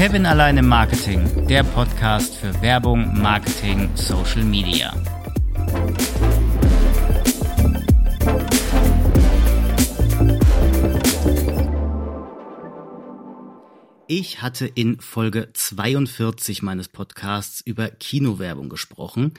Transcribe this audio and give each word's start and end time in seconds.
Kevin 0.00 0.24
allein 0.24 0.56
im 0.56 0.66
Marketing, 0.66 1.46
der 1.46 1.62
Podcast 1.62 2.34
für 2.34 2.62
Werbung, 2.62 3.20
Marketing, 3.20 3.90
Social 3.96 4.42
Media. 4.44 4.94
Ich 14.06 14.40
hatte 14.40 14.66
in 14.66 15.02
Folge 15.02 15.50
42 15.52 16.62
meines 16.62 16.88
Podcasts 16.88 17.60
über 17.60 17.88
Kinowerbung 17.90 18.70
gesprochen 18.70 19.34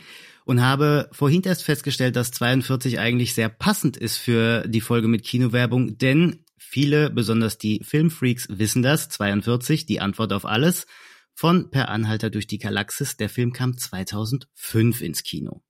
und 0.46 0.62
habe 0.62 1.10
vorhin 1.12 1.42
erst 1.42 1.64
festgestellt, 1.64 2.16
dass 2.16 2.34
42 2.34 3.00
eigentlich 3.00 3.34
sehr 3.34 3.50
passend 3.50 3.98
ist 3.98 4.18
für 4.18 4.68
die 4.68 4.82
Folge 4.82 5.08
mit 5.08 5.24
Kinowerbung, 5.24 5.98
denn 5.98 6.46
viele, 6.72 7.10
besonders 7.10 7.58
die 7.58 7.82
Filmfreaks, 7.84 8.48
wissen 8.50 8.82
das. 8.82 9.10
42, 9.10 9.86
die 9.86 10.00
Antwort 10.00 10.32
auf 10.32 10.46
alles. 10.46 10.88
Von 11.34 11.70
Per 11.70 11.90
Anhalter 11.90 12.30
durch 12.30 12.48
die 12.48 12.60
Galaxis. 12.60 13.18
Der 13.18 13.30
Film 13.30 13.52
kam 13.52 13.78
2005 13.78 15.02
ins 15.02 15.24
Kino. 15.24 15.62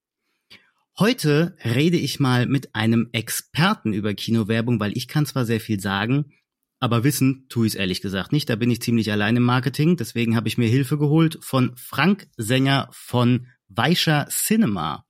Heute 1.00 1.56
rede 1.66 1.98
ich 1.98 2.20
mal 2.20 2.46
mit 2.46 2.76
einem 2.76 3.10
Experten 3.14 3.94
über 3.94 4.14
Kinowerbung, 4.14 4.80
weil 4.80 4.96
ich 4.96 5.08
kann 5.08 5.26
zwar 5.26 5.46
sehr 5.46 5.60
viel 5.60 5.80
sagen, 5.80 6.34
aber 6.80 7.04
wissen 7.04 7.48
tue 7.50 7.66
ich 7.66 7.74
es 7.74 7.80
ehrlich 7.80 8.02
gesagt 8.02 8.32
nicht. 8.32 8.50
Da 8.50 8.56
bin 8.56 8.70
ich 8.70 8.82
ziemlich 8.82 9.12
allein 9.12 9.36
im 9.36 9.44
Marketing. 9.44 9.98
Deswegen 9.98 10.36
habe 10.36 10.48
ich 10.48 10.58
mir 10.58 10.68
Hilfe 10.68 10.98
geholt 10.98 11.40
von 11.42 11.76
Frank 11.78 12.28
Sänger 12.38 12.90
von 12.92 13.48
Weischer 13.70 14.28
Cinema. 14.30 15.06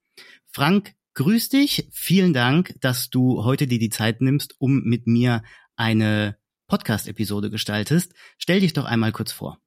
Frank, 0.52 0.94
grüß 1.16 1.50
dich. 1.50 1.88
Vielen 1.92 2.34
Dank, 2.34 2.76
dass 2.80 3.10
du 3.10 3.44
heute 3.44 3.68
dir 3.68 3.80
die 3.80 3.90
Zeit 3.90 4.22
nimmst, 4.22 4.56
um 4.60 4.84
mit 4.84 5.08
mir 5.08 5.44
eine 5.76 6.38
Podcast-Episode 6.68 7.50
gestaltest. 7.50 8.14
Stell 8.38 8.60
dich 8.60 8.74
doch 8.74 8.86
einmal 8.86 9.12
kurz 9.12 9.32
vor. 9.32 9.60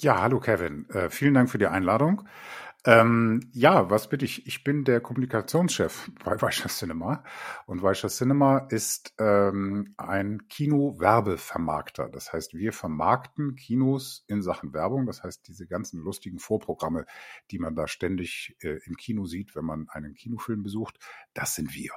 Ja, 0.00 0.20
hallo 0.20 0.40
Kevin. 0.40 0.88
Äh, 0.90 1.10
vielen 1.10 1.34
Dank 1.34 1.50
für 1.50 1.58
die 1.58 1.66
Einladung. 1.66 2.26
Ähm, 2.84 3.40
ja, 3.52 3.90
was 3.90 4.08
bitte 4.08 4.24
ich? 4.24 4.46
Ich 4.46 4.62
bin 4.62 4.84
der 4.84 5.00
Kommunikationschef 5.00 6.10
bei 6.24 6.40
Weischer 6.42 6.68
Cinema 6.68 7.24
und 7.66 7.82
Weischer 7.82 8.08
Cinema 8.08 8.66
ist 8.70 9.14
ähm, 9.18 9.94
ein 9.96 10.46
Kino-Werbevermarkter. 10.48 12.08
Das 12.08 12.32
heißt, 12.32 12.54
wir 12.54 12.72
vermarkten 12.72 13.56
Kinos 13.56 14.24
in 14.28 14.42
Sachen 14.42 14.72
Werbung. 14.72 15.06
Das 15.06 15.24
heißt, 15.24 15.48
diese 15.48 15.66
ganzen 15.66 16.00
lustigen 16.00 16.38
Vorprogramme, 16.38 17.04
die 17.50 17.58
man 17.58 17.74
da 17.74 17.88
ständig 17.88 18.56
äh, 18.60 18.78
im 18.84 18.96
Kino 18.96 19.26
sieht, 19.26 19.56
wenn 19.56 19.64
man 19.64 19.88
einen 19.90 20.14
Kinofilm 20.14 20.62
besucht, 20.62 20.98
das 21.34 21.56
sind 21.56 21.74
wir. 21.74 21.90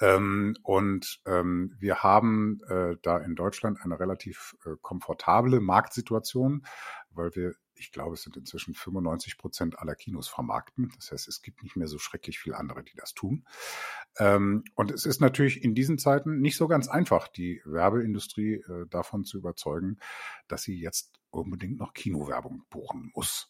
Ähm, 0.00 0.56
und 0.62 1.20
ähm, 1.26 1.74
wir 1.80 2.04
haben 2.04 2.60
äh, 2.68 2.94
da 3.02 3.18
in 3.18 3.34
Deutschland 3.34 3.80
eine 3.82 3.98
relativ 3.98 4.54
äh, 4.64 4.76
komfortable 4.82 5.60
Marktsituation, 5.60 6.64
weil 7.10 7.34
wir 7.34 7.54
ich 7.82 7.90
glaube, 7.92 8.14
es 8.14 8.22
sind 8.22 8.36
inzwischen 8.36 8.74
95 8.74 9.36
Prozent 9.36 9.78
aller 9.78 9.94
Kinos 9.94 10.28
vermarkten. 10.28 10.92
Das 10.96 11.10
heißt, 11.10 11.28
es 11.28 11.42
gibt 11.42 11.62
nicht 11.62 11.76
mehr 11.76 11.88
so 11.88 11.98
schrecklich 11.98 12.38
viele 12.38 12.56
andere, 12.56 12.84
die 12.84 12.94
das 12.94 13.12
tun. 13.12 13.44
Ähm, 14.18 14.64
und 14.76 14.90
es 14.90 15.04
ist 15.04 15.20
natürlich 15.20 15.64
in 15.64 15.74
diesen 15.74 15.98
Zeiten 15.98 16.40
nicht 16.40 16.56
so 16.56 16.68
ganz 16.68 16.88
einfach, 16.88 17.28
die 17.28 17.60
Werbeindustrie 17.64 18.54
äh, 18.54 18.86
davon 18.88 19.24
zu 19.24 19.38
überzeugen, 19.38 19.98
dass 20.46 20.62
sie 20.62 20.80
jetzt 20.80 21.18
unbedingt 21.30 21.78
noch 21.78 21.92
Kinowerbung 21.92 22.64
buchen 22.70 23.10
muss. 23.14 23.48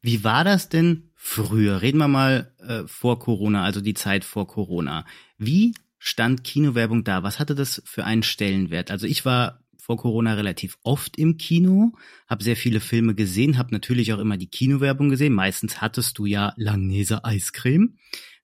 Wie 0.00 0.24
war 0.24 0.44
das 0.44 0.68
denn 0.68 1.10
früher? 1.14 1.82
Reden 1.82 1.98
wir 1.98 2.08
mal 2.08 2.54
äh, 2.58 2.86
vor 2.86 3.18
Corona, 3.18 3.64
also 3.64 3.80
die 3.80 3.94
Zeit 3.94 4.24
vor 4.24 4.46
Corona. 4.46 5.04
Wie 5.36 5.74
stand 5.98 6.44
Kinowerbung 6.44 7.04
da? 7.04 7.22
Was 7.22 7.38
hatte 7.38 7.54
das 7.54 7.82
für 7.84 8.04
einen 8.04 8.22
Stellenwert? 8.22 8.90
Also 8.90 9.06
ich 9.06 9.26
war 9.26 9.59
vor 9.90 9.96
Corona 9.96 10.34
relativ 10.34 10.78
oft 10.84 11.18
im 11.18 11.36
Kino, 11.36 11.90
habe 12.28 12.44
sehr 12.44 12.54
viele 12.54 12.78
Filme 12.78 13.16
gesehen, 13.16 13.58
habe 13.58 13.72
natürlich 13.72 14.12
auch 14.12 14.20
immer 14.20 14.36
die 14.36 14.46
Kinowerbung 14.46 15.08
gesehen. 15.08 15.32
Meistens 15.32 15.80
hattest 15.80 16.16
du 16.16 16.26
ja 16.26 16.52
Langnese 16.56 17.24
Eiscreme, 17.24 17.96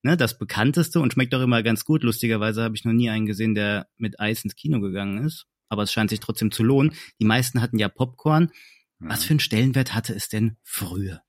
ne, 0.02 0.16
das 0.16 0.40
bekannteste 0.40 0.98
und 0.98 1.12
schmeckt 1.12 1.32
auch 1.36 1.40
immer 1.40 1.62
ganz 1.62 1.84
gut. 1.84 2.02
Lustigerweise 2.02 2.64
habe 2.64 2.74
ich 2.74 2.84
noch 2.84 2.92
nie 2.92 3.10
einen 3.10 3.26
gesehen, 3.26 3.54
der 3.54 3.86
mit 3.96 4.18
Eis 4.18 4.42
ins 4.42 4.56
Kino 4.56 4.80
gegangen 4.80 5.24
ist, 5.24 5.46
aber 5.68 5.84
es 5.84 5.92
scheint 5.92 6.10
sich 6.10 6.18
trotzdem 6.18 6.50
zu 6.50 6.64
lohnen. 6.64 6.94
Die 7.20 7.24
meisten 7.24 7.62
hatten 7.62 7.78
ja 7.78 7.88
Popcorn. 7.88 8.50
Was 8.98 9.22
für 9.22 9.30
einen 9.30 9.40
Stellenwert 9.40 9.94
hatte 9.94 10.16
es 10.16 10.28
denn 10.28 10.56
früher? 10.64 11.22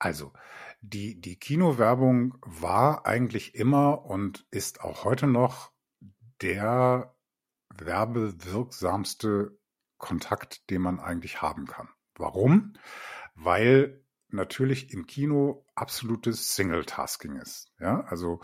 Also, 0.00 0.32
die, 0.80 1.20
die 1.20 1.36
Kinowerbung 1.36 2.36
war 2.40 3.06
eigentlich 3.06 3.54
immer 3.54 4.06
und 4.06 4.44
ist 4.50 4.80
auch 4.80 5.04
heute 5.04 5.28
noch 5.28 5.70
der 6.40 7.13
werbewirksamste 7.78 9.58
Kontakt, 9.98 10.70
den 10.70 10.82
man 10.82 11.00
eigentlich 11.00 11.42
haben 11.42 11.66
kann. 11.66 11.88
Warum? 12.16 12.74
Weil 13.34 14.03
natürlich 14.34 14.92
im 14.92 15.06
Kino 15.06 15.64
absolutes 15.74 16.54
Single-Tasking 16.54 17.36
ist. 17.36 17.72
Ja, 17.80 18.02
also 18.02 18.40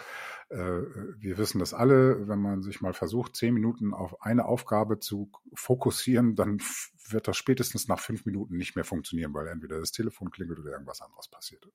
äh, 0.48 0.56
wir 0.56 1.38
wissen 1.38 1.58
das 1.58 1.74
alle, 1.74 2.28
wenn 2.28 2.38
man 2.38 2.62
sich 2.62 2.80
mal 2.80 2.92
versucht, 2.92 3.36
zehn 3.36 3.54
Minuten 3.54 3.92
auf 3.94 4.22
eine 4.22 4.46
Aufgabe 4.46 4.98
zu 4.98 5.30
fokussieren, 5.54 6.36
dann 6.36 6.60
wird 7.08 7.28
das 7.28 7.36
spätestens 7.36 7.88
nach 7.88 8.00
fünf 8.00 8.24
Minuten 8.24 8.56
nicht 8.56 8.76
mehr 8.76 8.84
funktionieren, 8.84 9.34
weil 9.34 9.48
entweder 9.48 9.78
das 9.78 9.92
Telefon 9.92 10.30
klingelt 10.30 10.58
oder 10.58 10.72
irgendwas 10.72 11.00
anderes 11.00 11.28
passiert. 11.28 11.68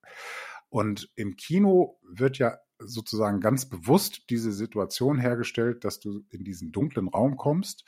Und 0.69 1.09
im 1.15 1.35
Kino 1.35 1.99
wird 2.03 2.37
ja 2.37 2.57
sozusagen 2.79 3.39
ganz 3.39 3.69
bewusst 3.69 4.29
diese 4.29 4.51
Situation 4.51 5.17
hergestellt, 5.17 5.85
dass 5.85 5.99
du 5.99 6.25
in 6.29 6.43
diesen 6.43 6.71
dunklen 6.71 7.07
Raum 7.07 7.37
kommst, 7.37 7.85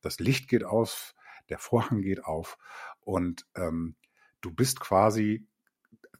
das 0.00 0.18
Licht 0.20 0.48
geht 0.48 0.64
auf, 0.64 1.14
der 1.48 1.58
Vorhang 1.58 2.02
geht 2.02 2.24
auf 2.24 2.58
und 3.00 3.46
ähm, 3.56 3.96
du 4.40 4.52
bist 4.52 4.80
quasi 4.80 5.46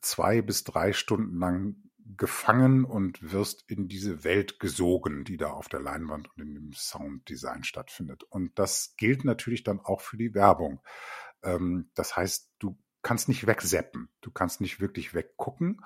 zwei 0.02 0.42
bis 0.42 0.64
drei 0.64 0.92
Stunden 0.92 1.38
lang 1.38 1.76
gefangen 2.16 2.84
und 2.84 3.32
wirst 3.32 3.64
in 3.68 3.88
diese 3.88 4.24
Welt 4.24 4.60
gesogen, 4.60 5.24
die 5.24 5.36
da 5.36 5.50
auf 5.50 5.68
der 5.68 5.80
Leinwand 5.80 6.28
und 6.34 6.42
in 6.42 6.54
dem 6.54 6.72
Sounddesign 6.72 7.64
stattfindet. 7.64 8.24
Und 8.24 8.58
das 8.58 8.94
gilt 8.96 9.24
natürlich 9.24 9.62
dann 9.62 9.80
auch 9.80 10.00
für 10.00 10.16
die 10.16 10.34
Werbung. 10.34 10.80
Ähm, 11.42 11.90
das 11.94 12.16
heißt, 12.16 12.50
du 12.58 12.78
kannst 13.02 13.28
nicht 13.28 13.46
wegseppen, 13.46 14.08
du 14.20 14.30
kannst 14.30 14.60
nicht 14.60 14.80
wirklich 14.80 15.14
weggucken. 15.14 15.84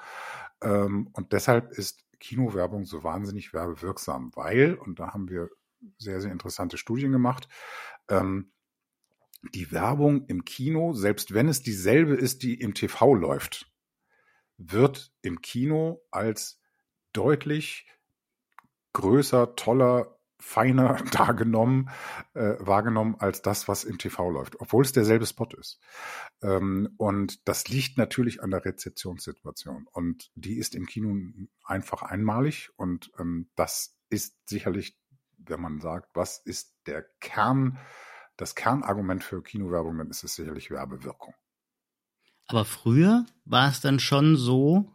Ähm, 0.62 1.08
und 1.12 1.32
deshalb 1.32 1.72
ist 1.72 2.04
Kinowerbung 2.18 2.84
so 2.84 3.04
wahnsinnig 3.04 3.52
werbewirksam, 3.52 4.32
weil, 4.34 4.74
und 4.74 4.98
da 4.98 5.12
haben 5.12 5.28
wir 5.28 5.48
sehr, 5.98 6.20
sehr 6.20 6.32
interessante 6.32 6.78
Studien 6.78 7.12
gemacht, 7.12 7.48
ähm, 8.08 8.52
die 9.54 9.70
Werbung 9.70 10.26
im 10.26 10.44
Kino, 10.44 10.92
selbst 10.92 11.34
wenn 11.34 11.48
es 11.48 11.62
dieselbe 11.62 12.14
ist, 12.14 12.42
die 12.42 12.54
im 12.54 12.74
TV 12.74 13.14
läuft, 13.14 13.70
wird 14.58 15.12
im 15.22 15.40
Kino 15.40 16.02
als 16.10 16.60
deutlich 17.12 17.86
größer, 18.92 19.56
toller, 19.56 20.16
feiner 20.38 20.94
dargenommen, 21.12 21.90
äh, 22.34 22.54
wahrgenommen 22.58 23.16
als 23.18 23.42
das, 23.42 23.68
was 23.68 23.84
im 23.84 23.98
TV 23.98 24.30
läuft, 24.30 24.60
obwohl 24.60 24.84
es 24.84 24.92
derselbe 24.92 25.26
Spot 25.26 25.48
ist. 25.58 25.80
Ähm, 26.42 26.94
und 26.96 27.46
das 27.48 27.68
liegt 27.68 27.98
natürlich 27.98 28.42
an 28.42 28.50
der 28.50 28.64
Rezeptionssituation. 28.64 29.86
Und 29.90 30.30
die 30.34 30.58
ist 30.58 30.74
im 30.74 30.86
Kino 30.86 31.16
einfach 31.64 32.02
einmalig. 32.02 32.70
Und 32.76 33.10
ähm, 33.18 33.50
das 33.56 33.98
ist 34.08 34.36
sicherlich, 34.48 34.98
wenn 35.38 35.60
man 35.60 35.80
sagt, 35.80 36.10
was 36.14 36.38
ist 36.38 36.74
der 36.86 37.02
Kern, 37.20 37.78
das 38.36 38.54
Kernargument 38.54 39.24
für 39.24 39.42
Kinowerbung, 39.42 39.98
dann 39.98 40.10
ist 40.10 40.24
es 40.24 40.34
sicherlich 40.34 40.70
Werbewirkung. 40.70 41.34
Aber 42.46 42.64
früher 42.64 43.26
war 43.44 43.70
es 43.70 43.80
dann 43.80 43.98
schon 43.98 44.36
so, 44.36 44.92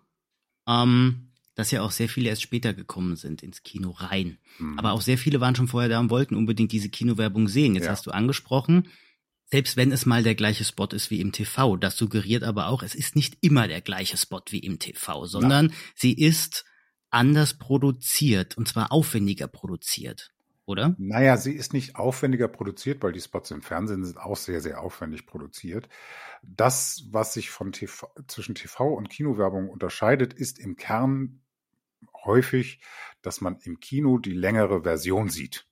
ähm, 0.68 1.32
dass 1.56 1.72
ja 1.72 1.82
auch 1.82 1.92
sehr 1.92 2.10
viele 2.10 2.30
erst 2.30 2.42
später 2.42 2.74
gekommen 2.74 3.16
sind 3.16 3.44
ins 3.44 3.64
Kino 3.64 3.92
rein. 3.92 4.38
Mhm. 4.58 4.80
Aber 4.80 4.94
auch 4.94 5.02
sehr 5.02 5.18
viele 5.18 5.42
waren 5.42 5.56
schon 5.56 5.68
vorher 5.68 5.90
da 5.90 6.00
und 6.00 6.10
wollten 6.10 6.36
unbedingt 6.36 6.72
diese 6.72 6.90
Kinowerbung 6.90 7.48
sehen. 7.48 7.76
Jetzt 7.76 7.86
ja. 7.86 7.92
hast 7.92 8.06
du 8.06 8.12
angesprochen, 8.12 8.88
selbst 9.52 9.76
wenn 9.76 9.92
es 9.92 10.06
mal 10.06 10.24
der 10.24 10.36
gleiche 10.36 10.64
Spot 10.64 10.88
ist 10.88 11.12
wie 11.12 11.20
im 11.20 11.34
TV, 11.34 11.76
das 11.76 11.98
suggeriert 11.98 12.44
aber 12.44 12.68
auch, 12.68 12.84
es 12.84 12.96
ist 12.96 13.18
nicht 13.18 13.38
immer 13.42 13.68
der 13.68 13.82
gleiche 13.82 14.16
Spot 14.16 14.42
wie 14.50 14.60
im 14.60 14.80
TV, 14.80 15.26
sondern 15.26 15.70
ja. 15.70 15.76
sie 15.94 16.14
ist 16.14 16.64
anders 17.10 17.56
produziert 17.56 18.56
und 18.56 18.70
zwar 18.70 18.94
aufwendiger 18.94 19.48
produziert 19.48 20.32
oder? 20.72 20.96
Naja, 20.98 21.38
sie 21.38 21.54
ist 21.54 21.74
nicht 21.74 21.98
aufwendiger 21.98 22.48
produziert, 22.48 23.04
weil 23.04 23.12
die 23.12 23.22
Spots 23.22 23.52
im 23.52 23.62
Fernsehen 23.62 24.04
sind 24.04 24.18
auch 24.18 24.38
sehr, 24.38 24.62
sehr 24.62 24.82
aufwendig 24.82 25.28
produziert. 25.28 25.88
Das, 26.42 27.04
was 27.12 27.34
sich 27.34 27.52
von 27.52 27.72
TV, 27.72 28.12
zwischen 28.28 28.56
TV 28.56 28.94
und 28.94 29.10
Kinowerbung 29.10 29.70
unterscheidet, 29.70 30.34
ist 30.34 30.58
im 30.58 30.76
Kern 30.78 31.42
häufig, 32.24 32.82
dass 33.22 33.42
man 33.42 33.60
im 33.62 33.80
Kino 33.80 34.18
die 34.18 34.34
längere 34.34 34.84
Version 34.84 35.30
sieht 35.30 35.68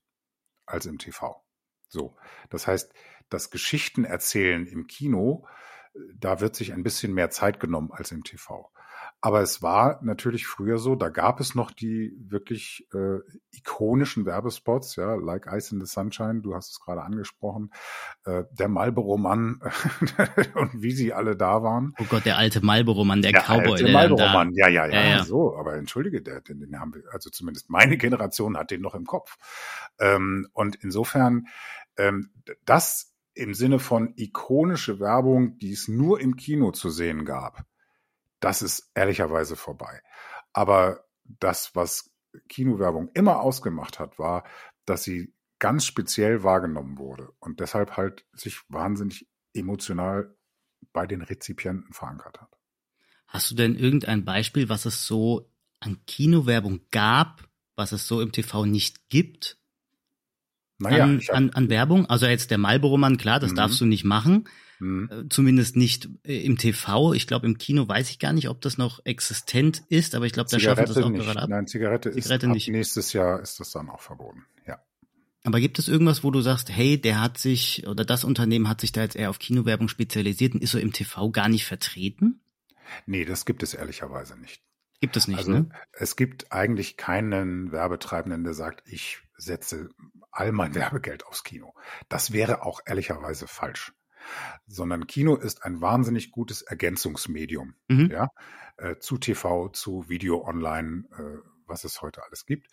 als 0.66 0.86
im 0.86 1.00
TV. 1.00 1.44
So. 1.88 2.16
Das 2.50 2.68
heißt, 2.68 2.94
das 3.30 3.50
Geschichtenerzählen 3.50 4.68
im 4.68 4.88
Kino, 4.88 5.48
da 6.14 6.40
wird 6.40 6.56
sich 6.56 6.74
ein 6.74 6.84
bisschen 6.84 7.14
mehr 7.14 7.30
Zeit 7.30 7.60
genommen 7.60 7.92
als 7.92 8.12
im 8.12 8.24
TV. 8.24 8.72
Aber 9.22 9.42
es 9.42 9.62
war 9.62 10.00
natürlich 10.02 10.48
früher 10.48 10.78
so, 10.78 10.96
da 10.96 11.10
gab 11.10 11.42
es 11.42 11.54
noch 11.54 11.72
die 11.72 12.16
wirklich 12.18 12.88
äh, 12.94 13.20
ikonischen 13.52 14.26
Werbespots, 14.26 14.96
ja, 14.96 15.16
like 15.16 15.48
Ice 15.52 15.76
in 15.76 15.82
the 15.82 15.92
Sunshine, 15.92 16.42
du 16.42 16.56
hast 16.56 16.72
es 16.72 16.80
gerade 16.80 17.02
angesprochen, 17.02 17.72
äh, 18.24 18.44
der 18.52 18.70
Marlboro-Mann 18.70 19.60
und 20.56 20.82
wie 20.82 20.92
sie 20.92 21.12
alle 21.12 21.36
da 21.36 21.64
waren. 21.64 21.94
Oh 22.00 22.06
Gott, 22.08 22.24
der 22.24 22.38
alte 22.38 22.64
Marlboro-Mann, 22.64 23.22
der, 23.22 23.34
der 23.34 23.42
Cowboy. 23.42 23.78
Der 23.78 23.92
Marlboro-Mann, 23.92 24.54
ja, 24.54 24.70
ja, 24.70 24.86
ja, 24.86 24.94
ja, 24.94 25.10
ja, 25.10 25.24
so, 25.26 25.58
aber 25.58 25.76
entschuldige, 25.76 26.22
der, 26.22 26.40
den, 26.40 26.62
den 26.62 26.80
haben 26.80 26.94
wir, 26.94 27.04
also 27.12 27.30
zumindest 27.30 27.70
meine 27.70 27.98
Generation 27.98 28.58
hat 28.58 28.72
den 28.72 28.82
noch 28.82 28.96
im 28.96 29.06
Kopf. 29.06 29.36
Ähm, 30.00 30.48
und 30.54 30.78
insofern, 30.78 31.48
ähm, 31.98 32.32
das 32.64 33.14
im 33.34 33.54
Sinne 33.54 33.80
von 33.80 34.14
ikonische 34.16 35.02
Werbung, 35.02 35.58
die 35.58 35.74
es 35.74 35.90
nur 35.90 36.22
im 36.22 36.38
Kino 36.38 36.72
zu 36.72 36.90
sehen 36.90 37.26
gab, 37.26 37.66
das 38.40 38.62
ist 38.62 38.92
ehrlicherweise 38.96 39.56
vorbei. 39.56 40.02
Aber 40.54 41.06
das, 41.24 41.76
was 41.76 42.12
Kinowerbung 42.48 43.10
immer 43.14 43.42
ausgemacht 43.42 44.00
hat, 44.00 44.20
war, 44.20 44.44
dass 44.86 45.04
sie 45.04 45.34
ganz 45.60 45.86
speziell 45.86 46.44
wahrgenommen 46.44 46.98
wurde 46.98 47.32
und 47.40 47.60
deshalb 47.60 47.98
halt 47.98 48.26
sich 48.34 48.62
wahnsinnig 48.70 49.28
emotional 49.54 50.36
bei 50.94 51.06
den 51.06 51.22
Rezipienten 51.22 51.94
verankert 51.94 52.42
hat. 52.42 52.58
Hast 53.28 53.52
du 53.52 53.56
denn 53.56 53.76
irgendein 53.76 54.26
Beispiel, 54.26 54.70
was 54.70 54.86
es 54.86 55.06
so 55.06 55.52
an 55.80 56.00
Kinowerbung 56.08 56.82
gab, 56.92 57.48
was 57.76 57.92
es 57.92 58.08
so 58.08 58.22
im 58.22 58.32
TV 58.32 58.66
nicht 58.66 59.10
gibt? 59.10 59.58
Naja, 60.80 61.04
an, 61.04 61.20
hab, 61.20 61.36
an, 61.36 61.50
an 61.52 61.70
Werbung? 61.70 62.06
Also 62.08 62.26
jetzt 62.26 62.52
der 62.52 62.58
Marlboro-Mann, 62.58 63.18
klar, 63.18 63.40
das 63.40 63.52
mhm. 63.52 63.56
darfst 63.56 63.82
du 63.82 63.86
nicht 63.86 64.06
machen. 64.06 64.48
Mhm. 64.80 65.10
Äh, 65.12 65.30
zumindest 65.30 65.76
nicht 65.76 66.10
äh, 66.24 66.44
im 66.44 66.58
TV. 66.58 67.14
Ich 67.14 67.28
glaube, 67.28 67.46
im 67.46 67.58
Kino 67.58 67.88
weiß 67.88 68.10
ich 68.10 68.20
gar 68.20 68.34
nicht, 68.34 68.50
ob 68.50 68.62
das 68.62 68.78
noch 68.78 69.06
existent 69.06 69.84
ist, 69.90 70.16
aber 70.16 70.26
ich 70.26 70.34
glaube, 70.34 70.50
da 70.50 70.60
schaffen 70.60 70.86
das 70.86 70.98
auch 70.98 71.10
nicht. 71.10 71.26
gerade 71.26 71.42
ab. 71.42 71.50
Nein, 71.50 71.68
Zigarette, 71.68 72.12
Zigarette 72.12 72.48
ist 72.48 72.54
nicht. 72.54 72.70
nächstes 72.70 73.14
Jahr 73.14 73.42
ist 73.42 73.60
das 73.60 73.72
dann 73.72 73.90
auch 73.90 74.02
verboten. 74.02 74.46
Ja. 74.66 74.82
Aber 75.44 75.60
gibt 75.60 75.80
es 75.80 75.88
irgendwas, 75.88 76.24
wo 76.24 76.32
du 76.32 76.42
sagst, 76.42 76.70
hey, 76.70 77.00
der 77.00 77.22
hat 77.22 77.38
sich 77.38 77.88
oder 77.88 78.06
das 78.06 78.24
Unternehmen 78.24 78.70
hat 78.70 78.82
sich 78.82 78.92
da 78.92 79.02
jetzt 79.02 79.16
eher 79.16 79.30
auf 79.30 79.40
Kinowerbung 79.40 79.90
spezialisiert 79.90 80.54
und 80.54 80.64
ist 80.64 80.72
so 80.72 80.80
im 80.80 80.94
TV 80.94 81.30
gar 81.32 81.50
nicht 81.50 81.66
vertreten? 81.66 82.42
Nee, 83.06 83.26
das 83.26 83.46
gibt 83.46 83.64
es 83.64 83.74
ehrlicherweise 83.74 84.38
nicht. 84.40 84.62
Gibt 85.02 85.16
es 85.16 85.28
nicht, 85.28 85.38
also, 85.38 85.52
ne? 85.52 85.70
Es 85.94 86.18
gibt 86.18 86.52
eigentlich 86.52 86.98
keinen 86.98 87.72
Werbetreibenden, 87.72 88.44
der 88.44 88.54
sagt, 88.54 88.84
ich 88.86 89.20
setze 89.38 89.90
all 90.32 90.52
mein 90.52 90.76
Werbegeld 90.76 91.26
aufs 91.26 91.44
Kino. 91.44 91.74
Das 92.10 92.32
wäre 92.34 92.64
auch 92.64 92.82
ehrlicherweise 92.86 93.48
falsch 93.48 93.94
sondern 94.68 95.08
Kino 95.08 95.36
ist 95.36 95.64
ein 95.64 95.82
wahnsinnig 95.82 96.32
gutes 96.32 96.62
Ergänzungsmedium, 96.62 97.76
mhm. 97.88 98.12
ja, 98.12 98.30
äh, 98.78 98.98
zu 98.98 99.18
TV, 99.18 99.70
zu 99.70 100.08
Video 100.10 100.46
online, 100.46 101.06
äh, 101.18 101.50
was 101.66 101.84
es 101.84 102.02
heute 102.02 102.24
alles 102.24 102.46
gibt. 102.46 102.68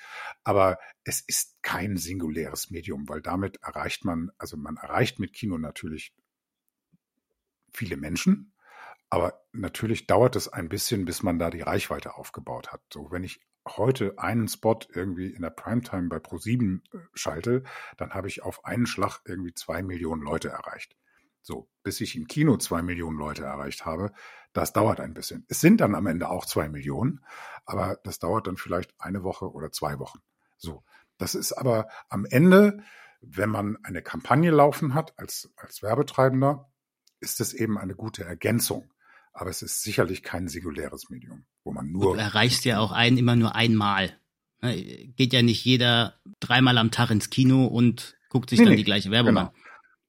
Aber 0.44 0.78
es 1.04 1.20
ist 1.20 1.62
kein 1.62 1.96
singuläres 1.96 2.70
Medium, 2.70 3.08
weil 3.08 3.20
damit 3.20 3.58
erreicht 3.62 4.04
man, 4.04 4.30
also 4.38 4.56
man 4.56 4.76
erreicht 4.76 5.18
mit 5.18 5.32
Kino 5.32 5.58
natürlich 5.58 6.14
viele 7.72 7.96
Menschen, 7.96 8.54
aber 9.10 9.44
natürlich 9.52 10.06
dauert 10.06 10.34
es 10.36 10.48
ein 10.48 10.68
bisschen, 10.68 11.04
bis 11.04 11.22
man 11.22 11.38
da 11.38 11.50
die 11.50 11.60
Reichweite 11.60 12.16
aufgebaut 12.16 12.72
hat. 12.72 12.82
So, 12.92 13.10
wenn 13.10 13.22
ich 13.22 13.40
heute 13.68 14.18
einen 14.18 14.48
Spot 14.48 14.78
irgendwie 14.92 15.28
in 15.28 15.42
der 15.42 15.50
Primetime 15.50 16.08
bei 16.08 16.16
Pro7 16.16 16.80
äh, 16.92 16.98
schalte, 17.14 17.62
dann 17.96 18.14
habe 18.14 18.28
ich 18.28 18.42
auf 18.42 18.64
einen 18.64 18.86
Schlag 18.86 19.20
irgendwie 19.24 19.54
zwei 19.54 19.82
Millionen 19.82 20.22
Leute 20.22 20.48
erreicht. 20.48 20.96
So, 21.46 21.68
bis 21.84 22.00
ich 22.00 22.16
im 22.16 22.26
Kino 22.26 22.56
zwei 22.56 22.82
Millionen 22.82 23.16
Leute 23.16 23.44
erreicht 23.44 23.86
habe, 23.86 24.10
das 24.52 24.72
dauert 24.72 24.98
ein 24.98 25.14
bisschen. 25.14 25.46
Es 25.46 25.60
sind 25.60 25.80
dann 25.80 25.94
am 25.94 26.08
Ende 26.08 26.28
auch 26.28 26.44
zwei 26.44 26.68
Millionen, 26.68 27.20
aber 27.64 28.00
das 28.02 28.18
dauert 28.18 28.48
dann 28.48 28.56
vielleicht 28.56 28.92
eine 28.98 29.22
Woche 29.22 29.52
oder 29.52 29.70
zwei 29.70 30.00
Wochen. 30.00 30.18
So, 30.56 30.82
das 31.18 31.36
ist 31.36 31.52
aber 31.52 31.86
am 32.08 32.24
Ende, 32.24 32.82
wenn 33.20 33.48
man 33.48 33.78
eine 33.84 34.02
Kampagne 34.02 34.50
laufen 34.50 34.92
hat 34.92 35.16
als, 35.20 35.52
als 35.54 35.84
Werbetreibender, 35.84 36.68
ist 37.20 37.40
es 37.40 37.54
eben 37.54 37.78
eine 37.78 37.94
gute 37.94 38.24
Ergänzung. 38.24 38.92
Aber 39.32 39.48
es 39.50 39.62
ist 39.62 39.82
sicherlich 39.82 40.24
kein 40.24 40.48
singuläres 40.48 41.10
Medium, 41.10 41.46
wo 41.62 41.70
man 41.70 41.92
nur. 41.92 42.14
Du 42.14 42.20
erreichst 42.20 42.64
ja 42.64 42.80
auch 42.80 42.90
einen 42.90 43.18
immer 43.18 43.36
nur 43.36 43.54
einmal. 43.54 44.18
Ne, 44.62 45.12
geht 45.14 45.32
ja 45.32 45.42
nicht 45.42 45.64
jeder 45.64 46.18
dreimal 46.40 46.76
am 46.78 46.90
Tag 46.90 47.12
ins 47.12 47.30
Kino 47.30 47.66
und 47.66 48.16
guckt 48.30 48.50
sich 48.50 48.58
nee, 48.58 48.64
dann 48.64 48.72
nee, 48.72 48.78
die 48.78 48.84
gleiche 48.84 49.12
Werbung 49.12 49.36
genau. 49.36 49.46
an. 49.48 49.50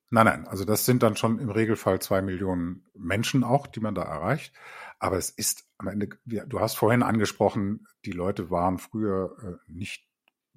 Nein, 0.09 0.25
nein, 0.25 0.48
also 0.48 0.63
das 0.63 0.86
sind 0.86 1.04
dann 1.04 1.18
schon 1.18 1.39
im 1.39 1.50
Regelfall 1.50 2.00
zwei 2.00 2.21
Millionen 2.21 2.86
Menschen 2.94 3.44
auch, 3.44 3.68
die 3.68 3.81
man 3.81 3.94
da 3.94 4.04
erreicht. 4.04 4.54
Aber 5.00 5.18
es 5.18 5.30
ist 5.30 5.68
am 5.77 5.88
Ende, 5.88 6.09
du 6.25 6.59
hast 6.59 6.75
vorhin 6.75 7.04
angesprochen, 7.04 7.86
die 8.06 8.13
Leute 8.13 8.50
waren 8.50 8.80
früher 8.80 9.36
äh, 9.44 9.71
nicht 9.71 10.07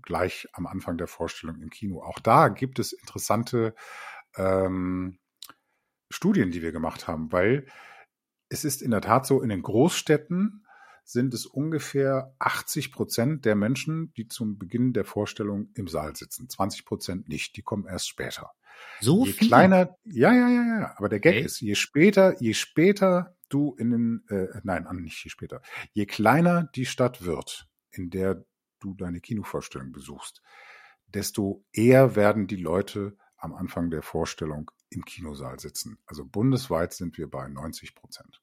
gleich 0.03 0.49
am 0.53 0.67
Anfang 0.67 0.97
der 0.97 1.09
Vorstellung 1.09 1.61
im 1.61 1.71
Kino. 1.71 2.03
Auch 2.03 2.21
da 2.21 2.49
gibt 2.49 2.79
es 2.79 2.93
interessante 2.93 3.75
ähm, 4.37 5.19
Studien, 6.11 6.53
die 6.53 6.63
wir 6.63 6.73
gemacht 6.73 7.09
haben, 7.09 7.33
weil 7.33 7.67
es 8.49 8.65
ist 8.65 8.83
in 8.83 8.93
der 8.93 9.01
Tat 9.01 9.27
so, 9.27 9.43
in 9.43 9.49
den 9.49 9.63
Großstädten 9.63 10.65
sind 11.05 11.35
es 11.35 11.45
ungefähr 11.45 12.35
80 12.39 12.93
Prozent 12.93 13.45
der 13.45 13.57
Menschen, 13.57 14.13
die 14.15 14.29
zum 14.29 14.59
Beginn 14.59 14.93
der 14.93 15.05
Vorstellung 15.05 15.71
im 15.75 15.89
Saal 15.89 16.15
sitzen. 16.15 16.49
20 16.49 16.85
Prozent 16.85 17.29
nicht, 17.29 17.57
die 17.57 17.63
kommen 17.63 17.87
erst 17.87 18.09
später. 18.09 18.53
So 19.01 19.25
je 19.25 19.33
viel? 19.33 19.49
kleiner, 19.49 19.97
ja, 20.05 20.33
ja, 20.33 20.49
ja, 20.49 20.79
ja. 20.81 20.95
Aber 20.97 21.09
der 21.09 21.21
Gag 21.21 21.37
okay. 21.37 21.45
ist, 21.45 21.61
je 21.61 21.75
später, 21.75 22.41
je 22.41 22.55
später 22.55 23.37
du 23.49 23.75
in 23.75 23.91
den, 23.91 24.25
äh, 24.29 24.61
nein, 24.63 24.87
nicht 25.01 25.23
je 25.25 25.31
später, 25.31 25.63
je 25.93 26.07
kleiner 26.07 26.65
die 26.75 26.87
Stadt 26.87 27.25
wird, 27.25 27.69
in 27.91 28.11
der 28.11 28.45
du 28.81 28.95
deine 28.95 29.21
Kinovorstellung 29.21 29.93
besuchst, 29.93 30.43
desto 31.07 31.65
eher 31.73 32.17
werden 32.17 32.47
die 32.47 32.57
Leute 32.57 33.17
am 33.37 33.55
Anfang 33.55 33.91
der 33.91 34.03
Vorstellung 34.03 34.71
im 34.91 35.05
Kinosaal 35.05 35.59
sitzen. 35.59 35.99
Also 36.07 36.25
bundesweit 36.25 36.93
sind 36.93 37.17
wir 37.19 37.29
bei 37.29 37.49
90 37.49 37.95
Prozent. 37.95 38.41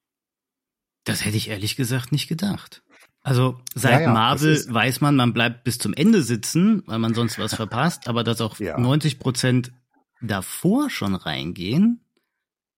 Das 1.03 1.23
hätte 1.23 1.37
ich 1.37 1.49
ehrlich 1.49 1.75
gesagt 1.75 2.11
nicht 2.11 2.27
gedacht. 2.27 2.83
Also 3.21 3.59
seit 3.75 3.93
ja, 3.93 4.01
ja, 4.01 4.13
Marvel 4.13 4.57
weiß 4.69 5.01
man, 5.01 5.15
man 5.15 5.33
bleibt 5.33 5.63
bis 5.63 5.77
zum 5.77 5.93
Ende 5.93 6.21
sitzen, 6.21 6.83
weil 6.85 6.99
man 6.99 7.13
sonst 7.13 7.37
was 7.39 7.55
verpasst, 7.55 8.07
aber 8.07 8.23
dass 8.23 8.41
auch 8.41 8.57
ja. 8.59 8.77
90 8.77 9.19
Prozent 9.19 9.71
davor 10.21 10.89
schon 10.89 11.15
reingehen, 11.15 12.05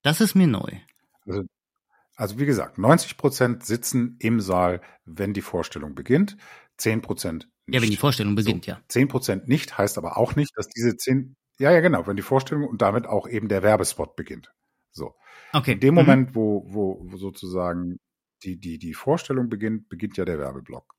das 0.02 0.22
ist 0.22 0.36
mir 0.36 0.48
neu. 0.48 0.72
Also, 1.26 1.44
also 2.16 2.40
wie 2.40 2.46
gesagt, 2.46 2.78
90 2.78 3.18
Prozent 3.18 3.66
sitzen 3.66 4.18
im 4.20 4.40
Saal, 4.42 4.82
wenn 5.06 5.34
die 5.34 5.42
Vorstellung 5.42 5.96
beginnt, 5.96 6.38
10 6.78 7.02
Prozent 7.02 7.50
nicht. 7.66 7.76
Ja, 7.76 7.82
wenn 7.82 7.90
die 7.90 7.98
Vorstellung 7.98 8.36
beginnt, 8.36 8.66
so, 8.66 8.72
ja. 8.72 8.82
10 8.88 9.08
Prozent 9.08 9.48
nicht 9.48 9.78
heißt 9.78 9.98
aber 9.98 10.18
auch 10.18 10.36
nicht, 10.36 10.58
dass 10.58 10.68
diese 10.68 10.96
10, 10.98 11.36
ja, 11.60 11.72
ja, 11.72 11.82
genau, 11.82 12.08
wenn 12.08 12.16
die 12.16 12.22
Vorstellung 12.22 12.68
und 12.68 12.82
damit 12.82 13.08
auch 13.08 13.28
eben 13.28 13.48
der 13.48 13.64
Werbespot 13.64 14.16
beginnt. 14.16 14.52
So. 14.92 15.16
Okay. 15.54 15.74
In 15.74 15.80
dem 15.80 15.94
mhm. 15.94 16.00
Moment, 16.02 16.36
wo, 16.36 16.64
wo, 16.68 17.00
wo 17.02 17.18
sozusagen 17.18 18.00
die, 18.44 18.60
die, 18.60 18.80
die 18.80 18.94
Vorstellung 18.94 19.50
beginnt, 19.50 19.90
beginnt 19.90 20.18
ja 20.18 20.26
der 20.26 20.40
Werbeblock. 20.40 20.96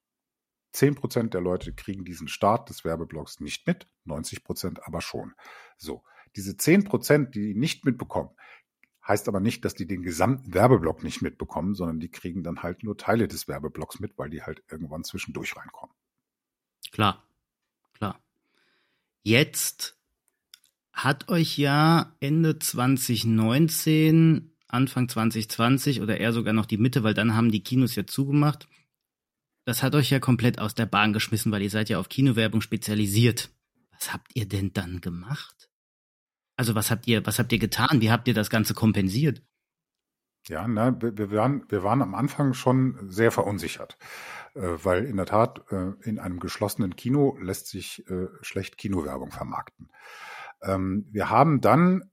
10% 0.75 1.31
der 1.31 1.41
Leute 1.41 1.75
kriegen 1.75 2.05
diesen 2.05 2.29
Start 2.29 2.69
des 2.69 2.85
Werbeblocks 2.85 3.41
nicht 3.41 3.67
mit, 3.67 3.89
90% 4.07 4.79
aber 4.83 5.01
schon. 5.01 5.33
So. 5.77 6.03
Diese 6.37 6.57
zehn 6.57 6.85
Prozent, 6.85 7.35
die 7.35 7.55
nicht 7.55 7.85
mitbekommen, 7.85 8.31
heißt 9.07 9.29
aber 9.29 9.41
nicht, 9.41 9.65
dass 9.65 9.75
die 9.75 9.87
den 9.87 10.03
gesamten 10.03 10.55
Werbeblock 10.55 11.03
nicht 11.03 11.23
mitbekommen, 11.23 11.75
sondern 11.75 12.01
die 12.01 12.11
kriegen 12.11 12.43
dann 12.43 12.63
halt 12.63 12.85
nur 12.85 12.97
Teile 12.97 13.29
des 13.29 13.49
Werbeblocks 13.49 13.99
mit, 13.99 14.17
weil 14.19 14.31
die 14.31 14.43
halt 14.43 14.63
irgendwann 14.71 15.05
zwischendurch 15.05 15.57
reinkommen. 15.57 15.95
Klar, 16.93 17.27
klar. 17.95 18.21
Jetzt 19.23 19.99
hat 20.93 21.29
euch 21.29 21.59
ja 21.59 22.15
Ende 22.21 22.59
2019, 22.59 24.53
Anfang 24.69 25.09
2020 25.09 26.01
oder 26.01 26.19
eher 26.19 26.33
sogar 26.33 26.53
noch 26.53 26.67
die 26.67 26.79
Mitte, 26.79 27.03
weil 27.03 27.15
dann 27.15 27.35
haben 27.35 27.51
die 27.51 27.63
Kinos 27.63 27.97
ja 27.97 28.07
zugemacht. 28.07 28.69
Das 29.65 29.83
hat 29.83 29.95
euch 29.95 30.11
ja 30.11 30.21
komplett 30.21 30.59
aus 30.59 30.75
der 30.75 30.87
Bahn 30.87 31.13
geschmissen, 31.13 31.53
weil 31.53 31.63
ihr 31.63 31.71
seid 31.71 31.89
ja 31.89 31.99
auf 31.99 32.09
Kinowerbung 32.09 32.61
spezialisiert. 32.61 33.51
Was 33.91 34.13
habt 34.13 34.31
ihr 34.35 34.47
denn 34.47 34.73
dann 34.73 35.01
gemacht? 35.01 35.70
Also 36.61 36.75
was 36.75 36.91
habt 36.91 37.09
ihr, 37.09 37.25
was 37.25 37.39
habt 37.39 37.51
ihr 37.53 37.59
getan? 37.59 38.03
Wie 38.03 38.11
habt 38.11 38.29
ihr 38.29 38.35
das 38.35 38.51
Ganze 38.51 38.75
kompensiert? 38.75 39.43
Ja, 40.47 40.69
na, 40.69 41.01
wir, 41.01 41.17
wir, 41.17 41.31
waren, 41.31 41.65
wir 41.71 41.83
waren 41.83 42.03
am 42.03 42.15
Anfang 42.15 42.53
schon 42.53 42.99
sehr 43.09 43.31
verunsichert, 43.31 43.97
äh, 44.53 44.61
weil 44.61 45.07
in 45.07 45.17
der 45.17 45.25
Tat 45.25 45.65
äh, 45.71 45.93
in 46.03 46.19
einem 46.19 46.39
geschlossenen 46.39 46.97
Kino 46.97 47.39
lässt 47.41 47.69
sich 47.69 48.07
äh, 48.11 48.27
schlecht 48.43 48.77
Kinowerbung 48.77 49.31
vermarkten. 49.31 49.89
Ähm, 50.61 51.07
wir 51.11 51.31
haben 51.31 51.63
dann 51.63 52.11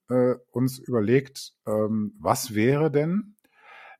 uns 0.51 0.79
überlegt, 0.79 1.51
ähm, 1.67 2.13
was 2.17 2.55
wäre 2.55 2.89
denn, 2.89 3.35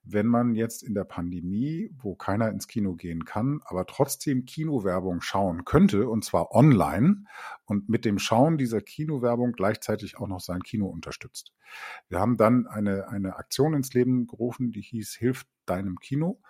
wenn 0.10 0.28
man 0.28 0.56
jetzt 0.56 0.84
in 0.84 0.94
der 0.94 1.04
Pandemie, 1.04 1.92
wo 2.02 2.16
keiner 2.16 2.50
ins 2.50 2.68
Kino 2.68 2.96
gehen 2.96 3.26
kann, 3.26 3.62
aber 3.66 3.86
trotzdem 3.86 4.46
Kinowerbung 4.46 5.22
schauen 5.22 5.66
könnte, 5.66 6.10
und 6.10 6.24
zwar 6.24 6.52
online, 6.52 7.26
und 7.66 7.90
mit 7.90 8.06
dem 8.06 8.20
Schauen 8.20 8.58
dieser 8.58 8.82
Kinowerbung 8.82 9.52
gleichzeitig 9.52 10.18
auch 10.18 10.28
noch 10.28 10.40
sein 10.40 10.62
Kino 10.62 10.88
unterstützt. 10.88 11.54
Wir 12.08 12.20
haben 12.20 12.38
dann 12.38 12.68
eine, 12.68 13.10
eine 13.10 13.36
Aktion 13.36 13.74
ins 13.74 13.94
Leben 13.94 14.28
gerufen, 14.28 14.72
die 14.72 14.82
hieß 14.82 15.16
Hilf 15.16 15.46
deinem 15.66 16.00
Kino. 16.00 16.42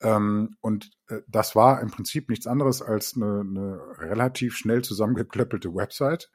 Ähm, 0.00 0.56
und 0.60 0.90
äh, 1.08 1.20
das 1.28 1.54
war 1.54 1.80
im 1.80 1.90
Prinzip 1.90 2.28
nichts 2.28 2.46
anderes 2.46 2.82
als 2.82 3.14
eine, 3.16 3.40
eine 3.40 3.80
relativ 3.98 4.56
schnell 4.56 4.82
zusammengeklöppelte 4.82 5.74
Website, 5.74 6.30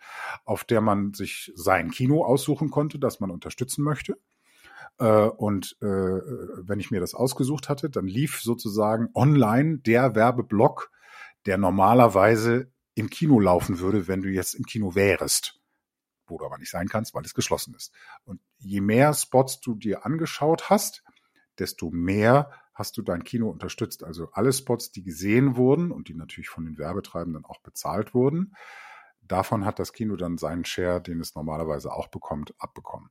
auf 0.45 0.63
der 0.63 0.81
man 0.81 1.13
sich 1.13 1.51
sein 1.55 1.91
Kino 1.91 2.23
aussuchen 2.23 2.69
konnte, 2.69 2.99
das 2.99 3.19
man 3.19 3.31
unterstützen 3.31 3.83
möchte. 3.83 4.17
Äh, 5.01 5.29
und 5.29 5.77
äh, 5.81 5.85
wenn 5.85 6.79
ich 6.79 6.91
mir 6.91 6.99
das 6.99 7.15
ausgesucht 7.15 7.69
hatte, 7.69 7.89
dann 7.89 8.05
lief 8.05 8.41
sozusagen 8.41 9.09
online 9.15 9.79
der 9.79 10.15
Werbeblock, 10.15 10.91
der 11.47 11.57
normalerweise 11.57 12.71
im 12.93 13.09
Kino 13.09 13.39
laufen 13.39 13.79
würde, 13.79 14.07
wenn 14.07 14.21
du 14.21 14.29
jetzt 14.29 14.53
im 14.53 14.65
Kino 14.65 14.93
wärst. 14.93 15.59
Wo 16.27 16.37
du 16.37 16.45
aber 16.45 16.59
nicht 16.59 16.69
sein 16.69 16.87
kannst, 16.87 17.15
weil 17.15 17.25
es 17.25 17.33
geschlossen 17.33 17.73
ist. 17.73 17.91
Und 18.23 18.39
je 18.59 18.79
mehr 18.79 19.13
Spots 19.13 19.59
du 19.59 19.73
dir 19.73 20.05
angeschaut 20.05 20.69
hast, 20.69 21.03
desto 21.57 21.89
mehr 21.89 22.51
hast 22.73 22.95
du 22.95 23.01
dein 23.01 23.23
Kino 23.23 23.49
unterstützt. 23.49 24.03
Also 24.03 24.29
alle 24.31 24.53
Spots, 24.53 24.91
die 24.91 25.03
gesehen 25.03 25.55
wurden 25.55 25.91
und 25.91 26.09
die 26.09 26.13
natürlich 26.13 26.49
von 26.49 26.63
den 26.63 26.77
Werbetreibenden 26.77 27.43
auch 27.43 27.59
bezahlt 27.61 28.13
wurden, 28.13 28.53
davon 29.31 29.65
hat 29.65 29.79
das 29.79 29.93
Kino 29.93 30.15
dann 30.15 30.37
seinen 30.37 30.65
Share, 30.65 31.01
den 31.01 31.21
es 31.21 31.33
normalerweise 31.35 31.93
auch 31.93 32.07
bekommt, 32.07 32.53
abbekommen. 32.59 33.09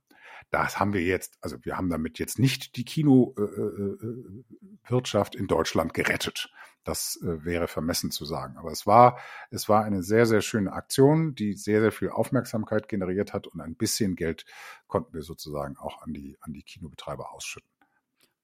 Das 0.49 0.79
haben 0.79 0.93
wir 0.93 1.01
jetzt, 1.01 1.37
also 1.41 1.57
wir 1.63 1.77
haben 1.77 1.89
damit 1.89 2.19
jetzt 2.19 2.37
nicht 2.39 2.75
die 2.75 2.83
Kinowirtschaft 2.85 5.35
in 5.35 5.47
Deutschland 5.47 5.93
gerettet. 5.93 6.51
Das 6.83 7.19
äh, 7.21 7.45
wäre 7.45 7.67
vermessen 7.67 8.09
zu 8.11 8.25
sagen. 8.25 8.57
Aber 8.57 8.71
es 8.71 8.87
war, 8.87 9.19
es 9.51 9.69
war 9.69 9.83
eine 9.83 10.01
sehr, 10.03 10.25
sehr 10.25 10.41
schöne 10.41 10.73
Aktion, 10.73 11.35
die 11.35 11.53
sehr, 11.53 11.81
sehr 11.81 11.91
viel 11.91 12.09
Aufmerksamkeit 12.09 12.89
generiert 12.89 13.33
hat 13.33 13.45
und 13.47 13.61
ein 13.61 13.75
bisschen 13.75 14.15
Geld 14.15 14.45
konnten 14.87 15.13
wir 15.13 15.21
sozusagen 15.21 15.77
auch 15.77 16.01
an 16.01 16.13
die, 16.13 16.37
an 16.41 16.53
die 16.53 16.63
Kinobetreiber 16.63 17.33
ausschütten. 17.33 17.70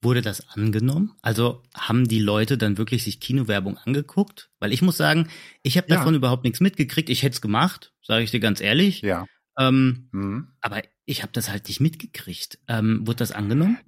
Wurde 0.00 0.22
das 0.22 0.48
angenommen? 0.50 1.16
Also 1.22 1.62
haben 1.74 2.06
die 2.06 2.20
Leute 2.20 2.56
dann 2.56 2.78
wirklich 2.78 3.02
sich 3.02 3.18
Kinowerbung 3.18 3.78
angeguckt? 3.78 4.50
Weil 4.60 4.72
ich 4.72 4.80
muss 4.80 4.96
sagen, 4.96 5.28
ich 5.62 5.76
habe 5.76 5.88
davon 5.88 6.14
ja. 6.14 6.18
überhaupt 6.18 6.44
nichts 6.44 6.60
mitgekriegt. 6.60 7.10
Ich 7.10 7.24
hätte 7.24 7.34
es 7.34 7.40
gemacht, 7.40 7.92
sage 8.02 8.22
ich 8.22 8.30
dir 8.30 8.40
ganz 8.40 8.60
ehrlich. 8.60 9.02
Ja. 9.02 9.26
Ähm, 9.58 10.08
mhm. 10.12 10.52
Aber 10.60 10.82
ich 11.04 11.22
habe 11.22 11.32
das 11.32 11.50
halt 11.50 11.66
nicht 11.66 11.80
mitgekriegt. 11.80 12.60
Ähm, 12.68 13.06
wurde 13.06 13.16
das 13.16 13.32
angenommen? 13.32 13.78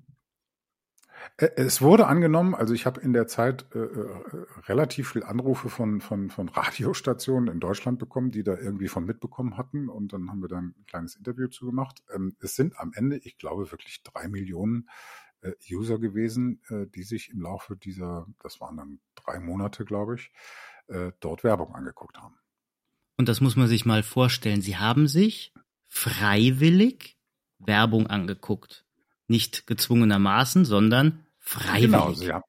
Es 1.36 1.80
wurde 1.80 2.06
angenommen, 2.06 2.54
also 2.54 2.74
ich 2.74 2.84
habe 2.84 3.00
in 3.00 3.12
der 3.12 3.26
Zeit 3.26 3.64
äh, 3.74 3.78
äh, 3.78 4.46
relativ 4.66 5.12
viel 5.12 5.22
Anrufe 5.22 5.70
von, 5.70 6.00
von, 6.00 6.28
von 6.28 6.48
Radiostationen 6.48 7.52
in 7.52 7.60
Deutschland 7.60 7.98
bekommen, 7.98 8.30
die 8.30 8.42
da 8.42 8.56
irgendwie 8.56 8.88
von 8.88 9.04
mitbekommen 9.04 9.56
hatten 9.56 9.88
und 9.88 10.12
dann 10.12 10.30
haben 10.30 10.42
wir 10.42 10.48
da 10.48 10.58
ein 10.58 10.74
kleines 10.86 11.16
Interview 11.16 11.48
zu 11.48 11.66
gemacht. 11.66 12.02
Ähm, 12.14 12.36
es 12.40 12.56
sind 12.56 12.78
am 12.78 12.92
Ende, 12.94 13.16
ich 13.16 13.38
glaube, 13.38 13.70
wirklich 13.70 14.02
drei 14.02 14.28
Millionen 14.28 14.88
User 15.70 15.98
gewesen, 15.98 16.62
äh, 16.68 16.86
die 16.86 17.02
sich 17.02 17.30
im 17.30 17.40
Laufe 17.42 17.76
dieser, 17.76 18.26
das 18.42 18.60
waren 18.60 18.76
dann 18.76 19.00
drei 19.14 19.40
Monate, 19.40 19.84
glaube 19.84 20.16
ich, 20.16 20.32
äh, 20.88 21.12
dort 21.20 21.44
Werbung 21.44 21.74
angeguckt 21.74 22.18
haben. 22.18 22.36
Und 23.16 23.28
das 23.28 23.40
muss 23.40 23.56
man 23.56 23.68
sich 23.68 23.84
mal 23.84 24.02
vorstellen. 24.02 24.62
Sie 24.62 24.76
haben 24.76 25.06
sich 25.06 25.52
freiwillig 25.88 27.18
Werbung 27.58 28.06
angeguckt. 28.06 28.86
Nicht 29.26 29.66
gezwungenermaßen, 29.66 30.64
sondern 30.64 31.26
freiwillig. 31.38 31.90
Genau, 31.90 32.12
ja. 32.12 32.42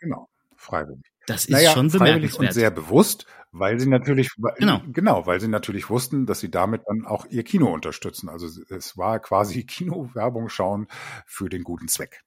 Genau, 0.00 0.28
freiwillig. 0.56 1.04
Das 1.26 1.44
ist 1.44 1.50
naja, 1.50 1.72
schon 1.72 1.90
bemerkenswert. 1.90 2.40
und 2.40 2.52
sehr 2.52 2.70
bewusst, 2.70 3.26
weil 3.50 3.80
sie 3.80 3.88
natürlich 3.88 4.30
genau. 4.58 4.82
genau, 4.86 5.26
weil 5.26 5.40
sie 5.40 5.48
natürlich 5.48 5.90
wussten, 5.90 6.26
dass 6.26 6.40
sie 6.40 6.50
damit 6.50 6.82
dann 6.86 7.04
auch 7.04 7.26
ihr 7.26 7.42
Kino 7.42 7.72
unterstützen. 7.72 8.28
Also 8.28 8.46
es 8.70 8.96
war 8.96 9.18
quasi 9.20 9.64
Kinowerbung 9.66 10.48
schauen 10.48 10.86
für 11.26 11.48
den 11.48 11.64
guten 11.64 11.88
Zweck. 11.88 12.22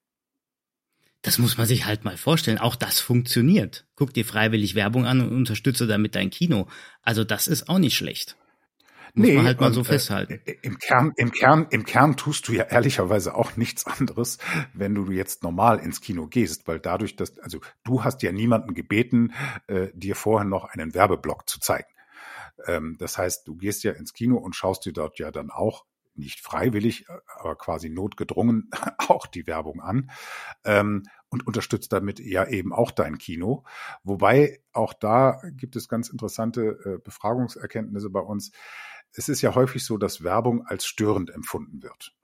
Das 1.21 1.37
muss 1.37 1.57
man 1.57 1.67
sich 1.67 1.85
halt 1.85 2.05
mal 2.05 2.15
vorstellen. 2.15 2.59
Auch 2.59 2.77
das 2.77 3.01
funktioniert. 3.01 3.85
Guck 3.95 4.13
dir 4.13 4.23
freiwillig 4.23 4.75
Werbung 4.75 5.05
an 5.05 5.19
und 5.19 5.35
unterstütze 5.35 5.85
damit 5.85 6.15
dein 6.15 6.29
Kino. 6.29 6.67
Also 7.01 7.25
das 7.25 7.47
ist 7.47 7.67
auch 7.67 7.77
nicht 7.77 7.95
schlecht. 7.95 8.37
Muss 9.13 9.27
nee, 9.27 9.35
man 9.35 9.45
halt 9.45 9.59
mal 9.59 9.67
und, 9.67 9.73
so 9.73 9.81
äh, 9.81 9.85
festhalten. 9.85 10.41
Äh, 10.45 10.55
Im 10.61 10.77
Kern, 10.77 11.13
im 11.15 11.31
Kern, 11.31 11.67
im 11.69 11.85
Kern 11.85 12.17
tust 12.17 12.47
du 12.47 12.53
ja 12.53 12.63
ehrlicherweise 12.63 13.35
auch 13.35 13.57
nichts 13.57 13.85
anderes, 13.85 14.37
wenn 14.73 14.95
du 14.95 15.11
jetzt 15.11 15.43
normal 15.43 15.79
ins 15.79 16.01
Kino 16.01 16.27
gehst, 16.27 16.67
weil 16.67 16.79
dadurch, 16.79 17.15
dass, 17.15 17.37
also 17.39 17.59
du 17.83 18.03
hast 18.03 18.21
ja 18.23 18.31
niemanden 18.31 18.73
gebeten, 18.73 19.33
äh, 19.67 19.87
dir 19.93 20.15
vorher 20.15 20.47
noch 20.47 20.65
einen 20.65 20.93
Werbeblock 20.93 21.49
zu 21.49 21.59
zeigen. 21.59 21.89
Ähm, 22.67 22.97
das 22.99 23.17
heißt, 23.17 23.47
du 23.47 23.55
gehst 23.55 23.83
ja 23.83 23.91
ins 23.93 24.13
Kino 24.13 24.37
und 24.37 24.55
schaust 24.55 24.85
dir 24.85 24.93
dort 24.93 25.19
ja 25.19 25.31
dann 25.31 25.49
auch 25.49 25.85
nicht 26.19 26.41
freiwillig, 26.41 27.07
äh, 27.09 27.13
aber 27.39 27.55
quasi 27.55 27.89
notgedrungen 27.89 28.69
auch 29.07 29.25
die 29.25 29.47
Werbung 29.47 29.81
an 29.81 30.11
ähm, 30.63 31.03
und 31.29 31.47
unterstützt 31.47 31.91
damit 31.93 32.19
ja 32.19 32.47
eben 32.47 32.73
auch 32.73 32.91
dein 32.91 33.17
Kino. 33.17 33.63
Wobei 34.03 34.59
auch 34.73 34.93
da 34.93 35.41
gibt 35.51 35.75
es 35.75 35.87
ganz 35.87 36.09
interessante 36.09 36.61
äh, 36.85 36.97
Befragungserkenntnisse 36.99 38.09
bei 38.09 38.21
uns 38.21 38.51
es 39.13 39.29
ist 39.29 39.41
ja 39.41 39.55
häufig 39.55 39.83
so, 39.83 39.97
dass 39.97 40.23
Werbung 40.23 40.65
als 40.65 40.85
störend 40.85 41.29
empfunden 41.29 41.81
wird. 41.83 42.15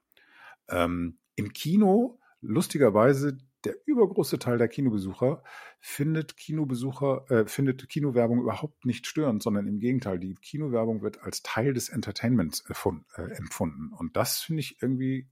Ähm, 0.68 1.18
Im 1.34 1.52
Kino, 1.52 2.18
lustigerweise, 2.40 3.38
der 3.64 3.74
übergroße 3.84 4.38
Teil 4.38 4.58
der 4.58 4.68
Kinobesucher 4.68 5.42
findet 5.80 6.36
Kinobesucher, 6.36 7.30
äh, 7.30 7.46
findet 7.46 7.88
Kinowerbung 7.88 8.40
überhaupt 8.40 8.84
nicht 8.86 9.06
störend, 9.06 9.42
sondern 9.42 9.66
im 9.66 9.80
Gegenteil, 9.80 10.18
die 10.18 10.34
Kinowerbung 10.36 11.02
wird 11.02 11.20
als 11.22 11.42
Teil 11.42 11.74
des 11.74 11.88
Entertainments 11.88 12.64
äh, 12.68 13.22
empfunden. 13.22 13.92
Und 13.92 14.16
das 14.16 14.40
finde 14.40 14.60
ich 14.60 14.80
irgendwie 14.80 15.28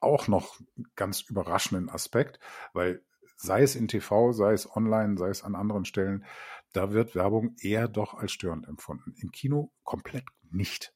auch 0.00 0.28
noch 0.28 0.60
ganz 0.96 1.20
überraschenden 1.22 1.88
Aspekt, 1.88 2.40
weil 2.72 3.02
sei 3.36 3.62
es 3.62 3.76
in 3.76 3.88
TV, 3.88 4.32
sei 4.32 4.52
es 4.52 4.74
online, 4.74 5.16
sei 5.16 5.28
es 5.28 5.42
an 5.42 5.54
anderen 5.54 5.84
Stellen, 5.84 6.24
da 6.72 6.92
wird 6.92 7.14
Werbung 7.14 7.54
eher 7.60 7.88
doch 7.88 8.14
als 8.14 8.32
störend 8.32 8.66
empfunden. 8.66 9.14
Im 9.18 9.30
Kino 9.30 9.72
komplett 9.84 10.24
nicht. 10.50 10.95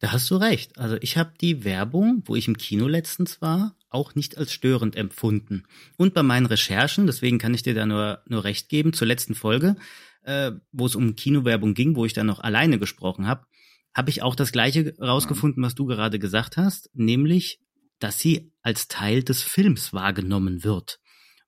Da 0.00 0.12
hast 0.12 0.30
du 0.30 0.36
recht. 0.36 0.78
Also 0.78 0.96
ich 1.00 1.16
habe 1.16 1.32
die 1.40 1.64
Werbung, 1.64 2.22
wo 2.26 2.36
ich 2.36 2.46
im 2.46 2.56
Kino 2.56 2.86
letztens 2.86 3.40
war, 3.40 3.74
auch 3.90 4.14
nicht 4.14 4.38
als 4.38 4.52
störend 4.52 4.94
empfunden. 4.96 5.64
Und 5.96 6.14
bei 6.14 6.22
meinen 6.22 6.46
Recherchen, 6.46 7.06
deswegen 7.06 7.38
kann 7.38 7.54
ich 7.54 7.62
dir 7.62 7.74
da 7.74 7.86
nur, 7.86 8.22
nur 8.26 8.44
recht 8.44 8.68
geben, 8.68 8.92
zur 8.92 9.08
letzten 9.08 9.34
Folge, 9.34 9.76
äh, 10.22 10.52
wo 10.72 10.86
es 10.86 10.94
um 10.94 11.16
Kinowerbung 11.16 11.74
ging, 11.74 11.96
wo 11.96 12.04
ich 12.04 12.12
dann 12.12 12.26
noch 12.26 12.40
alleine 12.40 12.78
gesprochen 12.78 13.26
habe, 13.26 13.46
habe 13.94 14.10
ich 14.10 14.22
auch 14.22 14.36
das 14.36 14.52
gleiche 14.52 14.94
rausgefunden, 15.00 15.62
was 15.62 15.74
du 15.74 15.86
gerade 15.86 16.18
gesagt 16.18 16.56
hast, 16.56 16.90
nämlich, 16.94 17.60
dass 17.98 18.20
sie 18.20 18.52
als 18.62 18.86
Teil 18.86 19.24
des 19.24 19.42
Films 19.42 19.92
wahrgenommen 19.92 20.62
wird. 20.62 21.00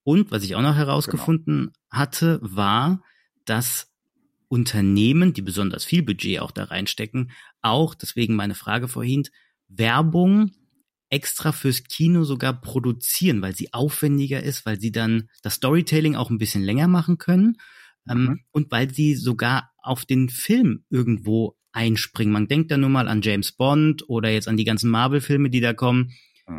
Und 0.02 0.33
was 0.33 0.42
ich 0.42 0.57
auch 0.57 0.62
noch 0.62 0.75
herausgefunden 0.75 1.66
genau. 1.66 1.73
hatte, 1.90 2.40
war, 2.42 3.02
dass 3.45 3.89
Unternehmen, 4.50 5.33
die 5.33 5.42
besonders 5.42 5.85
viel 5.85 6.02
Budget 6.02 6.40
auch 6.40 6.50
da 6.50 6.64
reinstecken, 6.64 7.30
auch, 7.62 7.95
deswegen 7.95 8.35
meine 8.35 8.57
Frage 8.57 8.88
vorhin, 8.88 9.23
Werbung 9.69 10.50
extra 11.09 11.52
fürs 11.52 11.85
Kino 11.85 12.25
sogar 12.25 12.61
produzieren, 12.61 13.42
weil 13.42 13.54
sie 13.54 13.73
aufwendiger 13.73 14.42
ist, 14.42 14.66
weil 14.66 14.80
sie 14.80 14.90
dann 14.90 15.28
das 15.42 15.54
Storytelling 15.54 16.16
auch 16.16 16.30
ein 16.30 16.38
bisschen 16.38 16.62
länger 16.62 16.88
machen 16.88 17.16
können 17.19 17.59
ähm, 18.09 18.23
mhm. 18.23 18.40
und 18.50 18.71
weil 18.73 18.92
sie 18.92 19.14
sogar 19.14 19.71
auf 19.78 20.04
den 20.04 20.28
Film 20.28 20.85
irgendwo 20.90 21.57
einspringen. 21.73 22.33
Man 22.33 22.49
denkt 22.49 22.73
da 22.73 22.76
nur 22.76 22.90
mal 22.90 23.07
an 23.07 23.23
James 23.23 23.52
Bond 23.52 24.09
oder 24.09 24.30
jetzt 24.30 24.49
an 24.49 24.57
die 24.57 24.64
ganzen 24.64 24.90
Marvel-Filme, 24.90 25.50
die 25.50 25.61
da 25.61 25.75
kommen. 25.75 26.12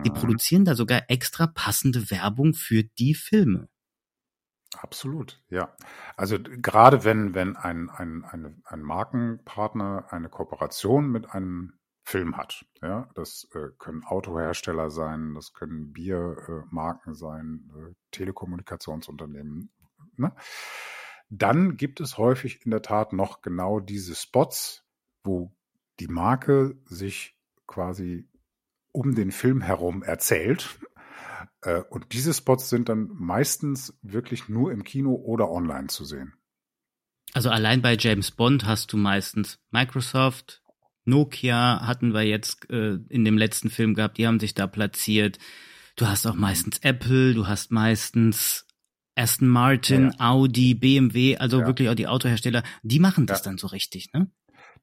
Die 0.06 0.10
mhm. 0.10 0.14
produzieren 0.14 0.64
da 0.64 0.76
sogar 0.76 1.04
extra 1.10 1.48
passende 1.48 2.10
Werbung 2.10 2.54
für 2.54 2.84
die 2.84 3.16
Filme. 3.16 3.68
Absolut, 4.78 5.44
ja. 5.50 5.76
Also 6.16 6.38
gerade 6.40 7.04
wenn, 7.04 7.34
wenn 7.34 7.58
ein, 7.58 7.90
ein, 7.90 8.24
ein, 8.24 8.62
ein 8.66 8.82
Markenpartner 8.82 10.08
eine 10.10 10.30
Kooperation 10.30 11.12
mit 11.12 11.30
einem 11.32 11.74
Film 12.04 12.38
hat, 12.38 12.66
ja, 12.82 13.10
das 13.14 13.48
äh, 13.54 13.70
können 13.78 14.04
Autohersteller 14.04 14.90
sein, 14.90 15.36
das 15.36 15.54
können 15.54 15.92
Biermarken 15.94 17.14
äh, 17.14 17.16
sein, 17.16 17.72
äh, 17.76 17.94
Telekommunikationsunternehmen, 18.12 19.72
ne? 20.18 20.34
Dann 21.34 21.78
gibt 21.78 22.02
es 22.02 22.18
häufig 22.18 22.66
in 22.66 22.72
der 22.72 22.82
Tat 22.82 23.14
noch 23.14 23.42
genau 23.42 23.80
diese 23.80 24.16
Spots, 24.16 24.84
wo 25.24 25.56
die 26.02 26.08
Marke 26.08 26.78
sich 26.86 27.38
quasi 27.68 28.28
um 28.92 29.16
den 29.16 29.32
Film 29.32 29.62
herum 29.62 30.04
erzählt 30.04 30.78
äh, 30.82 30.91
und 31.90 32.14
diese 32.14 32.34
Spots 32.34 32.70
sind 32.70 32.90
dann 32.90 33.10
meistens 33.14 33.98
wirklich 34.02 34.50
nur 34.50 34.72
im 34.72 34.84
Kino 34.84 35.14
oder 35.14 35.50
online 35.50 35.88
zu 35.88 36.06
sehen. 36.06 36.34
Also 37.34 37.50
allein 37.50 37.82
bei 37.82 37.96
James 37.98 38.32
Bond 38.32 38.66
hast 38.66 38.92
du 38.92 38.98
meistens 38.98 39.60
Microsoft, 39.72 40.62
Nokia 41.06 41.86
hatten 41.86 42.14
wir 42.14 42.24
jetzt 42.24 42.70
äh, 42.70 42.98
in 43.10 43.26
dem 43.26 43.38
letzten 43.38 43.70
Film 43.70 43.94
gehabt, 43.94 44.18
die 44.18 44.28
haben 44.28 44.40
sich 44.40 44.54
da 44.54 44.68
platziert. 44.68 45.40
Du 45.96 46.08
hast 46.08 46.26
auch 46.26 46.36
meistens 46.36 46.80
Apple, 46.80 47.34
du 47.34 47.48
hast 47.48 47.72
meistens 47.72 48.66
Aston 49.16 49.48
Martin, 49.48 50.14
ja. 50.18 50.32
Audi, 50.32 50.74
BMW, 50.74 51.38
also 51.38 51.62
ja. 51.62 51.68
wirklich 51.68 51.90
auch 51.90 51.96
die 51.96 52.08
Autohersteller, 52.08 52.64
die 52.84 53.00
machen 53.00 53.26
das 53.26 53.40
ja. 53.40 53.46
dann 53.46 53.58
so 53.58 53.68
richtig, 53.68 54.12
ne? 54.14 54.32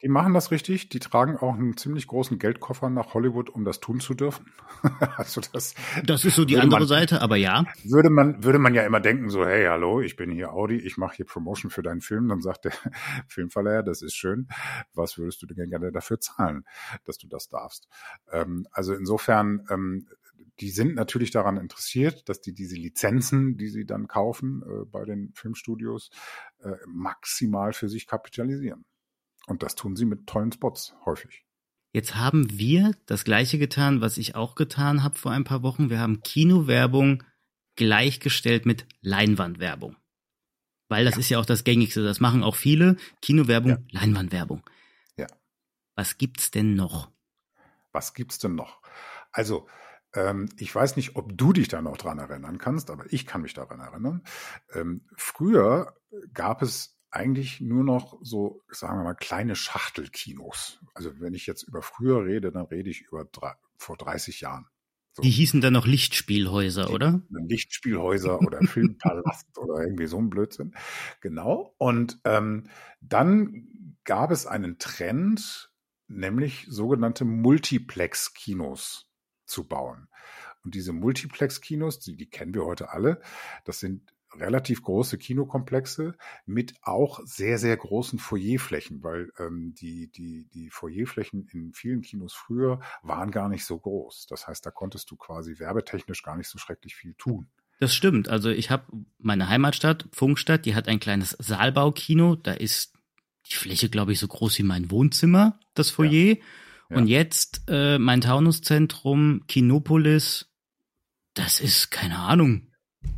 Die 0.00 0.08
machen 0.08 0.32
das 0.32 0.52
richtig. 0.52 0.88
Die 0.90 1.00
tragen 1.00 1.36
auch 1.36 1.54
einen 1.54 1.76
ziemlich 1.76 2.06
großen 2.06 2.38
Geldkoffer 2.38 2.88
nach 2.88 3.14
Hollywood, 3.14 3.50
um 3.50 3.64
das 3.64 3.80
tun 3.80 3.98
zu 3.98 4.14
dürfen. 4.14 4.52
also 5.16 5.40
das. 5.52 5.74
Das 6.04 6.24
ist 6.24 6.36
so 6.36 6.44
die 6.44 6.58
andere 6.58 6.80
man, 6.80 6.88
Seite, 6.88 7.20
aber 7.20 7.36
ja. 7.36 7.64
Würde 7.82 8.08
man, 8.08 8.44
würde 8.44 8.60
man 8.60 8.74
ja 8.74 8.84
immer 8.84 9.00
denken, 9.00 9.28
so, 9.28 9.44
hey, 9.44 9.66
hallo, 9.66 10.00
ich 10.00 10.14
bin 10.14 10.30
hier 10.30 10.52
Audi, 10.52 10.76
ich 10.76 10.98
mache 10.98 11.16
hier 11.16 11.26
Promotion 11.26 11.70
für 11.70 11.82
deinen 11.82 12.00
Film. 12.00 12.28
Dann 12.28 12.40
sagt 12.40 12.66
der 12.66 12.72
Filmverleiher, 13.26 13.82
das 13.82 14.02
ist 14.02 14.14
schön. 14.14 14.48
Was 14.94 15.18
würdest 15.18 15.42
du 15.42 15.46
denn 15.46 15.68
gerne 15.68 15.90
dafür 15.90 16.20
zahlen, 16.20 16.64
dass 17.04 17.18
du 17.18 17.26
das 17.26 17.48
darfst? 17.48 17.88
Ähm, 18.30 18.68
also 18.70 18.94
insofern, 18.94 19.66
ähm, 19.68 20.06
die 20.60 20.70
sind 20.70 20.94
natürlich 20.94 21.32
daran 21.32 21.56
interessiert, 21.56 22.28
dass 22.28 22.40
die 22.40 22.52
diese 22.52 22.76
Lizenzen, 22.76 23.56
die 23.56 23.68
sie 23.68 23.84
dann 23.84 24.06
kaufen 24.06 24.62
äh, 24.62 24.84
bei 24.84 25.04
den 25.04 25.32
Filmstudios, 25.34 26.10
äh, 26.60 26.72
maximal 26.86 27.72
für 27.72 27.88
sich 27.88 28.06
kapitalisieren. 28.06 28.84
Und 29.48 29.62
das 29.62 29.74
tun 29.74 29.96
sie 29.96 30.04
mit 30.04 30.26
tollen 30.26 30.52
Spots 30.52 30.94
häufig. 31.04 31.44
Jetzt 31.92 32.16
haben 32.16 32.58
wir 32.58 32.92
das 33.06 33.24
gleiche 33.24 33.58
getan, 33.58 34.00
was 34.00 34.18
ich 34.18 34.34
auch 34.34 34.54
getan 34.54 35.02
habe 35.02 35.18
vor 35.18 35.32
ein 35.32 35.44
paar 35.44 35.62
Wochen. 35.62 35.88
Wir 35.88 35.98
haben 36.00 36.20
Kinowerbung 36.20 37.24
gleichgestellt 37.76 38.66
mit 38.66 38.86
Leinwandwerbung. 39.00 39.96
Weil 40.88 41.04
das 41.04 41.14
ja. 41.14 41.20
ist 41.20 41.28
ja 41.30 41.38
auch 41.38 41.46
das 41.46 41.64
gängigste. 41.64 42.04
Das 42.04 42.20
machen 42.20 42.42
auch 42.42 42.56
viele. 42.56 42.96
Kinowerbung, 43.22 43.70
ja. 43.70 43.78
Leinwandwerbung. 43.90 44.62
Ja. 45.16 45.26
Was 45.94 46.18
gibt's 46.18 46.50
denn 46.50 46.74
noch? 46.74 47.10
Was 47.92 48.12
gibt's 48.12 48.38
denn 48.38 48.54
noch? 48.54 48.82
Also, 49.32 49.66
ähm, 50.14 50.50
ich 50.58 50.74
weiß 50.74 50.96
nicht, 50.96 51.16
ob 51.16 51.36
du 51.36 51.52
dich 51.52 51.68
da 51.68 51.80
noch 51.80 51.96
dran 51.96 52.18
erinnern 52.18 52.58
kannst, 52.58 52.90
aber 52.90 53.10
ich 53.10 53.26
kann 53.26 53.42
mich 53.42 53.54
daran 53.54 53.80
erinnern. 53.80 54.22
Ähm, 54.74 55.06
früher 55.16 55.94
gab 56.34 56.62
es 56.62 56.97
eigentlich 57.10 57.60
nur 57.60 57.84
noch 57.84 58.18
so, 58.22 58.62
sagen 58.68 58.98
wir 58.98 59.04
mal, 59.04 59.14
kleine 59.14 59.56
Schachtelkinos. 59.56 60.80
Also 60.94 61.18
wenn 61.20 61.34
ich 61.34 61.46
jetzt 61.46 61.62
über 61.62 61.82
früher 61.82 62.24
rede, 62.24 62.52
dann 62.52 62.66
rede 62.66 62.90
ich 62.90 63.02
über 63.02 63.24
drei, 63.24 63.54
vor 63.76 63.96
30 63.96 64.40
Jahren. 64.40 64.66
So. 65.12 65.22
Die 65.22 65.30
hießen 65.30 65.60
dann 65.60 65.72
noch 65.72 65.86
Lichtspielhäuser, 65.86 66.86
Die, 66.86 66.92
oder? 66.92 67.22
Lichtspielhäuser 67.30 68.40
oder 68.40 68.60
Filmpalast 68.62 69.46
oder 69.58 69.82
irgendwie 69.82 70.06
so 70.06 70.18
ein 70.18 70.30
Blödsinn. 70.30 70.74
Genau. 71.20 71.74
Und 71.78 72.20
ähm, 72.24 72.68
dann 73.00 73.94
gab 74.04 74.30
es 74.30 74.46
einen 74.46 74.78
Trend, 74.78 75.72
nämlich 76.06 76.66
sogenannte 76.68 77.24
Multiplex-Kinos 77.24 79.10
zu 79.44 79.66
bauen. 79.66 80.08
Und 80.62 80.74
diese 80.74 80.92
Multiplex-Kinos, 80.92 81.98
die, 82.00 82.16
die 82.16 82.28
kennen 82.28 82.54
wir 82.54 82.64
heute 82.64 82.90
alle, 82.90 83.20
das 83.64 83.80
sind 83.80 84.12
relativ 84.34 84.82
große 84.82 85.18
Kinokomplexe 85.18 86.14
mit 86.46 86.74
auch 86.82 87.20
sehr, 87.24 87.58
sehr 87.58 87.76
großen 87.76 88.18
Foyerflächen, 88.18 89.02
weil 89.02 89.30
ähm, 89.38 89.74
die, 89.74 90.10
die, 90.10 90.46
die 90.52 90.70
Foyerflächen 90.70 91.48
in 91.52 91.72
vielen 91.72 92.02
Kinos 92.02 92.34
früher 92.34 92.80
waren 93.02 93.30
gar 93.30 93.48
nicht 93.48 93.64
so 93.64 93.78
groß. 93.78 94.26
Das 94.28 94.46
heißt, 94.46 94.64
da 94.64 94.70
konntest 94.70 95.10
du 95.10 95.16
quasi 95.16 95.58
werbetechnisch 95.58 96.22
gar 96.22 96.36
nicht 96.36 96.48
so 96.48 96.58
schrecklich 96.58 96.94
viel 96.94 97.14
tun. 97.14 97.48
Das 97.80 97.94
stimmt. 97.94 98.28
Also 98.28 98.50
ich 98.50 98.70
habe 98.70 98.84
meine 99.18 99.48
Heimatstadt, 99.48 100.08
Funkstadt, 100.12 100.66
die 100.66 100.74
hat 100.74 100.88
ein 100.88 101.00
kleines 101.00 101.36
Saalbaukino. 101.38 102.34
Da 102.34 102.52
ist 102.52 102.94
die 103.50 103.54
Fläche, 103.54 103.88
glaube 103.88 104.12
ich, 104.12 104.18
so 104.18 104.26
groß 104.26 104.58
wie 104.58 104.64
mein 104.64 104.90
Wohnzimmer, 104.90 105.58
das 105.74 105.90
Foyer. 105.90 106.10
Ja. 106.10 106.36
Ja. 106.90 106.96
Und 106.96 107.06
jetzt 107.06 107.62
äh, 107.68 107.98
mein 107.98 108.20
Taunuszentrum, 108.20 109.44
Kinopolis, 109.46 110.50
das 111.34 111.60
ist, 111.60 111.90
keine 111.90 112.18
Ahnung, 112.18 112.72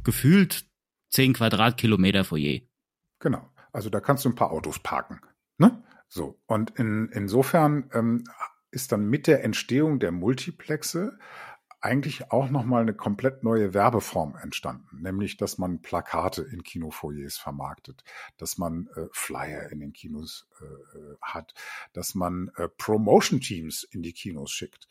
gefühlt 0.05 0.67
10 1.11 1.35
Quadratkilometer 1.35 2.25
Foyer. 2.25 2.61
Genau. 3.19 3.51
Also 3.73 3.91
da 3.91 4.01
kannst 4.01 4.25
du 4.25 4.31
ein 4.31 4.35
paar 4.35 4.51
Autos 4.51 4.79
parken. 4.79 5.21
Ne? 5.59 5.83
So. 6.09 6.41
Und 6.47 6.71
in, 6.79 7.09
insofern 7.13 7.91
ähm, 7.93 8.25
ist 8.71 8.93
dann 8.93 9.09
mit 9.09 9.27
der 9.27 9.45
Entstehung 9.45 9.99
der 9.99 10.13
Multiplexe 10.13 11.19
eigentlich 11.81 12.31
auch 12.31 12.51
nochmal 12.51 12.83
eine 12.83 12.95
komplett 12.95 13.43
neue 13.43 13.73
Werbeform 13.73 14.37
entstanden, 14.37 15.01
nämlich 15.01 15.37
dass 15.39 15.57
man 15.57 15.81
Plakate 15.81 16.43
in 16.43 16.63
Kinofoyers 16.63 17.39
vermarktet, 17.39 18.05
dass 18.37 18.59
man 18.59 18.89
äh, 18.95 19.07
Flyer 19.13 19.71
in 19.71 19.81
den 19.81 19.93
Kinos 19.93 20.49
äh, 20.61 20.65
äh, 20.65 21.17
hat, 21.23 21.55
dass 21.93 22.15
man 22.15 22.51
äh, 22.57 22.69
Promotion-Teams 22.69 23.85
in 23.85 24.03
die 24.03 24.13
Kinos 24.13 24.51
schickt. 24.51 24.89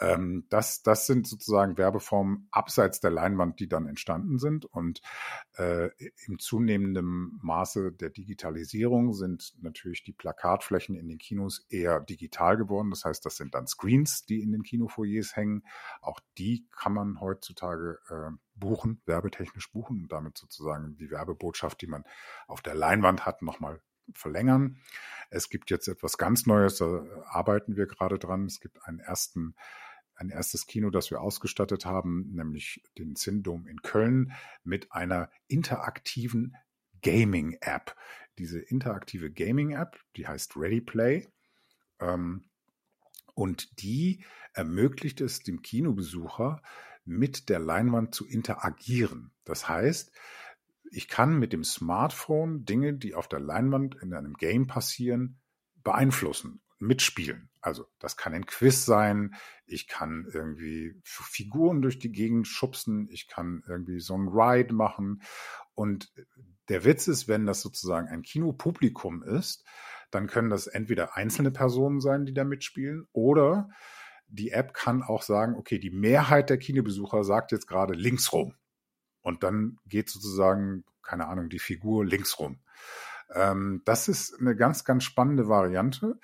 Ähm, 0.00 0.46
das, 0.48 0.82
das 0.82 1.06
sind 1.06 1.26
sozusagen 1.26 1.76
Werbeformen 1.76 2.46
abseits 2.52 3.00
der 3.00 3.10
Leinwand, 3.10 3.58
die 3.58 3.68
dann 3.68 3.86
entstanden 3.86 4.38
sind. 4.38 4.64
Und 4.64 5.00
äh, 5.56 5.90
im 6.26 6.38
zunehmenden 6.38 7.38
Maße 7.42 7.92
der 7.92 8.10
Digitalisierung 8.10 9.12
sind 9.12 9.54
natürlich 9.60 10.04
die 10.04 10.12
Plakatflächen 10.12 10.94
in 10.94 11.08
den 11.08 11.18
Kinos 11.18 11.66
eher 11.68 12.00
digital 12.00 12.56
geworden. 12.56 12.90
Das 12.90 13.04
heißt, 13.04 13.26
das 13.26 13.36
sind 13.36 13.54
dann 13.54 13.66
Screens, 13.66 14.24
die 14.24 14.40
in 14.40 14.52
den 14.52 14.62
Kinofoyers 14.62 15.34
hängen. 15.34 15.64
Auch 16.00 16.20
die 16.38 16.66
kann 16.70 16.92
man 16.92 17.20
heutzutage 17.20 17.98
äh, 18.08 18.30
buchen, 18.54 19.02
werbetechnisch 19.06 19.70
buchen 19.72 20.02
und 20.02 20.12
damit 20.12 20.38
sozusagen 20.38 20.96
die 20.96 21.10
Werbebotschaft, 21.10 21.80
die 21.82 21.86
man 21.86 22.04
auf 22.46 22.62
der 22.62 22.74
Leinwand 22.74 23.26
hat, 23.26 23.42
nochmal 23.42 23.80
verlängern. 24.14 24.78
Es 25.30 25.50
gibt 25.50 25.70
jetzt 25.70 25.88
etwas 25.88 26.16
ganz 26.16 26.46
Neues, 26.46 26.78
da 26.78 27.04
arbeiten 27.26 27.76
wir 27.76 27.86
gerade 27.86 28.18
dran. 28.18 28.46
Es 28.46 28.60
gibt 28.60 28.82
einen 28.84 29.00
ersten 29.00 29.54
ein 30.18 30.30
erstes 30.30 30.66
Kino, 30.66 30.90
das 30.90 31.10
wir 31.10 31.20
ausgestattet 31.20 31.84
haben, 31.86 32.34
nämlich 32.34 32.82
den 32.98 33.14
Zindom 33.14 33.68
in 33.68 33.82
Köln 33.82 34.32
mit 34.64 34.90
einer 34.90 35.30
interaktiven 35.46 36.56
Gaming-App. 37.02 37.94
Diese 38.36 38.58
interaktive 38.58 39.30
Gaming-App, 39.30 39.96
die 40.16 40.26
heißt 40.26 40.56
Ready 40.56 40.80
Play. 40.80 41.28
Ähm, 42.00 42.47
und 43.38 43.80
die 43.82 44.24
ermöglicht 44.52 45.20
es 45.20 45.44
dem 45.44 45.62
Kinobesucher, 45.62 46.60
mit 47.04 47.48
der 47.48 47.60
Leinwand 47.60 48.12
zu 48.12 48.26
interagieren. 48.26 49.30
Das 49.44 49.68
heißt, 49.68 50.10
ich 50.90 51.06
kann 51.06 51.38
mit 51.38 51.52
dem 51.52 51.62
Smartphone 51.62 52.64
Dinge, 52.64 52.94
die 52.94 53.14
auf 53.14 53.28
der 53.28 53.38
Leinwand 53.38 53.94
in 54.02 54.12
einem 54.12 54.34
Game 54.34 54.66
passieren, 54.66 55.38
beeinflussen, 55.84 56.62
mitspielen. 56.80 57.48
Also 57.60 57.86
das 58.00 58.16
kann 58.16 58.34
ein 58.34 58.44
Quiz 58.44 58.84
sein, 58.84 59.36
ich 59.66 59.86
kann 59.86 60.26
irgendwie 60.32 61.00
Figuren 61.04 61.80
durch 61.80 62.00
die 62.00 62.10
Gegend 62.10 62.48
schubsen, 62.48 63.08
ich 63.08 63.28
kann 63.28 63.62
irgendwie 63.68 64.00
so 64.00 64.14
ein 64.14 64.26
Ride 64.26 64.74
machen. 64.74 65.22
Und 65.74 66.12
der 66.68 66.84
Witz 66.84 67.06
ist, 67.06 67.28
wenn 67.28 67.46
das 67.46 67.60
sozusagen 67.60 68.08
ein 68.08 68.22
Kinopublikum 68.22 69.22
ist, 69.22 69.64
dann 70.10 70.26
können 70.26 70.50
das 70.50 70.66
entweder 70.66 71.16
einzelne 71.16 71.50
Personen 71.50 72.00
sein, 72.00 72.26
die 72.26 72.34
da 72.34 72.44
mitspielen, 72.44 73.06
oder 73.12 73.68
die 74.26 74.50
App 74.50 74.74
kann 74.74 75.02
auch 75.02 75.22
sagen, 75.22 75.56
okay, 75.56 75.78
die 75.78 75.90
Mehrheit 75.90 76.50
der 76.50 76.58
Kinobesucher 76.58 77.24
sagt 77.24 77.52
jetzt 77.52 77.66
gerade 77.66 77.94
links 77.94 78.32
rum. 78.32 78.54
Und 79.22 79.42
dann 79.42 79.78
geht 79.86 80.10
sozusagen, 80.10 80.84
keine 81.02 81.26
Ahnung, 81.26 81.48
die 81.48 81.58
Figur 81.58 82.04
links 82.04 82.38
rum. 82.38 82.60
Ähm, 83.34 83.82
das 83.84 84.08
ist 84.08 84.38
eine 84.38 84.54
ganz, 84.56 84.84
ganz 84.84 85.04
spannende 85.04 85.48
Variante 85.48 86.18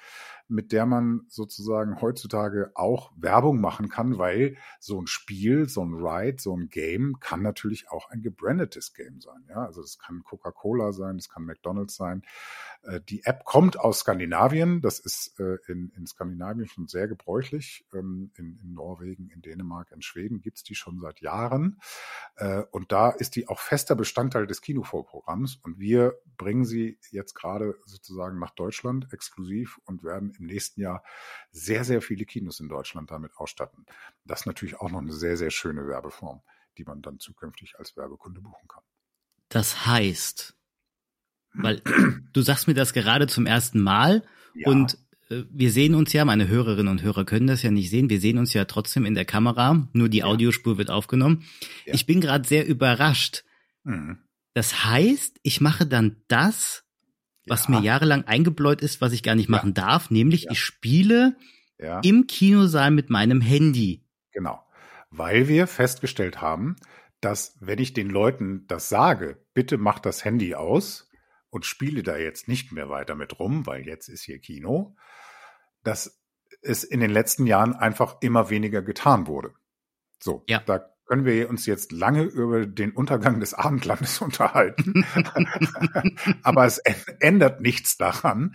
mit 0.48 0.72
der 0.72 0.86
man 0.86 1.22
sozusagen 1.28 2.00
heutzutage 2.00 2.70
auch 2.74 3.12
Werbung 3.16 3.60
machen 3.60 3.88
kann, 3.88 4.18
weil 4.18 4.56
so 4.78 5.00
ein 5.00 5.06
Spiel, 5.06 5.68
so 5.68 5.84
ein 5.84 5.94
Ride, 5.94 6.40
so 6.40 6.56
ein 6.56 6.68
Game 6.68 7.18
kann 7.20 7.42
natürlich 7.42 7.90
auch 7.90 8.10
ein 8.10 8.22
gebrandetes 8.22 8.94
Game 8.94 9.20
sein. 9.20 9.44
Ja, 9.48 9.64
also 9.64 9.80
es 9.80 9.98
kann 9.98 10.22
Coca-Cola 10.22 10.92
sein, 10.92 11.16
es 11.16 11.28
kann 11.28 11.44
McDonald's 11.44 11.96
sein. 11.96 12.22
Äh, 12.82 13.00
die 13.08 13.24
App 13.24 13.44
kommt 13.44 13.78
aus 13.78 14.00
Skandinavien. 14.00 14.80
Das 14.80 14.98
ist 14.98 15.38
äh, 15.40 15.56
in, 15.66 15.92
in 15.96 16.06
Skandinavien 16.06 16.66
schon 16.66 16.86
sehr 16.86 17.08
gebräuchlich. 17.08 17.86
Ähm, 17.94 18.30
in, 18.36 18.58
in 18.62 18.74
Norwegen, 18.74 19.30
in 19.30 19.42
Dänemark, 19.42 19.92
in 19.92 20.02
Schweden 20.02 20.40
gibt's 20.40 20.62
die 20.62 20.74
schon 20.74 21.00
seit 21.00 21.20
Jahren. 21.20 21.80
Äh, 22.36 22.62
und 22.70 22.92
da 22.92 23.10
ist 23.10 23.36
die 23.36 23.48
auch 23.48 23.60
fester 23.60 23.96
Bestandteil 23.96 24.46
des 24.46 24.60
Kinovorprogramms. 24.60 25.56
Und 25.62 25.78
wir 25.78 26.14
bringen 26.36 26.64
sie 26.64 26.98
jetzt 27.10 27.34
gerade 27.34 27.76
sozusagen 27.86 28.38
nach 28.38 28.50
Deutschland 28.50 29.08
exklusiv 29.12 29.80
und 29.84 30.04
werden 30.04 30.33
im 30.38 30.46
nächsten 30.46 30.80
Jahr 30.80 31.02
sehr, 31.50 31.84
sehr 31.84 32.02
viele 32.02 32.24
Kinos 32.24 32.60
in 32.60 32.68
Deutschland 32.68 33.10
damit 33.10 33.32
ausstatten. 33.36 33.86
Das 34.24 34.40
ist 34.40 34.46
natürlich 34.46 34.80
auch 34.80 34.90
noch 34.90 35.00
eine 35.00 35.12
sehr, 35.12 35.36
sehr 35.36 35.50
schöne 35.50 35.86
Werbeform, 35.86 36.42
die 36.78 36.84
man 36.84 37.02
dann 37.02 37.18
zukünftig 37.18 37.78
als 37.78 37.96
Werbekunde 37.96 38.40
buchen 38.40 38.68
kann. 38.68 38.82
Das 39.48 39.86
heißt, 39.86 40.56
weil 41.54 41.80
du 42.32 42.42
sagst 42.42 42.66
mir 42.66 42.74
das 42.74 42.92
gerade 42.92 43.26
zum 43.26 43.46
ersten 43.46 43.80
Mal 43.80 44.24
ja. 44.54 44.68
und 44.68 44.98
äh, 45.30 45.44
wir 45.50 45.70
sehen 45.70 45.94
uns 45.94 46.12
ja, 46.12 46.24
meine 46.24 46.48
Hörerinnen 46.48 46.90
und 46.90 47.02
Hörer 47.02 47.24
können 47.24 47.46
das 47.46 47.62
ja 47.62 47.70
nicht 47.70 47.90
sehen, 47.90 48.10
wir 48.10 48.20
sehen 48.20 48.38
uns 48.38 48.52
ja 48.52 48.64
trotzdem 48.64 49.04
in 49.06 49.14
der 49.14 49.24
Kamera, 49.24 49.88
nur 49.92 50.08
die 50.08 50.18
ja. 50.18 50.24
Audiospur 50.26 50.78
wird 50.78 50.90
aufgenommen. 50.90 51.44
Ja. 51.86 51.94
Ich 51.94 52.06
bin 52.06 52.20
gerade 52.20 52.46
sehr 52.46 52.66
überrascht. 52.66 53.44
Mhm. 53.84 54.18
Das 54.54 54.84
heißt, 54.84 55.38
ich 55.42 55.60
mache 55.60 55.86
dann 55.86 56.22
das, 56.28 56.83
was 57.46 57.68
ja. 57.68 57.70
mir 57.70 57.80
jahrelang 57.82 58.24
eingebläut 58.24 58.80
ist, 58.80 59.00
was 59.00 59.12
ich 59.12 59.22
gar 59.22 59.34
nicht 59.34 59.48
machen 59.48 59.74
darf, 59.74 60.10
nämlich 60.10 60.46
ich 60.50 60.60
spiele 60.60 61.36
im 62.02 62.26
Kinosaal 62.26 62.90
mit 62.90 63.10
meinem 63.10 63.40
Handy. 63.40 64.04
Genau. 64.32 64.64
weil 65.10 65.46
wir 65.46 65.68
festgestellt 65.68 66.40
haben, 66.40 66.76
dass 67.20 67.56
wenn 67.60 67.78
ich 67.78 67.92
den 67.92 68.10
Leuten 68.10 68.66
das 68.66 68.88
sage, 68.88 69.38
bitte 69.54 69.78
mach 69.78 69.98
das 69.98 70.24
Handy 70.24 70.54
aus 70.54 71.08
und 71.50 71.64
spiele 71.64 72.02
da 72.02 72.16
jetzt 72.16 72.48
nicht 72.48 72.72
mehr 72.72 72.88
weiter 72.90 73.14
mit 73.14 73.38
rum, 73.38 73.66
weil 73.66 73.86
jetzt 73.86 74.08
ist 74.08 74.24
hier 74.24 74.40
Kino, 74.40 74.96
dass 75.84 76.20
es 76.62 76.82
in 76.82 77.00
den 77.00 77.10
letzten 77.10 77.46
Jahren 77.46 77.74
einfach 77.74 78.16
immer 78.20 78.50
weniger 78.50 78.82
getan 78.82 79.26
wurde. 79.26 79.54
So, 80.20 80.44
ja. 80.48 80.60
da 80.66 80.93
können 81.06 81.24
wir 81.24 81.50
uns 81.50 81.66
jetzt 81.66 81.92
lange 81.92 82.22
über 82.22 82.66
den 82.66 82.92
Untergang 82.92 83.40
des 83.40 83.54
Abendlandes 83.54 84.20
unterhalten. 84.22 85.04
Aber 86.42 86.64
es 86.64 86.78
ändert 87.20 87.60
nichts 87.60 87.96
daran, 87.96 88.54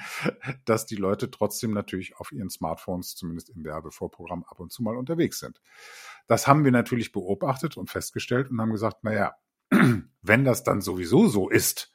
dass 0.66 0.86
die 0.86 0.96
Leute 0.96 1.30
trotzdem 1.32 1.72
natürlich 1.72 2.18
auf 2.18 2.32
ihren 2.32 2.50
Smartphones, 2.50 3.16
zumindest 3.16 3.50
im 3.50 3.64
Werbevorprogramm, 3.64 4.44
ab 4.46 4.60
und 4.60 4.72
zu 4.72 4.84
mal 4.84 4.98
unterwegs 4.98 5.40
sind. 5.40 5.62
Das 6.28 6.48
haben 6.48 6.64
wir 6.64 6.72
natürlich 6.72 7.12
beobachtet 7.12 7.78
und 7.78 7.90
festgestellt 7.90 8.50
und 8.50 8.60
haben 8.60 8.72
gesagt, 8.72 8.98
na 9.04 9.14
ja, 9.14 9.36
wenn 10.22 10.46
das 10.46 10.64
dann 10.64 10.82
sowieso 10.82 11.28
so 11.28 11.50
ist, 11.50 11.92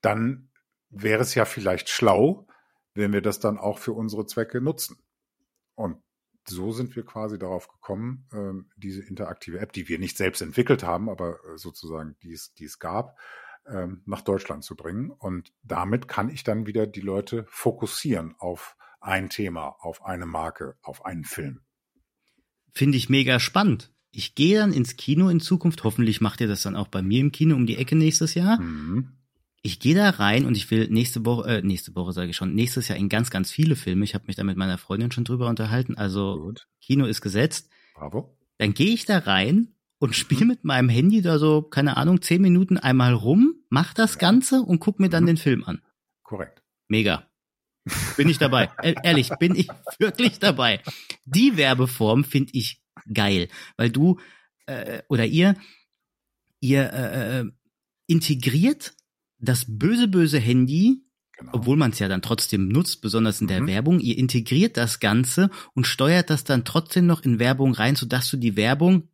dann 0.00 0.50
wäre 0.90 1.22
es 1.22 1.34
ja 1.34 1.44
vielleicht 1.44 1.88
schlau, 1.88 2.46
wenn 2.94 3.12
wir 3.12 3.22
das 3.22 3.40
dann 3.40 3.58
auch 3.58 3.78
für 3.78 3.92
unsere 3.92 4.26
Zwecke 4.26 4.60
nutzen. 4.60 4.98
Und 5.74 6.03
so 6.48 6.72
sind 6.72 6.94
wir 6.96 7.04
quasi 7.04 7.38
darauf 7.38 7.68
gekommen, 7.68 8.26
ähm, 8.32 8.66
diese 8.76 9.02
interaktive 9.02 9.60
App, 9.60 9.72
die 9.72 9.88
wir 9.88 9.98
nicht 9.98 10.16
selbst 10.16 10.42
entwickelt 10.42 10.82
haben, 10.82 11.08
aber 11.08 11.38
äh, 11.44 11.56
sozusagen 11.56 12.16
die 12.22 12.32
es, 12.32 12.54
die 12.54 12.64
es 12.64 12.78
gab, 12.78 13.18
ähm, 13.66 14.02
nach 14.06 14.22
Deutschland 14.22 14.64
zu 14.64 14.76
bringen. 14.76 15.10
Und 15.10 15.52
damit 15.62 16.08
kann 16.08 16.28
ich 16.28 16.44
dann 16.44 16.66
wieder 16.66 16.86
die 16.86 17.00
Leute 17.00 17.46
fokussieren 17.48 18.34
auf 18.38 18.76
ein 19.00 19.30
Thema, 19.30 19.76
auf 19.80 20.04
eine 20.04 20.26
Marke, 20.26 20.76
auf 20.82 21.04
einen 21.04 21.24
Film. 21.24 21.60
Finde 22.72 22.96
ich 22.96 23.08
mega 23.08 23.38
spannend. 23.40 23.92
Ich 24.10 24.34
gehe 24.34 24.58
dann 24.58 24.72
ins 24.72 24.96
Kino 24.96 25.28
in 25.28 25.40
Zukunft. 25.40 25.84
Hoffentlich 25.84 26.20
macht 26.20 26.40
ihr 26.40 26.48
das 26.48 26.62
dann 26.62 26.76
auch 26.76 26.88
bei 26.88 27.02
mir 27.02 27.20
im 27.20 27.32
Kino 27.32 27.56
um 27.56 27.66
die 27.66 27.76
Ecke 27.76 27.96
nächstes 27.96 28.34
Jahr. 28.34 28.60
Mhm 28.60 29.12
ich 29.66 29.80
gehe 29.80 29.94
da 29.94 30.10
rein 30.10 30.44
und 30.44 30.58
ich 30.58 30.70
will 30.70 30.88
nächste 30.90 31.24
Woche, 31.24 31.48
äh, 31.48 31.62
nächste 31.62 31.96
Woche 31.96 32.12
sage 32.12 32.28
ich 32.30 32.36
schon, 32.36 32.54
nächstes 32.54 32.88
Jahr 32.88 32.98
in 32.98 33.08
ganz, 33.08 33.30
ganz 33.30 33.50
viele 33.50 33.76
Filme. 33.76 34.04
Ich 34.04 34.14
habe 34.14 34.26
mich 34.26 34.36
da 34.36 34.44
mit 34.44 34.58
meiner 34.58 34.76
Freundin 34.76 35.10
schon 35.10 35.24
drüber 35.24 35.48
unterhalten. 35.48 35.96
Also 35.96 36.38
Gut. 36.38 36.68
Kino 36.82 37.06
ist 37.06 37.22
gesetzt. 37.22 37.70
Bravo. 37.94 38.36
Dann 38.58 38.74
gehe 38.74 38.92
ich 38.92 39.06
da 39.06 39.18
rein 39.18 39.74
und 39.98 40.14
spiele 40.14 40.42
mhm. 40.42 40.48
mit 40.48 40.64
meinem 40.64 40.90
Handy 40.90 41.22
da 41.22 41.38
so, 41.38 41.62
keine 41.62 41.96
Ahnung, 41.96 42.20
zehn 42.20 42.42
Minuten 42.42 42.76
einmal 42.76 43.14
rum, 43.14 43.54
mach 43.70 43.94
das 43.94 44.14
ja. 44.14 44.20
Ganze 44.20 44.60
und 44.60 44.80
guck 44.80 45.00
mir 45.00 45.08
dann 45.08 45.22
mhm. 45.22 45.28
den 45.28 45.36
Film 45.38 45.64
an. 45.64 45.80
Korrekt. 46.22 46.62
Mega. 46.88 47.26
Bin 48.18 48.28
ich 48.28 48.36
dabei. 48.36 48.70
e 48.82 48.94
ehrlich, 49.02 49.30
bin 49.38 49.56
ich 49.56 49.68
wirklich 49.98 50.40
dabei. 50.40 50.82
Die 51.24 51.56
Werbeform 51.56 52.24
finde 52.24 52.50
ich 52.52 52.82
geil, 53.10 53.48
weil 53.78 53.88
du 53.88 54.20
äh, 54.66 55.00
oder 55.08 55.24
ihr, 55.24 55.56
ihr 56.60 56.92
äh, 56.92 57.40
äh 57.40 57.50
integriert 58.06 58.94
das 59.38 59.66
böse, 59.68 60.08
böse 60.08 60.38
Handy, 60.38 61.04
genau. 61.36 61.52
obwohl 61.54 61.76
man 61.76 61.90
es 61.90 61.98
ja 61.98 62.08
dann 62.08 62.22
trotzdem 62.22 62.68
nutzt, 62.68 63.00
besonders 63.00 63.40
in 63.40 63.46
der 63.46 63.62
mhm. 63.62 63.66
Werbung, 63.66 64.00
ihr 64.00 64.18
integriert 64.18 64.76
das 64.76 65.00
Ganze 65.00 65.50
und 65.74 65.86
steuert 65.86 66.30
das 66.30 66.44
dann 66.44 66.64
trotzdem 66.64 67.06
noch 67.06 67.22
in 67.22 67.38
Werbung 67.38 67.74
rein, 67.74 67.96
sodass 67.96 68.30
du 68.30 68.36
die 68.36 68.56
Werbung, 68.56 69.08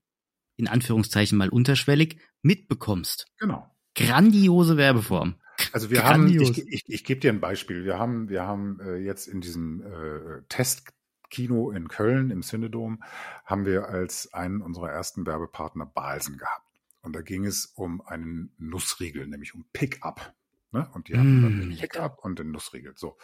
in 0.56 0.68
Anführungszeichen 0.68 1.38
mal 1.38 1.48
unterschwellig, 1.48 2.18
mitbekommst. 2.42 3.26
Genau. 3.38 3.66
Grandiose 3.94 4.76
Werbeform. 4.76 5.34
Also 5.72 5.90
wir 5.90 6.00
Grandios. 6.00 6.48
haben, 6.48 6.68
ich, 6.68 6.72
ich, 6.72 6.84
ich 6.88 7.04
gebe 7.04 7.20
dir 7.20 7.32
ein 7.32 7.40
Beispiel. 7.40 7.84
Wir 7.84 7.98
haben, 7.98 8.28
wir 8.28 8.42
haben 8.42 8.80
äh, 8.80 8.96
jetzt 8.96 9.26
in 9.26 9.40
diesem 9.40 9.82
äh, 9.82 10.42
Testkino 10.48 11.70
in 11.70 11.88
Köln 11.88 12.30
im 12.30 12.42
Cinedom 12.42 13.02
haben 13.44 13.66
wir 13.66 13.88
als 13.88 14.32
einen 14.32 14.62
unserer 14.62 14.90
ersten 14.90 15.26
Werbepartner 15.26 15.86
Balsen 15.86 16.38
gehabt. 16.38 16.69
Und 17.02 17.14
da 17.14 17.22
ging 17.22 17.46
es 17.46 17.66
um 17.66 18.00
einen 18.02 18.52
Nussriegel, 18.58 19.26
nämlich 19.26 19.54
um 19.54 19.64
Pickup. 19.72 20.34
Ne? 20.72 20.88
Und 20.92 21.08
die 21.08 21.14
hatten 21.14 21.40
mm, 21.40 21.42
dann 21.42 21.60
den 21.60 21.76
Pickup 21.78 22.18
und 22.22 22.38
den 22.38 22.50
Nussriegel. 22.50 22.92
So. 22.96 23.16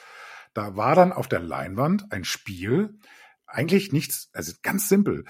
Da 0.55 0.77
war 0.77 0.95
dann 0.95 1.13
auf 1.13 1.29
der 1.29 1.41
Leinwand 1.41 2.11
ein 2.11 2.25
Spiel, 2.25 2.99
eigentlich 3.47 3.93
nichts, 3.93 4.31
also 4.33 4.53
ganz 4.63 4.89
simpel. 4.89 5.25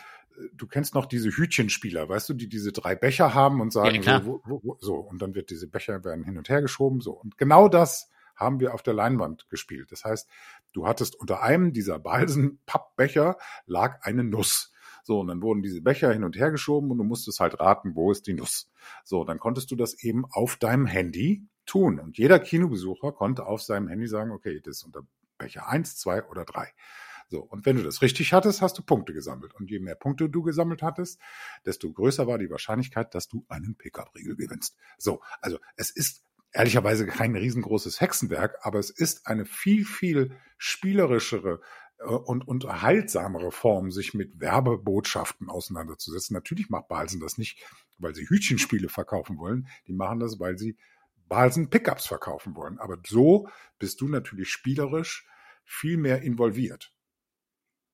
Du 0.55 0.67
kennst 0.67 0.95
noch 0.95 1.07
diese 1.07 1.31
Hütchenspieler, 1.31 2.09
weißt 2.09 2.29
du, 2.29 2.35
die 2.35 2.49
diese 2.49 2.73
drei 2.73 2.95
Becher 2.95 3.35
haben 3.35 3.61
und 3.61 3.73
sagen, 3.73 4.03
ja, 4.03 4.23
so, 4.23 4.43
wo, 4.45 4.61
wo, 4.63 4.77
so, 4.81 4.97
und 4.97 5.21
dann 5.21 5.35
wird 5.35 5.51
diese 5.51 5.67
Becher 5.67 6.05
werden 6.05 6.25
hin 6.25 6.39
und 6.39 6.49
her 6.49 6.63
geschoben, 6.63 7.01
so. 7.01 7.13
Und 7.13 7.39
genau 7.39 7.69
das 7.69 8.11
haben 8.37 8.61
wir 8.61 8.75
auf 8.75 8.83
der 8.83 8.95
Leinwand 8.95 9.49
gespielt. 9.49 9.91
Das 9.91 10.05
heißt, 10.05 10.29
du 10.73 10.87
hattest 10.87 11.17
unter 11.17 11.43
einem 11.43 11.73
dieser 11.73 11.99
Balsen 11.99 12.61
Pappbecher 12.67 13.39
lag 13.65 14.03
eine 14.03 14.25
Nuss. 14.25 14.73
So, 15.07 15.21
und 15.21 15.29
dann 15.29 15.40
wurden 15.40 15.62
diese 15.62 15.81
Becher 15.81 16.12
hin 16.12 16.25
und 16.25 16.37
her 16.37 16.51
geschoben 16.51 16.90
und 16.90 16.99
du 16.99 17.05
musstest 17.05 17.38
halt 17.38 17.61
raten, 17.61 17.95
wo 17.95 18.11
ist 18.11 18.27
die 18.27 18.35
Nuss. 18.35 18.69
So, 19.05 19.23
dann 19.23 19.38
konntest 19.38 19.71
du 19.71 19.77
das 19.77 20.03
eben 20.03 20.25
auf 20.33 20.57
deinem 20.57 20.85
Handy 20.85 21.47
tun. 21.64 22.01
Und 22.01 22.19
jeder 22.19 22.40
Kinobesucher 22.40 23.12
konnte 23.12 23.47
auf 23.47 23.62
seinem 23.62 23.87
Handy 23.87 24.09
sagen, 24.09 24.33
okay, 24.33 24.61
das 24.61 24.79
ist 24.79 24.83
unter 24.83 25.03
Becher 25.38 25.69
eins, 25.69 25.97
zwei 25.97 26.25
oder 26.25 26.45
drei. 26.45 26.73
So, 27.29 27.38
und 27.40 27.66
wenn 27.66 27.77
du 27.77 27.85
das 27.85 28.03
richtig 28.03 28.33
hattest, 28.33 28.62
hast 28.62 28.79
du 28.79 28.83
Punkte 28.83 29.12
gesammelt. 29.12 29.55
Und 29.55 29.71
je 29.71 29.79
mehr 29.79 29.95
Punkte 29.95 30.29
du 30.29 30.42
gesammelt 30.42 30.83
hattest, 30.83 31.21
desto 31.64 31.92
größer 31.92 32.27
war 32.27 32.38
die 32.38 32.51
Wahrscheinlichkeit, 32.51 33.14
dass 33.14 33.29
du 33.29 33.45
einen 33.49 33.77
Pickup-Riegel 33.77 34.35
gewinnst. 34.35 34.77
So, 34.99 35.23
also 35.40 35.61
es 35.77 35.90
ist 35.90 36.25
ehrlicherweise 36.51 37.07
kein 37.07 37.37
riesengroßes 37.37 38.01
Hexenwerk, 38.01 38.59
aber 38.62 38.81
es 38.81 38.90
ist 38.90 39.29
eine 39.29 39.45
viel, 39.45 39.85
viel 39.85 40.37
spielerischere 40.59 41.61
und 42.05 42.47
unterhaltsamere 42.47 43.51
Form, 43.51 43.91
sich 43.91 44.15
mit 44.15 44.41
Werbebotschaften 44.41 45.49
auseinanderzusetzen. 45.49 46.35
Natürlich 46.35 46.69
macht 46.69 46.89
Balsen 46.89 47.21
das 47.21 47.39
nicht, 47.39 47.63
weil 47.99 48.15
sie 48.15 48.29
Hütchenspiele 48.29 48.89
verkaufen 48.89 49.39
wollen. 49.39 49.69
Die 49.87 49.95
machen 49.95 50.21
das, 50.21 50.39
weil 50.39 50.59
sie 50.59 50.77
Balsen 51.29 51.71
Pickups 51.71 52.07
verkaufen 52.07 52.55
wollen. 52.55 52.79
Aber 52.79 52.99
so 53.07 53.49
bist 53.79 54.01
du 54.01 54.09
natürlich 54.09 54.51
spielerisch 54.51 55.27
viel 55.65 55.97
mehr 55.97 56.23
involviert. 56.23 56.93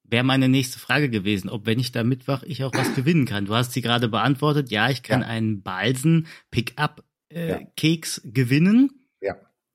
Wäre 0.05 0.25
meine 0.25 0.49
nächste 0.49 0.79
Frage 0.79 1.09
gewesen, 1.09 1.49
ob 1.49 1.65
wenn 1.65 1.79
ich 1.79 1.93
da 1.93 2.05
mitwache, 2.05 2.45
ich 2.47 2.65
auch 2.65 2.75
was 2.75 2.95
gewinnen 2.95 3.25
kann. 3.25 3.47
Du 3.47 3.55
hast 3.55 3.73
sie 3.73 3.83
gerade 3.83 4.09
beantwortet. 4.09 4.71
Ja, 4.71 4.91
ich 4.91 5.03
kann 5.03 5.21
ja. 5.21 5.27
einen 5.29 5.63
Balsen 5.63 6.27
Pickup 6.51 7.05
äh, 7.31 7.49
ja. 7.51 7.61
Keks 7.77 8.21
gewinnen. 8.25 9.07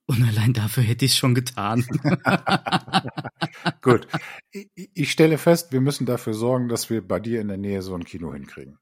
Und 0.08 0.26
allein 0.26 0.54
dafür 0.54 0.82
hätte 0.82 1.04
ich 1.04 1.12
es 1.12 1.18
schon 1.18 1.34
getan. 1.34 1.84
Gut. 3.82 4.08
Ich, 4.50 4.70
ich, 4.94 5.10
stelle 5.12 5.36
fest, 5.36 5.70
wir 5.70 5.82
müssen 5.82 6.06
dafür 6.06 6.32
sorgen, 6.32 6.70
dass 6.70 6.88
wir 6.88 7.06
bei 7.06 7.20
dir 7.20 7.42
in 7.42 7.48
der 7.48 7.58
Nähe 7.58 7.82
so 7.82 7.94
ein 7.94 8.04
Kino 8.04 8.32
hinkriegen. 8.32 8.78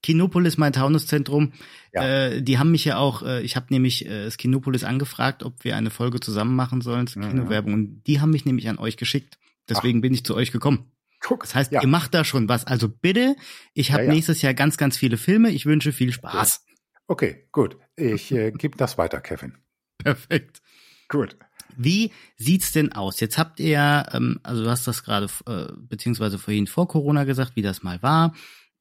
Kinopolis, 0.00 0.58
mein 0.58 0.72
Taunuszentrum, 0.72 1.54
ja. 1.92 2.28
äh, 2.28 2.42
die 2.42 2.58
haben 2.58 2.70
mich 2.70 2.84
ja 2.84 2.98
auch, 2.98 3.22
äh, 3.22 3.42
ich 3.42 3.56
habe 3.56 3.66
nämlich 3.70 4.06
äh, 4.06 4.24
das 4.24 4.36
Kinopolis 4.36 4.84
angefragt, 4.84 5.42
ob 5.42 5.64
wir 5.64 5.76
eine 5.76 5.90
Folge 5.90 6.20
zusammen 6.20 6.54
machen 6.54 6.82
sollen 6.82 7.08
zur 7.08 7.22
mhm. 7.22 7.30
Kinowerbung. 7.30 7.74
Und 7.74 8.02
die 8.06 8.20
haben 8.20 8.30
mich 8.30 8.44
nämlich 8.44 8.68
an 8.68 8.78
euch 8.78 8.96
geschickt. 8.96 9.38
Deswegen 9.68 9.98
Ach. 9.98 10.02
bin 10.02 10.14
ich 10.14 10.24
zu 10.24 10.36
euch 10.36 10.52
gekommen. 10.52 10.92
Guck, 11.18 11.40
das 11.40 11.56
heißt, 11.56 11.72
ja. 11.72 11.82
ihr 11.82 11.88
macht 11.88 12.14
da 12.14 12.24
schon 12.24 12.48
was. 12.48 12.64
Also 12.64 12.88
bitte, 12.88 13.34
ich 13.74 13.90
habe 13.90 14.04
ja, 14.04 14.12
nächstes 14.12 14.40
Jahr 14.40 14.54
ganz, 14.54 14.76
ganz 14.76 14.96
viele 14.96 15.16
Filme. 15.16 15.50
Ich 15.50 15.66
wünsche 15.66 15.92
viel 15.92 16.12
Spaß. 16.12 16.64
Okay, 17.08 17.48
gut. 17.50 17.76
Ich 17.96 18.30
äh, 18.30 18.52
gebe 18.52 18.76
das 18.76 18.98
weiter, 18.98 19.20
Kevin. 19.20 19.58
Perfekt. 20.02 20.60
Gut. 21.08 21.36
Wie 21.76 22.10
sieht's 22.36 22.72
denn 22.72 22.92
aus? 22.92 23.20
Jetzt 23.20 23.38
habt 23.38 23.60
ihr, 23.60 24.06
ähm, 24.12 24.40
also 24.42 24.64
du 24.64 24.70
hast 24.70 24.86
das 24.86 25.02
gerade 25.04 25.28
äh, 25.46 25.72
beziehungsweise 25.78 26.38
vorhin 26.38 26.66
vor 26.66 26.88
Corona 26.88 27.24
gesagt, 27.24 27.56
wie 27.56 27.62
das 27.62 27.82
mal 27.82 28.02
war. 28.02 28.34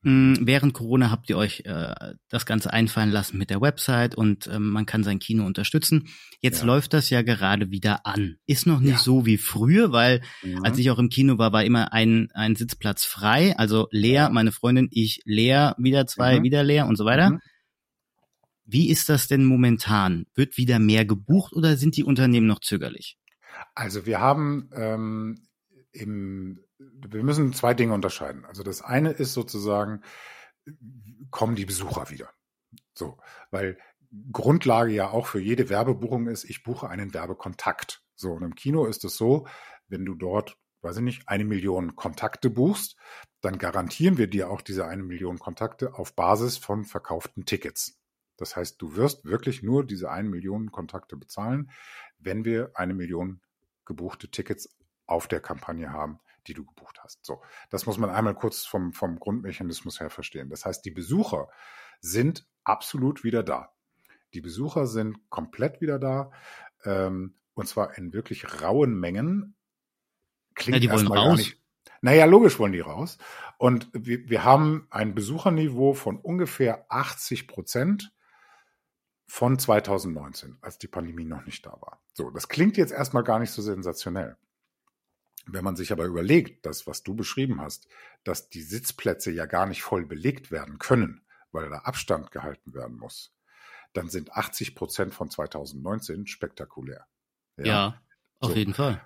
Ähm, 0.06 0.38
während 0.42 0.74
Corona 0.74 1.12
habt 1.12 1.30
ihr 1.30 1.38
euch 1.38 1.64
äh, 1.66 1.94
das 2.30 2.46
Ganze 2.46 2.72
einfallen 2.72 3.10
lassen 3.10 3.38
mit 3.38 3.50
der 3.50 3.60
Website 3.60 4.16
und 4.16 4.48
ähm, 4.48 4.70
man 4.70 4.86
kann 4.86 5.04
sein 5.04 5.20
Kino 5.20 5.46
unterstützen. 5.46 6.08
Jetzt 6.40 6.62
ja. 6.62 6.68
läuft 6.68 6.94
das 6.94 7.10
ja 7.10 7.22
gerade 7.22 7.70
wieder 7.70 8.06
an. 8.06 8.38
Ist 8.46 8.66
noch 8.66 8.80
nicht 8.80 8.92
ja. 8.92 8.98
so 8.98 9.26
wie 9.26 9.38
früher, 9.38 9.92
weil 9.92 10.22
mhm. 10.42 10.64
als 10.64 10.78
ich 10.78 10.90
auch 10.90 11.00
im 11.00 11.10
Kino 11.10 11.38
war, 11.38 11.52
war 11.52 11.66
immer 11.66 11.92
ein, 11.92 12.30
ein 12.34 12.56
Sitzplatz 12.56 13.04
frei. 13.04 13.58
Also 13.58 13.88
leer, 13.92 14.30
meine 14.30 14.54
Freundin, 14.54 14.88
ich 14.90 15.22
leer, 15.26 15.76
wieder 15.78 16.08
zwei, 16.08 16.40
mhm. 16.40 16.44
wieder 16.44 16.64
leer 16.64 16.88
und 16.88 16.96
so 16.96 17.04
weiter. 17.04 17.40
Wie 18.72 18.90
ist 18.90 19.10
das 19.10 19.28
denn 19.28 19.46
momentan? 19.46 20.26
Wird 20.36 20.58
wieder 20.58 20.80
mehr 20.80 21.06
gebucht 21.06 21.54
oder 21.54 21.76
sind 21.76 21.98
die 21.98 22.04
Unternehmen 22.04 22.48
noch 22.48 22.60
zögerlich? 22.60 23.18
Also 23.74 24.06
wir 24.06 24.20
haben 24.20 24.70
ähm, 24.74 25.48
im, 25.92 26.64
wir 26.78 27.24
müssen 27.24 27.54
zwei 27.54 27.74
Dinge 27.74 27.94
unterscheiden. 27.94 28.46
Also 28.46 28.62
das 28.62 28.82
eine 28.82 29.10
ist 29.12 29.34
sozusagen, 29.34 30.02
kommen 31.32 31.56
die 31.56 31.66
Besucher 31.66 32.10
wieder. 32.10 32.30
So, 32.94 33.18
weil 33.50 33.78
Grundlage 34.32 34.92
ja 34.92 35.10
auch 35.10 35.28
für 35.28 35.40
jede 35.40 35.70
Werbebuchung 35.70 36.28
ist, 36.28 36.44
ich 36.44 36.64
buche 36.64 36.90
einen 36.90 37.14
Werbekontakt. 37.14 38.04
So, 38.16 38.34
und 38.34 38.44
im 38.44 38.56
Kino 38.56 38.86
ist 38.86 39.04
es 39.04 39.18
so, 39.18 39.48
wenn 39.88 40.06
du 40.06 40.16
dort, 40.16 40.58
weiß 40.82 40.98
ich 40.98 41.04
nicht, 41.04 41.28
eine 41.28 41.46
Million 41.46 41.96
Kontakte 41.96 42.50
buchst, 42.50 42.96
dann 43.42 43.58
garantieren 43.58 44.18
wir 44.18 44.28
dir 44.28 44.50
auch 44.50 44.62
diese 44.62 44.86
eine 44.86 45.04
Million 45.04 45.40
Kontakte 45.40 45.96
auf 45.96 46.16
Basis 46.16 46.58
von 46.58 46.86
verkauften 46.86 47.46
Tickets. 47.46 47.99
Das 48.42 48.56
heißt, 48.56 48.82
du 48.82 48.96
wirst 48.96 49.26
wirklich 49.26 49.64
nur 49.64 49.86
diese 49.86 50.10
eine 50.12 50.30
Million 50.30 50.72
Kontakte 50.72 51.16
bezahlen, 51.18 51.72
wenn 52.18 52.46
wir 52.46 52.72
eine 52.76 52.94
Million 52.94 53.42
gebuchte 53.86 54.30
Tickets 54.30 54.70
auf 55.06 55.28
der 55.28 55.40
Kampagne 55.40 55.92
haben, 55.92 56.20
die 56.48 56.54
du 56.54 56.66
gebucht 56.66 57.00
hast. 57.04 57.26
So, 57.26 57.42
das 57.70 57.86
muss 57.86 57.98
man 57.98 58.10
einmal 58.10 58.36
kurz 58.36 58.66
vom, 58.66 58.94
vom 58.94 59.20
Grundmechanismus 59.20 60.00
her 60.00 60.10
verstehen. 60.10 60.50
Das 60.50 60.66
heißt, 60.66 60.86
die 60.86 60.92
Besucher 60.92 61.50
sind 62.00 62.48
absolut 62.64 63.24
wieder 63.24 63.44
da. 63.44 63.74
Die 64.34 64.42
Besucher 64.42 64.86
sind 64.86 65.30
komplett 65.30 65.82
wieder 65.82 66.00
da. 66.00 66.32
Ähm, 66.84 67.36
und 67.54 67.68
zwar 67.68 67.98
in 67.98 68.14
wirklich 68.14 68.62
rauen 68.62 69.00
Mengen. 69.00 69.56
Klingt 70.54 70.76
ja, 70.76 70.80
die 70.80 70.92
wollen 70.92 71.08
raus. 71.08 71.38
Nicht, 71.38 71.62
naja, 72.02 72.26
logisch 72.26 72.60
wollen 72.60 72.72
die 72.72 72.80
raus. 72.80 73.18
Und 73.58 73.90
wir, 73.92 74.30
wir 74.30 74.44
haben 74.44 74.88
ein 74.90 75.16
Besucherniveau 75.16 75.94
von 75.94 76.18
ungefähr 76.18 76.86
80 76.90 77.48
Prozent 77.48 78.14
von 79.30 79.60
2019, 79.60 80.58
als 80.62 80.80
die 80.80 80.88
Pandemie 80.88 81.24
noch 81.24 81.46
nicht 81.46 81.64
da 81.64 81.72
war. 81.82 82.02
So, 82.14 82.32
das 82.32 82.50
klingt 82.50 82.78
jetzt 82.78 82.92
erstmal 82.92 83.24
gar 83.24 83.38
nicht 83.38 83.52
so 83.52 83.62
sensationell. 83.62 84.38
Wenn 85.46 85.64
man 85.64 85.76
sich 85.76 85.92
aber 85.92 86.06
überlegt, 86.06 86.66
das, 86.66 86.88
was 86.88 87.04
du 87.04 87.16
beschrieben 87.16 87.62
hast, 87.62 87.88
dass 88.24 88.50
die 88.50 88.64
Sitzplätze 88.64 89.32
ja 89.32 89.46
gar 89.46 89.68
nicht 89.68 89.84
voll 89.84 90.08
belegt 90.08 90.50
werden 90.50 90.80
können, 90.80 91.22
weil 91.52 91.70
da 91.70 91.80
Abstand 91.80 92.32
gehalten 92.32 92.74
werden 92.74 92.98
muss, 92.98 93.32
dann 93.94 94.10
sind 94.10 94.34
80 94.34 94.74
Prozent 94.74 95.14
von 95.14 95.30
2019 95.30 96.26
spektakulär. 96.26 97.06
Ja, 97.58 97.66
ja 97.66 98.02
auf 98.40 98.52
so. 98.52 98.56
jeden 98.56 98.74
Fall. 98.74 99.00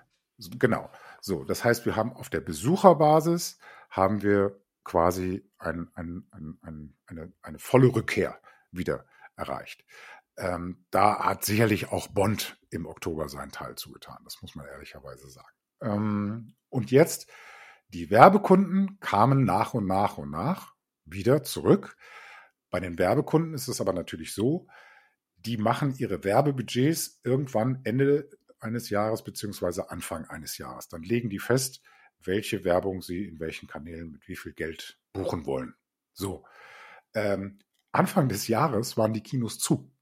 Genau. 0.58 0.90
So, 1.20 1.44
das 1.44 1.64
heißt, 1.64 1.84
wir 1.84 1.96
haben 1.96 2.14
auf 2.14 2.30
der 2.30 2.40
Besucherbasis 2.40 3.58
haben 3.90 4.22
wir 4.22 4.58
quasi 4.84 5.46
ein, 5.58 5.90
ein, 5.94 6.26
ein, 6.30 6.96
eine, 7.06 7.32
eine 7.42 7.58
volle 7.58 7.94
Rückkehr 7.94 8.40
wieder 8.70 9.04
erreicht. 9.36 9.84
Ähm, 10.36 10.84
da 10.90 11.24
hat 11.24 11.44
sicherlich 11.44 11.92
auch 11.92 12.08
Bond 12.08 12.58
im 12.70 12.86
Oktober 12.86 13.28
seinen 13.28 13.52
Teil 13.52 13.76
zugetan. 13.76 14.18
Das 14.24 14.42
muss 14.42 14.54
man 14.54 14.66
ehrlicherweise 14.66 15.28
sagen. 15.28 15.54
Ähm, 15.80 16.54
und 16.68 16.90
jetzt, 16.90 17.30
die 17.88 18.10
Werbekunden 18.10 18.98
kamen 19.00 19.44
nach 19.44 19.74
und 19.74 19.86
nach 19.86 20.18
und 20.18 20.30
nach 20.30 20.74
wieder 21.04 21.42
zurück. 21.44 21.96
Bei 22.70 22.80
den 22.80 22.98
Werbekunden 22.98 23.54
ist 23.54 23.68
es 23.68 23.80
aber 23.80 23.92
natürlich 23.92 24.34
so, 24.34 24.66
die 25.36 25.56
machen 25.56 25.94
ihre 25.98 26.24
Werbebudgets 26.24 27.20
irgendwann 27.22 27.80
Ende 27.84 28.28
eines 28.58 28.90
Jahres 28.90 29.22
beziehungsweise 29.22 29.90
Anfang 29.90 30.24
eines 30.24 30.58
Jahres. 30.58 30.88
Dann 30.88 31.02
legen 31.02 31.30
die 31.30 31.38
fest, 31.38 31.82
welche 32.18 32.64
Werbung 32.64 33.02
sie 33.02 33.26
in 33.26 33.38
welchen 33.38 33.68
Kanälen 33.68 34.10
mit 34.10 34.26
wie 34.26 34.36
viel 34.36 34.54
Geld 34.54 34.98
buchen 35.12 35.46
wollen. 35.46 35.74
So. 36.14 36.44
Ähm, 37.14 37.60
Anfang 37.92 38.28
des 38.28 38.48
Jahres 38.48 38.96
waren 38.96 39.12
die 39.12 39.22
Kinos 39.22 39.58
zu. 39.58 39.93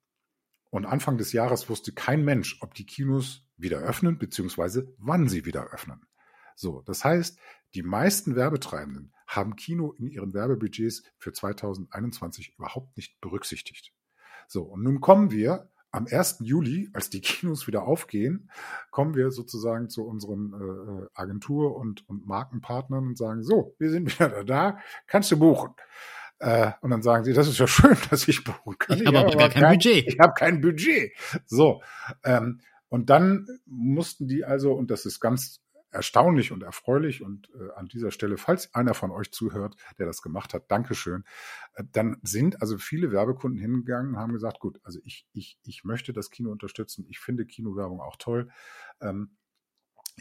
Und 0.73 0.87
Anfang 0.87 1.19
des 1.19 1.35
Jahres 1.35 1.69
wusste 1.69 1.93
kein 1.93 2.25
Mensch, 2.25 2.57
ob 2.63 2.73
die 2.73 2.87
Kinos 2.87 3.45
wieder 3.59 3.81
öffnen, 3.81 4.17
beziehungsweise 4.17 4.91
wann 4.97 5.29
sie 5.29 5.45
wieder 5.45 5.71
öffnen. 5.71 6.07
So, 6.57 6.81
das 6.87 7.05
heißt, 7.05 7.39
die 7.75 7.83
meisten 7.83 8.37
Werbetreibenden 8.37 9.13
haben 9.27 9.55
Kino 9.57 9.93
in 9.93 10.09
ihren 10.09 10.33
Werbebudgets 10.33 11.03
für 11.19 11.35
2021 11.35 12.55
überhaupt 12.57 12.97
nicht 12.97 13.21
berücksichtigt. 13.21 13.93
So, 14.49 14.63
und 14.63 14.83
nun 14.83 15.03
kommen 15.03 15.31
wir 15.31 15.71
am 15.91 16.07
1. 16.11 16.39
Juli, 16.41 16.89
als 16.95 17.11
die 17.11 17.21
Kinos 17.21 17.67
wieder 17.67 17.83
aufgehen, 17.83 18.51
kommen 18.91 19.15
wir 19.15 19.31
sozusagen 19.31 19.91
zu 19.91 20.07
unseren 20.07 20.55
äh, 20.55 21.07
Agentur- 21.13 21.77
und, 21.77 22.09
und 22.09 22.27
Markenpartnern 22.27 23.09
und 23.09 23.19
sagen, 23.19 23.43
so, 23.43 23.77
wir 23.79 23.91
sind 23.91 24.19
wieder 24.19 24.43
da, 24.43 24.79
kannst 25.07 25.31
du 25.33 25.39
buchen. 25.39 25.75
Äh, 26.42 26.72
und 26.81 26.90
dann 26.90 27.02
sagen 27.02 27.22
sie, 27.22 27.35
das 27.35 27.46
ist 27.46 27.59
ja 27.59 27.68
schön, 27.68 27.96
dass 28.11 28.26
ich 28.26 28.42
buchen 28.42 28.76
kann. 28.76 28.96
Ich, 28.96 29.02
ich 29.02 29.07
habe 29.07 29.20
aber 29.20 29.31
gar 29.37 29.48
kein, 29.48 29.62
kein, 29.62 29.72
Budget. 29.74 30.09
Ich 30.09 30.18
habe 30.18 30.35
kein 30.35 30.61
Budget. 30.61 31.12
So. 31.46 31.83
Ähm, 32.24 32.61
und 32.88 33.11
dann 33.11 33.46
mussten 33.64 34.26
die 34.26 34.44
also, 34.44 34.72
und 34.72 34.90
das 34.90 35.07
ist 35.07 35.20
ganz 35.20 35.61
erstaunlich 35.92 36.50
und 36.50 36.64
erfreulich 36.64 37.22
und 37.22 37.48
äh, 37.55 37.70
an 37.76 37.87
dieser 37.87 38.11
Stelle, 38.11 38.38
falls 38.38 38.74
einer 38.74 38.94
von 38.94 39.12
euch 39.12 39.31
zuhört, 39.31 39.76
der 39.98 40.07
das 40.07 40.20
gemacht 40.20 40.52
hat, 40.52 40.68
Dankeschön, 40.68 41.22
äh, 41.74 41.85
dann 41.92 42.16
sind 42.22 42.61
also 42.61 42.76
viele 42.76 43.12
Werbekunden 43.12 43.61
hingegangen 43.61 44.14
und 44.14 44.18
haben 44.18 44.33
gesagt, 44.33 44.59
gut, 44.59 44.81
also 44.83 44.98
ich, 45.05 45.28
ich, 45.33 45.61
ich 45.62 45.85
möchte 45.85 46.12
das 46.12 46.31
Kino 46.31 46.50
unterstützen, 46.50 47.07
ich 47.09 47.20
finde 47.20 47.46
Kinowerbung 47.46 48.00
auch 48.00 48.16
toll. 48.16 48.50
Ähm, 49.00 49.37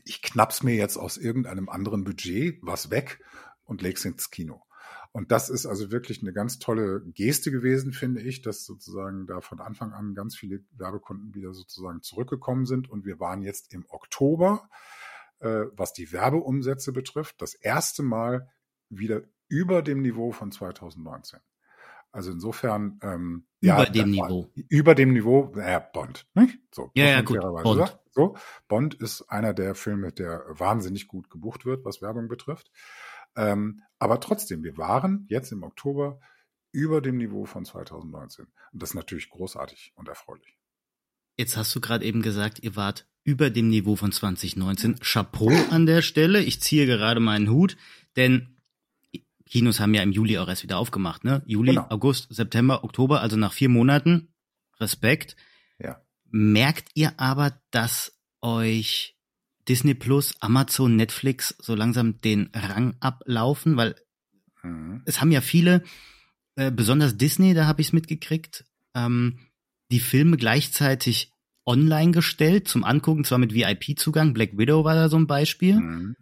ich 0.06 0.22
knapp's 0.22 0.62
mir 0.62 0.76
jetzt 0.76 0.98
aus 0.98 1.18
irgendeinem 1.18 1.68
anderen 1.68 2.04
Budget 2.04 2.60
was 2.62 2.92
weg 2.92 3.24
und 3.64 3.82
leg's 3.82 4.06
ins 4.06 4.30
Kino. 4.30 4.62
Und 5.14 5.32
das 5.32 5.50
ist 5.50 5.66
also 5.66 5.92
wirklich 5.92 6.22
eine 6.22 6.32
ganz 6.32 6.60
tolle 6.60 7.02
Geste 7.14 7.52
gewesen, 7.52 7.92
finde 7.92 8.22
ich, 8.22 8.42
dass 8.42 8.66
sozusagen 8.66 9.28
da 9.28 9.42
von 9.42 9.60
Anfang 9.60 9.92
an 9.92 10.14
ganz 10.14 10.38
viele 10.38 10.64
Werbekunden 10.72 11.36
wieder 11.36 11.54
sozusagen 11.54 12.02
zurückgekommen 12.02 12.66
sind. 12.66 12.90
Und 12.90 13.06
wir 13.06 13.20
waren 13.20 13.42
jetzt 13.42 13.74
im 13.74 13.86
Oktober 13.90 14.70
äh, 15.42 15.66
was 15.76 15.94
die 15.94 16.12
Werbeumsätze 16.12 16.94
betrifft, 16.94 17.42
das 17.42 17.54
erste 17.54 18.04
Mal 18.04 18.50
wieder 18.90 19.22
über 19.48 19.82
dem 19.82 20.02
Niveau 20.02 20.32
von 20.32 20.52
2019. 20.52 21.40
Also 22.12 22.32
insofern 22.32 23.00
ähm, 23.02 23.48
über 23.62 23.86
ja, 23.86 23.90
dem 23.90 24.12
Niveau. 24.12 24.52
Über 24.54 24.96
dem 24.96 25.14
Niveau, 25.14 25.54
äh, 25.56 25.82
Bond, 25.94 26.28
nicht? 26.34 26.60
So, 26.74 26.92
ja, 26.94 27.06
ja, 27.06 27.22
gut. 27.22 27.40
Bond. 27.40 27.80
Sagt. 27.80 28.00
So, 28.12 28.36
Bond 28.68 28.94
ist 28.96 29.24
einer 29.30 29.54
der 29.54 29.76
Filme, 29.76 30.12
der 30.12 30.44
wahnsinnig 30.50 31.08
gut 31.08 31.30
gebucht 31.30 31.66
wird, 31.66 31.86
was 31.86 32.02
Werbung 32.02 32.28
betrifft. 32.28 32.70
Ähm, 33.36 33.82
aber 34.00 34.20
trotzdem, 34.20 34.64
wir 34.64 34.78
waren 34.78 35.26
jetzt 35.30 35.52
im 35.52 35.64
Oktober 35.64 36.20
über 36.72 37.02
dem 37.02 37.18
Niveau 37.18 37.46
von 37.46 37.66
2019. 37.66 38.46
Und 38.46 38.82
das 38.82 38.92
ist 38.92 38.96
natürlich 38.96 39.30
großartig 39.30 39.94
und 39.96 40.08
erfreulich. 40.08 40.58
Jetzt 41.38 41.58
hast 41.58 41.76
du 41.76 41.82
gerade 41.82 42.06
eben 42.06 42.22
gesagt, 42.22 42.60
ihr 42.62 42.76
wart 42.76 43.08
über 43.24 43.50
dem 43.50 43.70
Niveau 43.70 43.96
von 43.96 44.12
2019. 44.12 45.00
Chapeau 45.00 45.52
an 45.70 45.86
der 45.86 46.02
Stelle. 46.02 46.42
Ich 46.42 46.62
ziehe 46.62 46.86
gerade 46.86 47.20
meinen 47.20 47.50
Hut, 47.50 47.78
denn 48.16 48.58
Kinos 49.46 49.80
haben 49.80 49.94
ja 49.94 50.02
im 50.02 50.12
Juli 50.12 50.38
auch 50.38 50.48
erst 50.48 50.64
wieder 50.64 50.78
aufgemacht, 50.78 51.24
ne? 51.26 51.44
Juli, 51.46 51.72
genau. 51.72 51.88
August, 51.90 52.34
September, 52.34 52.84
Oktober, 52.84 53.22
also 53.22 53.36
nach 53.36 53.54
vier 53.54 53.70
Monaten. 53.70 54.34
Respekt. 54.80 55.36
Ja. 55.78 56.02
Merkt 56.30 56.90
ihr 56.94 57.20
aber, 57.20 57.62
dass 57.70 58.18
euch 58.42 59.18
Disney 59.68 59.94
Plus, 59.94 60.36
Amazon, 60.40 60.96
Netflix 60.96 61.56
so 61.60 61.76
langsam 61.76 62.20
den 62.22 62.50
Rang 62.54 62.96
ablaufen? 63.00 63.78
Weil 63.78 63.96
mhm. 64.64 65.02
es 65.06 65.22
haben 65.22 65.32
ja 65.32 65.42
viele, 65.42 65.84
äh, 66.56 66.72
besonders 66.72 67.18
Disney, 67.18 67.54
da 67.54 67.66
habe 67.68 67.82
ich 67.82 67.88
es 67.88 67.94
mitgekriegt, 67.94 68.66
ähm, 68.96 69.40
die 69.92 70.00
Filme 70.00 70.38
gleichzeitig 70.38 71.32
online 71.66 72.12
gestellt 72.12 72.68
zum 72.68 72.84
Angucken, 72.84 73.24
zwar 73.24 73.38
mit 73.38 73.54
VIP-Zugang. 73.54 74.34
Black 74.34 74.58
Widow 74.58 74.84
war 74.84 74.96
da 74.96 75.10
so 75.10 75.18
ein 75.18 75.28
Beispiel. 75.28 75.76
Mhm. 75.76 76.16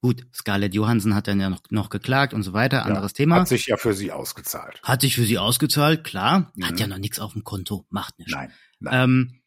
Gut, 0.00 0.26
Scarlett 0.32 0.74
Johansson 0.74 1.14
hat 1.14 1.26
dann 1.26 1.40
ja 1.40 1.50
noch, 1.50 1.62
noch 1.70 1.90
geklagt 1.90 2.32
und 2.32 2.44
so 2.44 2.52
weiter, 2.52 2.86
anderes 2.86 3.12
ja, 3.12 3.16
Thema. 3.16 3.40
Hat 3.40 3.48
sich 3.48 3.66
ja 3.66 3.76
für 3.76 3.94
sie 3.94 4.12
ausgezahlt. 4.12 4.80
Hat 4.84 5.00
sich 5.00 5.16
für 5.16 5.24
sie 5.24 5.38
ausgezahlt, 5.38 6.04
klar. 6.04 6.52
Mhm. 6.54 6.66
Hat 6.66 6.78
ja 6.78 6.86
noch 6.86 6.98
nichts 6.98 7.18
auf 7.18 7.32
dem 7.32 7.42
Konto, 7.42 7.84
macht 7.90 8.16
nicht. 8.18 8.30
Nein. 8.30 8.52
nein. 8.78 9.04
Ähm, 9.04 9.40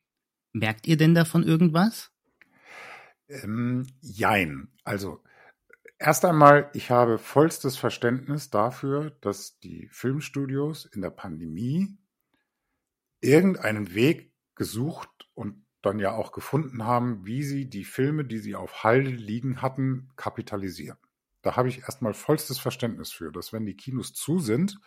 merkt 0.51 0.87
ihr 0.87 0.97
denn 0.97 1.15
davon 1.15 1.43
irgendwas? 1.43 2.10
Ähm, 3.31 3.87
jein. 4.01 4.67
Also, 4.83 5.23
erst 5.97 6.25
einmal, 6.25 6.69
ich 6.73 6.91
habe 6.91 7.17
vollstes 7.17 7.77
Verständnis 7.77 8.49
dafür, 8.49 9.11
dass 9.21 9.59
die 9.59 9.87
Filmstudios 9.91 10.85
in 10.85 11.01
der 11.01 11.11
Pandemie 11.11 11.97
irgendeinen 13.21 13.93
Weg 13.93 14.33
gesucht 14.55 15.09
und 15.33 15.65
dann 15.81 15.99
ja 15.99 16.11
auch 16.13 16.31
gefunden 16.31 16.85
haben, 16.85 17.25
wie 17.25 17.43
sie 17.43 17.69
die 17.69 17.85
Filme, 17.85 18.25
die 18.25 18.39
sie 18.39 18.55
auf 18.55 18.83
Halde 18.83 19.09
liegen 19.09 19.61
hatten, 19.61 20.09
kapitalisieren. 20.15 20.97
Da 21.41 21.55
habe 21.55 21.69
ich 21.69 21.79
erstmal 21.79 22.13
vollstes 22.13 22.59
Verständnis 22.59 23.11
für, 23.11 23.31
dass 23.31 23.53
wenn 23.53 23.65
die 23.65 23.75
Kinos 23.75 24.13
zu 24.13 24.39
sind, 24.39 24.77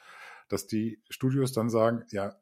dass 0.48 0.66
die 0.66 1.02
Studios 1.08 1.52
dann 1.52 1.70
sagen, 1.70 2.04
ja, 2.10 2.36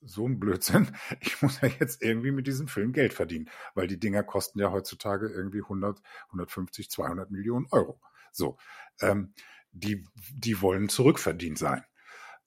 so 0.00 0.26
ein 0.26 0.38
Blödsinn, 0.38 0.90
ich 1.20 1.40
muss 1.42 1.60
ja 1.60 1.68
jetzt 1.80 2.02
irgendwie 2.02 2.30
mit 2.30 2.46
diesem 2.46 2.68
Film 2.68 2.92
Geld 2.92 3.12
verdienen, 3.12 3.50
weil 3.74 3.86
die 3.86 3.98
Dinger 3.98 4.22
kosten 4.22 4.58
ja 4.58 4.70
heutzutage 4.70 5.28
irgendwie 5.28 5.62
100, 5.62 6.00
150, 6.28 6.90
200 6.90 7.30
Millionen 7.30 7.66
Euro. 7.70 8.00
So, 8.32 8.58
ähm, 9.00 9.34
die, 9.72 10.06
die 10.32 10.60
wollen 10.60 10.88
zurückverdient 10.88 11.58
sein. 11.58 11.84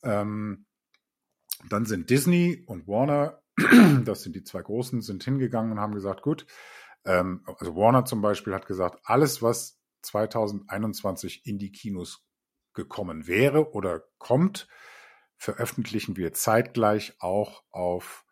Ähm, 0.03 0.65
dann 1.69 1.85
sind 1.85 2.09
Disney 2.09 2.63
und 2.65 2.87
Warner, 2.87 3.41
das 4.05 4.23
sind 4.23 4.35
die 4.35 4.43
zwei 4.43 4.61
großen, 4.61 5.01
sind 5.01 5.23
hingegangen 5.23 5.71
und 5.71 5.79
haben 5.79 5.93
gesagt, 5.93 6.21
gut, 6.21 6.47
ähm, 7.05 7.43
also 7.45 7.75
Warner 7.75 8.05
zum 8.05 8.21
Beispiel 8.21 8.53
hat 8.53 8.65
gesagt, 8.65 8.99
alles, 9.03 9.41
was 9.41 9.79
2021 10.03 11.45
in 11.45 11.59
die 11.59 11.71
Kinos 11.71 12.25
gekommen 12.73 13.27
wäre 13.27 13.71
oder 13.71 14.03
kommt, 14.17 14.67
veröffentlichen 15.41 16.17
wir 16.17 16.33
zeitgleich 16.33 17.15
auch 17.19 17.63
auf 17.71 18.25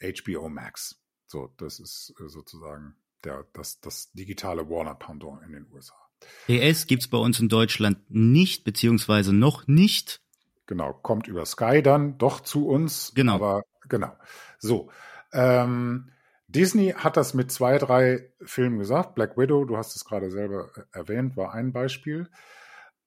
HBO 0.00 0.48
Max. 0.48 0.98
So, 1.26 1.52
das 1.58 1.78
ist 1.78 2.14
äh, 2.18 2.28
sozusagen 2.28 2.96
der, 3.22 3.46
das, 3.52 3.80
das 3.80 4.10
digitale 4.12 4.68
Warner 4.70 4.94
Pendant 4.94 5.42
in 5.42 5.52
den 5.52 5.66
USA. 5.70 5.94
PS 6.46 6.86
gibt's 6.86 7.08
bei 7.08 7.18
uns 7.18 7.38
in 7.38 7.50
Deutschland 7.50 7.98
nicht, 8.08 8.64
beziehungsweise 8.64 9.34
noch 9.34 9.66
nicht. 9.66 10.22
Genau, 10.64 10.94
kommt 10.94 11.28
über 11.28 11.44
Sky 11.44 11.82
dann 11.82 12.16
doch 12.16 12.40
zu 12.40 12.66
uns. 12.66 13.12
Genau. 13.14 13.34
Aber 13.34 13.64
genau. 13.90 14.16
So. 14.58 14.90
Ähm, 15.34 16.12
Disney 16.48 16.94
hat 16.96 17.18
das 17.18 17.34
mit 17.34 17.52
zwei, 17.52 17.76
drei 17.76 18.32
Filmen 18.40 18.78
gesagt. 18.78 19.14
Black 19.14 19.36
Widow, 19.36 19.66
du 19.66 19.76
hast 19.76 19.96
es 19.96 20.06
gerade 20.06 20.30
selber 20.30 20.70
erwähnt, 20.92 21.36
war 21.36 21.52
ein 21.52 21.74
Beispiel. 21.74 22.30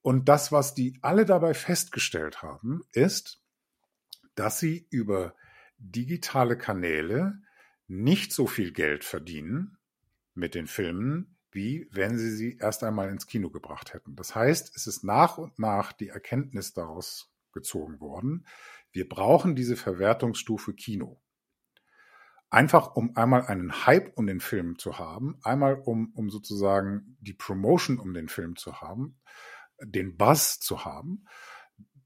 Und 0.00 0.28
das, 0.28 0.52
was 0.52 0.74
die 0.74 0.96
alle 1.02 1.24
dabei 1.24 1.54
festgestellt 1.54 2.40
haben, 2.40 2.82
ist, 2.92 3.37
dass 4.38 4.58
sie 4.58 4.86
über 4.90 5.34
digitale 5.78 6.56
Kanäle 6.56 7.40
nicht 7.86 8.32
so 8.32 8.46
viel 8.46 8.72
Geld 8.72 9.04
verdienen 9.04 9.78
mit 10.34 10.54
den 10.54 10.66
Filmen, 10.66 11.36
wie 11.50 11.88
wenn 11.90 12.18
sie 12.18 12.30
sie 12.30 12.58
erst 12.58 12.84
einmal 12.84 13.08
ins 13.08 13.26
Kino 13.26 13.50
gebracht 13.50 13.94
hätten. 13.94 14.14
Das 14.14 14.34
heißt, 14.34 14.76
es 14.76 14.86
ist 14.86 15.02
nach 15.02 15.38
und 15.38 15.58
nach 15.58 15.92
die 15.92 16.08
Erkenntnis 16.08 16.74
daraus 16.74 17.32
gezogen 17.52 18.00
worden, 18.00 18.46
wir 18.92 19.08
brauchen 19.08 19.56
diese 19.56 19.76
Verwertungsstufe 19.76 20.74
Kino. 20.74 21.20
Einfach 22.50 22.94
um 22.94 23.16
einmal 23.16 23.46
einen 23.46 23.86
Hype 23.86 24.16
um 24.16 24.26
den 24.26 24.40
Film 24.40 24.78
zu 24.78 24.98
haben, 24.98 25.38
einmal 25.42 25.74
um, 25.74 26.12
um 26.14 26.30
sozusagen 26.30 27.16
die 27.20 27.34
Promotion 27.34 27.98
um 27.98 28.14
den 28.14 28.28
Film 28.28 28.56
zu 28.56 28.80
haben, 28.80 29.18
den 29.82 30.16
Buzz 30.16 30.60
zu 30.60 30.84
haben. 30.84 31.26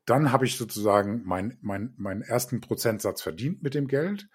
Dann 0.04 0.32
habe 0.32 0.46
ich 0.46 0.56
sozusagen 0.56 1.22
meinen 1.24 1.58
mein, 1.60 1.94
meinen 1.96 2.22
ersten 2.22 2.60
Prozentsatz 2.60 3.22
verdient 3.22 3.62
mit 3.62 3.74
dem 3.74 3.86
Geld, 3.86 4.28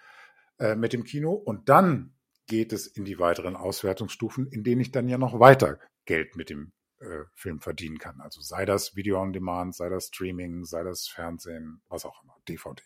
äh, 0.60 0.75
mit 0.75 0.93
dem 0.93 1.03
Kino. 1.03 1.34
Und 1.34 1.69
dann 1.69 2.15
geht 2.47 2.71
es 2.71 2.88
in 2.88 3.06
die 3.06 3.19
weiteren 3.19 3.56
Auswertungsstufen, 3.56 4.47
in 4.47 4.63
denen 4.63 4.82
ich 4.82 4.91
dann 4.91 5.10
ja 5.10 5.17
noch 5.17 5.39
weiter 5.39 5.80
Geld 6.06 6.36
mit 6.36 6.49
dem 6.49 6.71
äh, 6.99 7.25
Film 7.36 7.60
verdienen 7.60 7.99
kann. 7.99 8.21
Also 8.21 8.41
sei 8.41 8.65
das 8.65 8.95
Video 8.95 9.21
on 9.21 9.34
Demand, 9.34 9.75
sei 9.75 9.89
das 9.89 10.08
Streaming, 10.08 10.63
sei 10.63 10.84
das 10.84 11.08
Fernsehen, 11.08 11.82
was 11.89 12.06
auch 12.06 12.23
immer, 12.23 12.36
DVD. 12.47 12.82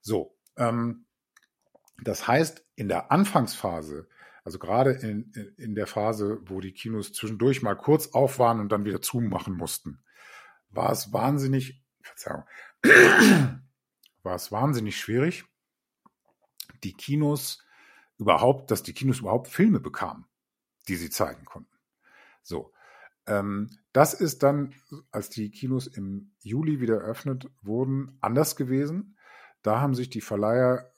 So, 0.00 0.36
ähm, 0.56 1.06
das 2.02 2.26
heißt, 2.26 2.66
in 2.74 2.88
der 2.88 3.12
Anfangsphase, 3.12 4.08
also 4.42 4.58
gerade 4.58 4.92
in, 4.92 5.32
in 5.56 5.74
der 5.74 5.86
Phase, 5.86 6.40
wo 6.46 6.60
die 6.60 6.72
Kinos 6.72 7.12
zwischendurch 7.12 7.62
mal 7.62 7.76
kurz 7.76 8.08
auf 8.08 8.38
waren 8.38 8.60
und 8.60 8.72
dann 8.72 8.84
wieder 8.84 9.00
zumachen 9.00 9.56
mussten, 9.56 10.02
war 10.74 10.90
es 10.90 11.12
wahnsinnig, 11.12 11.82
Verzeihung, 12.00 12.44
war 14.22 14.34
es 14.34 14.52
wahnsinnig 14.52 14.98
schwierig, 14.98 15.44
die 16.82 16.92
Kinos 16.92 17.64
überhaupt, 18.18 18.70
dass 18.70 18.82
die 18.82 18.92
Kinos 18.92 19.20
überhaupt 19.20 19.48
Filme 19.48 19.80
bekamen, 19.80 20.26
die 20.88 20.96
sie 20.96 21.10
zeigen 21.10 21.44
konnten. 21.44 21.76
So. 22.42 22.72
Ähm, 23.26 23.70
das 23.92 24.12
ist 24.12 24.42
dann, 24.42 24.74
als 25.10 25.30
die 25.30 25.50
Kinos 25.50 25.86
im 25.86 26.34
Juli 26.40 26.80
wieder 26.80 27.00
eröffnet 27.00 27.50
wurden, 27.62 28.18
anders 28.20 28.54
gewesen. 28.54 29.16
Da 29.62 29.80
haben 29.80 29.94
sich 29.94 30.10
die 30.10 30.20
Verleiher 30.20 30.92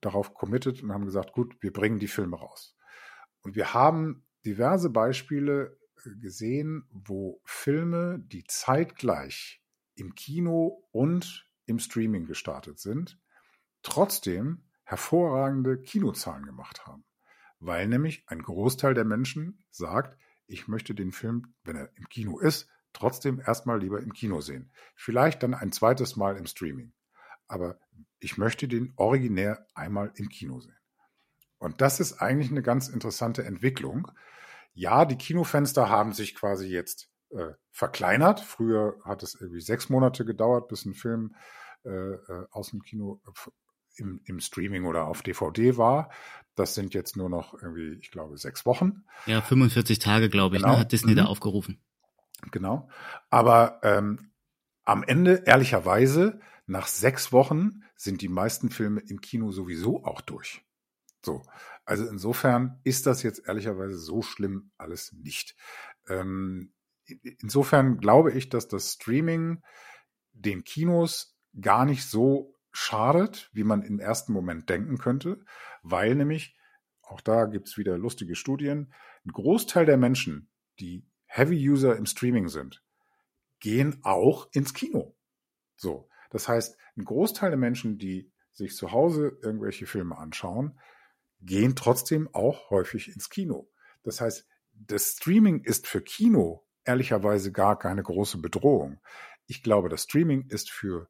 darauf 0.00 0.34
committed 0.34 0.82
und 0.82 0.92
haben 0.92 1.06
gesagt, 1.06 1.32
gut, 1.32 1.56
wir 1.60 1.72
bringen 1.72 1.98
die 1.98 2.08
Filme 2.08 2.36
raus. 2.36 2.76
Und 3.40 3.56
wir 3.56 3.72
haben 3.72 4.26
diverse 4.44 4.90
Beispiele 4.90 5.78
gesehen, 6.20 6.86
wo 6.90 7.40
Filme, 7.44 8.18
die 8.20 8.44
zeitgleich 8.44 9.62
im 9.94 10.14
Kino 10.14 10.84
und 10.92 11.48
im 11.66 11.78
Streaming 11.78 12.26
gestartet 12.26 12.78
sind, 12.78 13.18
trotzdem 13.82 14.64
hervorragende 14.84 15.80
Kinozahlen 15.80 16.44
gemacht 16.44 16.86
haben. 16.86 17.04
Weil 17.58 17.88
nämlich 17.88 18.24
ein 18.26 18.42
Großteil 18.42 18.94
der 18.94 19.04
Menschen 19.04 19.64
sagt, 19.70 20.18
ich 20.46 20.68
möchte 20.68 20.94
den 20.94 21.12
Film, 21.12 21.54
wenn 21.64 21.76
er 21.76 21.90
im 21.96 22.08
Kino 22.08 22.38
ist, 22.38 22.68
trotzdem 22.92 23.40
erstmal 23.40 23.80
lieber 23.80 24.00
im 24.00 24.12
Kino 24.12 24.40
sehen. 24.40 24.70
Vielleicht 24.94 25.42
dann 25.42 25.54
ein 25.54 25.72
zweites 25.72 26.16
Mal 26.16 26.36
im 26.36 26.46
Streaming. 26.46 26.92
Aber 27.48 27.78
ich 28.20 28.38
möchte 28.38 28.68
den 28.68 28.92
originär 28.96 29.66
einmal 29.74 30.12
im 30.16 30.28
Kino 30.28 30.60
sehen. 30.60 30.76
Und 31.58 31.80
das 31.80 32.00
ist 32.00 32.20
eigentlich 32.20 32.50
eine 32.50 32.62
ganz 32.62 32.88
interessante 32.88 33.44
Entwicklung. 33.44 34.10
Ja, 34.74 35.04
die 35.04 35.16
Kinofenster 35.16 35.88
haben 35.88 36.12
sich 36.12 36.34
quasi 36.34 36.66
jetzt 36.66 37.08
äh, 37.30 37.52
verkleinert. 37.70 38.40
Früher 38.40 38.98
hat 39.04 39.22
es 39.22 39.34
irgendwie 39.34 39.60
sechs 39.60 39.88
Monate 39.88 40.24
gedauert, 40.24 40.68
bis 40.68 40.84
ein 40.84 40.94
Film 40.94 41.34
äh, 41.84 41.90
äh 41.90 42.46
aus 42.50 42.70
dem 42.70 42.82
Kino 42.82 43.20
äh, 43.26 43.50
im, 43.96 44.20
im 44.24 44.40
Streaming 44.40 44.84
oder 44.84 45.06
auf 45.06 45.22
DVD 45.22 45.76
war. 45.76 46.10
Das 46.54 46.74
sind 46.74 46.94
jetzt 46.94 47.16
nur 47.16 47.28
noch 47.28 47.54
irgendwie, 47.54 47.98
ich 48.00 48.10
glaube, 48.10 48.36
sechs 48.38 48.66
Wochen. 48.66 49.04
Ja, 49.26 49.40
45 49.40 49.98
Tage, 49.98 50.28
glaube 50.28 50.56
ich, 50.56 50.62
ne, 50.62 50.66
genau. 50.66 50.76
ne, 50.76 50.80
hat 50.80 50.92
Disney 50.92 51.12
mhm. 51.12 51.16
da 51.16 51.24
aufgerufen. 51.26 51.80
Genau. 52.50 52.88
Aber 53.30 53.80
ähm, 53.82 54.32
am 54.84 55.02
Ende, 55.02 55.42
ehrlicherweise, 55.46 56.40
nach 56.66 56.86
sechs 56.86 57.32
Wochen 57.32 57.82
sind 57.96 58.22
die 58.22 58.28
meisten 58.28 58.70
Filme 58.70 59.00
im 59.00 59.20
Kino 59.20 59.50
sowieso 59.50 60.04
auch 60.04 60.20
durch. 60.20 60.62
So. 61.24 61.42
Also 61.84 62.06
insofern 62.06 62.80
ist 62.84 63.06
das 63.06 63.22
jetzt 63.22 63.46
ehrlicherweise 63.46 63.98
so 63.98 64.22
schlimm 64.22 64.70
alles 64.76 65.12
nicht. 65.12 65.56
Ähm, 66.08 66.72
insofern 67.40 67.98
glaube 67.98 68.32
ich, 68.32 68.48
dass 68.48 68.68
das 68.68 68.92
Streaming 68.92 69.62
den 70.32 70.64
Kinos 70.64 71.36
gar 71.60 71.84
nicht 71.84 72.04
so 72.04 72.54
schadet, 72.72 73.50
wie 73.52 73.64
man 73.64 73.82
im 73.82 74.00
ersten 74.00 74.32
Moment 74.32 74.68
denken 74.68 74.98
könnte, 74.98 75.44
weil 75.82 76.14
nämlich, 76.14 76.56
auch 77.02 77.20
da 77.20 77.44
gibt's 77.44 77.76
wieder 77.78 77.96
lustige 77.98 78.34
Studien, 78.34 78.92
ein 79.24 79.32
Großteil 79.32 79.86
der 79.86 79.96
Menschen, 79.96 80.50
die 80.80 81.06
Heavy 81.26 81.56
User 81.70 81.96
im 81.96 82.06
Streaming 82.06 82.48
sind, 82.48 82.82
gehen 83.60 84.00
auch 84.02 84.48
ins 84.52 84.74
Kino. 84.74 85.16
So. 85.76 86.08
Das 86.30 86.48
heißt, 86.48 86.76
ein 86.96 87.04
Großteil 87.04 87.50
der 87.50 87.58
Menschen, 87.58 87.98
die 87.98 88.32
sich 88.50 88.74
zu 88.74 88.90
Hause 88.90 89.38
irgendwelche 89.42 89.86
Filme 89.86 90.18
anschauen, 90.18 90.80
gehen 91.40 91.76
trotzdem 91.76 92.32
auch 92.32 92.70
häufig 92.70 93.12
ins 93.12 93.28
Kino. 93.28 93.70
Das 94.02 94.20
heißt, 94.20 94.46
das 94.72 95.16
Streaming 95.16 95.62
ist 95.62 95.86
für 95.86 96.00
Kino 96.00 96.66
ehrlicherweise 96.84 97.52
gar 97.52 97.78
keine 97.78 98.02
große 98.02 98.38
Bedrohung. 98.38 99.00
Ich 99.46 99.62
glaube, 99.62 99.88
das 99.88 100.04
Streaming 100.04 100.46
ist 100.48 100.70
für 100.70 101.08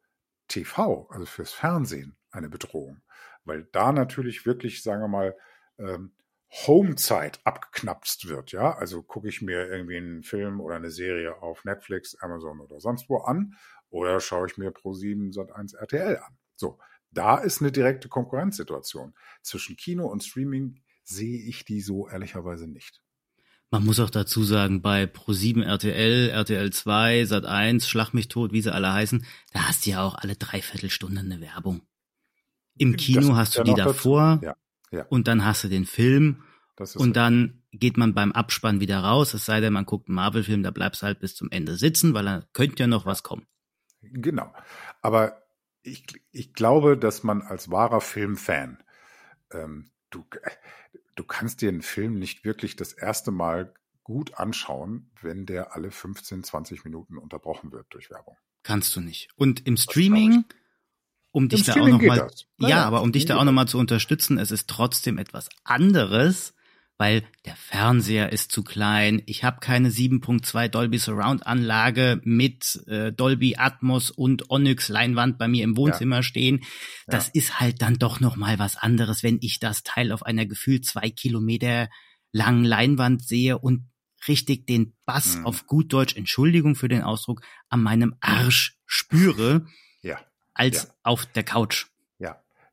TV, 0.48 1.08
also 1.10 1.26
fürs 1.26 1.52
Fernsehen, 1.52 2.16
eine 2.30 2.48
Bedrohung. 2.48 3.02
Weil 3.44 3.64
da 3.72 3.92
natürlich 3.92 4.46
wirklich, 4.46 4.82
sagen 4.82 5.02
wir 5.02 5.08
mal, 5.08 5.36
ähm, 5.78 6.12
Homezeit 6.66 7.40
abgeknapst 7.44 8.28
wird, 8.28 8.52
ja. 8.52 8.76
Also 8.76 9.02
gucke 9.02 9.28
ich 9.28 9.42
mir 9.42 9.66
irgendwie 9.66 9.96
einen 9.96 10.22
Film 10.22 10.60
oder 10.60 10.76
eine 10.76 10.90
Serie 10.90 11.42
auf 11.42 11.64
Netflix, 11.64 12.16
Amazon 12.20 12.60
oder 12.60 12.80
sonst 12.80 13.08
wo 13.08 13.18
an 13.18 13.56
oder 13.90 14.20
schaue 14.20 14.46
ich 14.46 14.56
mir 14.56 14.70
Pro7 14.70 15.34
Sat1 15.34 15.76
RTL 15.76 16.18
an. 16.18 16.38
So, 16.54 16.78
da 17.14 17.38
ist 17.38 17.60
eine 17.60 17.72
direkte 17.72 18.08
Konkurrenzsituation. 18.08 19.14
Zwischen 19.42 19.76
Kino 19.76 20.06
und 20.06 20.22
Streaming 20.22 20.80
sehe 21.04 21.40
ich 21.42 21.64
die 21.64 21.80
so 21.80 22.08
ehrlicherweise 22.08 22.66
nicht. 22.66 23.02
Man 23.70 23.84
muss 23.84 23.98
auch 23.98 24.10
dazu 24.10 24.44
sagen, 24.44 24.82
bei 24.82 25.04
Pro7 25.04 25.64
RTL, 25.64 26.30
RTL 26.30 26.72
2, 26.72 27.22
Sat1, 27.22 27.86
Schlag 27.86 28.12
mich 28.12 28.28
tot, 28.28 28.52
wie 28.52 28.60
sie 28.60 28.72
alle 28.72 28.92
heißen, 28.92 29.24
da 29.52 29.68
hast 29.68 29.84
du 29.84 29.90
ja 29.90 30.02
auch 30.02 30.14
alle 30.14 30.36
Dreiviertelstunden 30.36 31.18
eine 31.32 31.40
Werbung. 31.40 31.82
Im 32.76 32.96
Kino 32.96 33.28
das 33.28 33.36
hast 33.36 33.58
du 33.58 33.64
die 33.64 33.74
davor 33.74 34.40
ja, 34.42 34.56
ja. 34.90 35.06
und 35.08 35.28
dann 35.28 35.44
hast 35.44 35.64
du 35.64 35.68
den 35.68 35.86
Film 35.86 36.44
und 36.96 37.16
dann 37.16 37.62
geht 37.72 37.96
man 37.96 38.14
beim 38.14 38.32
Abspann 38.32 38.80
wieder 38.80 39.00
raus, 39.00 39.34
es 39.34 39.44
sei 39.44 39.60
denn, 39.60 39.72
man 39.72 39.86
guckt 39.86 40.08
einen 40.08 40.16
Marvel-Film, 40.16 40.62
da 40.62 40.70
bleibst 40.70 41.02
du 41.02 41.06
halt 41.06 41.20
bis 41.20 41.34
zum 41.34 41.50
Ende 41.50 41.76
sitzen, 41.76 42.14
weil 42.14 42.24
da 42.24 42.44
könnte 42.52 42.82
ja 42.82 42.86
noch 42.86 43.06
was 43.06 43.22
kommen. 43.22 43.46
Genau. 44.02 44.52
Aber 45.02 45.43
ich, 45.84 46.04
ich 46.32 46.52
glaube, 46.52 46.98
dass 46.98 47.22
man 47.22 47.42
als 47.42 47.70
wahrer 47.70 48.00
Filmfan 48.00 48.82
ähm, 49.52 49.90
du, 50.10 50.24
du 51.14 51.24
kannst 51.24 51.62
dir 51.62 51.68
einen 51.68 51.82
Film 51.82 52.18
nicht 52.18 52.44
wirklich 52.44 52.76
das 52.76 52.92
erste 52.92 53.30
Mal 53.30 53.72
gut 54.02 54.34
anschauen, 54.34 55.10
wenn 55.22 55.46
der 55.46 55.74
alle 55.74 55.90
15, 55.90 56.44
20 56.44 56.84
Minuten 56.84 57.16
unterbrochen 57.16 57.72
wird 57.72 57.86
durch 57.90 58.10
Werbung. 58.10 58.36
Kannst 58.62 58.94
du 58.96 59.00
nicht. 59.00 59.28
Und 59.36 59.66
im 59.66 59.76
Streaming, 59.76 60.44
um 61.30 61.48
dich 61.48 61.60
Im 61.60 61.66
da 61.66 61.72
Streaming 61.72 61.94
auch 61.94 62.16
noch 62.16 62.28
mal, 62.58 62.68
ja, 62.70 62.84
aber 62.84 63.02
um 63.02 63.12
dich 63.12 63.24
da 63.24 63.36
auch 63.36 63.44
noch 63.44 63.52
mal 63.52 63.66
zu 63.66 63.78
unterstützen, 63.78 64.38
es 64.38 64.50
ist 64.50 64.68
trotzdem 64.68 65.18
etwas 65.18 65.48
anderes, 65.64 66.54
weil 66.96 67.24
der 67.44 67.56
Fernseher 67.56 68.32
ist 68.32 68.52
zu 68.52 68.62
klein. 68.62 69.22
Ich 69.26 69.42
habe 69.42 69.58
keine 69.60 69.90
7.2 69.90 70.68
Dolby 70.68 70.98
Surround 70.98 71.46
Anlage 71.46 72.20
mit 72.24 72.82
äh, 72.86 73.12
Dolby 73.12 73.56
Atmos 73.56 74.10
und 74.10 74.50
Onyx 74.50 74.88
Leinwand 74.88 75.38
bei 75.38 75.48
mir 75.48 75.64
im 75.64 75.76
Wohnzimmer 75.76 76.16
ja. 76.16 76.22
stehen. 76.22 76.64
Das 77.06 77.26
ja. 77.26 77.32
ist 77.34 77.60
halt 77.60 77.82
dann 77.82 77.98
doch 77.98 78.20
noch 78.20 78.36
mal 78.36 78.58
was 78.58 78.76
anderes, 78.76 79.22
wenn 79.22 79.38
ich 79.40 79.58
das 79.58 79.82
Teil 79.82 80.12
auf 80.12 80.22
einer 80.22 80.46
gefühlt 80.46 80.84
zwei 80.84 81.10
Kilometer 81.10 81.88
langen 82.30 82.64
Leinwand 82.64 83.24
sehe 83.24 83.58
und 83.58 83.88
richtig 84.28 84.66
den 84.66 84.96
Bass 85.04 85.36
mhm. 85.36 85.46
auf 85.46 85.66
gut 85.66 85.92
Deutsch, 85.92 86.16
Entschuldigung 86.16 86.76
für 86.76 86.88
den 86.88 87.02
Ausdruck, 87.02 87.42
an 87.68 87.82
meinem 87.82 88.14
Arsch 88.20 88.78
spüre, 88.86 89.66
ja. 90.02 90.18
als 90.54 90.90
auf 91.02 91.26
der 91.26 91.44
Couch. 91.44 91.86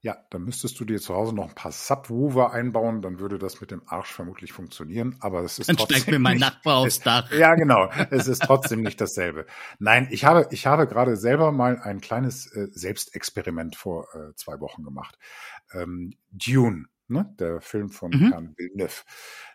Ja, 0.03 0.17
dann 0.31 0.43
müsstest 0.43 0.79
du 0.79 0.85
dir 0.85 0.99
zu 0.99 1.13
Hause 1.13 1.35
noch 1.35 1.49
ein 1.49 1.53
paar 1.53 1.71
Subwoofer 1.71 2.51
einbauen, 2.51 3.03
dann 3.03 3.19
würde 3.19 3.37
das 3.37 3.61
mit 3.61 3.69
dem 3.69 3.83
Arsch 3.85 4.11
vermutlich 4.11 4.51
funktionieren, 4.51 5.15
aber 5.19 5.41
es 5.41 5.59
ist 5.59 5.69
dann 5.69 5.77
trotzdem 5.77 5.97
steigt 5.97 6.11
mir 6.11 6.17
mein 6.17 6.39
Nachbar 6.39 6.77
aufs 6.77 7.01
Dach. 7.01 7.31
Ja, 7.31 7.53
genau, 7.53 7.87
es 8.09 8.27
ist 8.27 8.41
trotzdem 8.41 8.81
nicht 8.81 8.99
dasselbe. 8.99 9.45
Nein, 9.77 10.07
ich 10.09 10.25
habe 10.25 10.47
ich 10.49 10.65
habe 10.65 10.87
gerade 10.87 11.17
selber 11.17 11.51
mal 11.51 11.79
ein 11.79 12.01
kleines 12.01 12.47
äh, 12.47 12.69
Selbstexperiment 12.71 13.75
vor 13.75 14.07
äh, 14.15 14.33
zwei 14.35 14.59
Wochen 14.59 14.83
gemacht. 14.83 15.19
Ähm, 15.71 16.15
Dune, 16.31 16.87
ne? 17.07 17.35
der 17.39 17.61
Film 17.61 17.89
von 17.89 18.09
mhm. 18.09 18.31
Herrn 18.31 18.53
Villeneuve. 18.57 19.03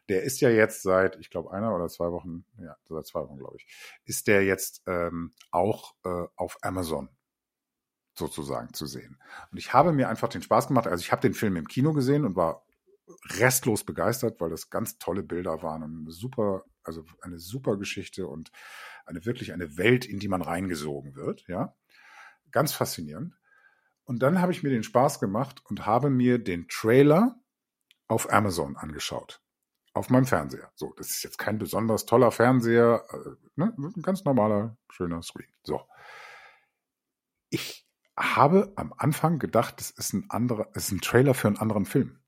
Der 0.09 0.23
ist 0.23 0.41
ja 0.41 0.51
jetzt 0.51 0.83
seit, 0.83 1.17
ich 1.17 1.31
glaube, 1.31 1.51
einer 1.51 1.75
oder 1.75 1.89
zwei 1.89 2.13
Wochen, 2.13 2.45
ja, 2.59 2.77
seit 2.85 3.07
zwei 3.07 3.21
Wochen, 3.21 3.39
glaube 3.39 3.57
ich, 3.59 3.67
ist 4.05 4.29
der 4.29 4.45
jetzt 4.45 4.85
ähm, 4.87 5.33
auch 5.51 5.95
äh, 6.05 6.27
auf 6.37 6.59
Amazon 6.63 7.09
sozusagen 8.19 8.73
zu 8.73 8.87
sehen. 8.87 9.19
Und 9.51 9.59
ich 9.59 9.73
habe 9.73 9.93
mir 9.93 10.09
einfach 10.09 10.29
den 10.29 10.43
Spaß 10.43 10.69
gemacht. 10.69 10.87
Also 10.87 11.03
ich 11.03 11.13
habe 11.13 11.23
den 11.23 11.35
Film 11.35 11.57
im 11.57 11.69
Kino 11.69 11.93
gesehen 11.93 12.25
und 12.25 12.37
war 12.37 12.65
restlos 13.39 13.85
begeistert, 13.85 14.41
weil 14.41 14.51
das 14.51 14.71
ganz 14.71 14.99
tolle 14.99 15.23
Bilder 15.23 15.63
waren 15.63 15.83
und 15.83 16.01
eine 16.01 16.11
super, 16.11 16.65
also 16.83 17.05
eine 17.21 17.39
super 17.39 17.77
Geschichte 17.77 18.27
und 18.27 18.51
eine 19.05 19.25
wirklich 19.25 19.53
eine 19.53 19.77
Welt, 19.77 20.05
in 20.05 20.19
die 20.19 20.29
man 20.29 20.43
reingesogen 20.43 21.15
wird, 21.15 21.47
ja. 21.49 21.75
Ganz 22.51 22.73
faszinierend. 22.73 23.35
Und 24.05 24.23
dann 24.23 24.41
habe 24.41 24.53
ich 24.53 24.63
mir 24.63 24.71
den 24.71 24.85
Spaß 24.85 25.21
gemacht 25.21 25.63
und 25.65 25.85
habe 25.85 26.11
mir 26.11 26.39
den 26.39 26.69
Trailer 26.69 27.39
auf 28.09 28.33
Amazon 28.33 28.77
angeschaut. 28.77 29.43
Auf 29.93 30.11
meinem 30.11 30.27
Fernseher. 30.27 30.71
So, 30.75 30.93
das 30.97 31.11
ist 31.11 31.23
jetzt 31.23 31.39
kein 31.39 31.59
besonders 31.59 32.07
toller 32.07 32.31
Fernseher, 32.31 33.05
äh, 33.11 33.31
ne? 33.57 33.75
ein 33.79 34.03
ganz 34.03 34.25
normaler, 34.25 34.77
schöner 34.91 35.23
Screen. 35.23 35.49
So. 35.63 35.81
Ich 37.51 37.86
habe 38.17 38.73
am 38.77 38.95
Anfang 38.97 39.39
gedacht, 39.39 39.75
das 39.79 39.91
ist 39.91 40.15
ein 40.15 40.27
anderer, 40.31 40.69
es 40.75 40.87
ist 40.87 40.93
ein 40.93 41.01
Trailer 41.01 41.35
für 41.35 41.49
einen 41.49 41.59
anderen 41.59 41.85
Film 41.85 42.19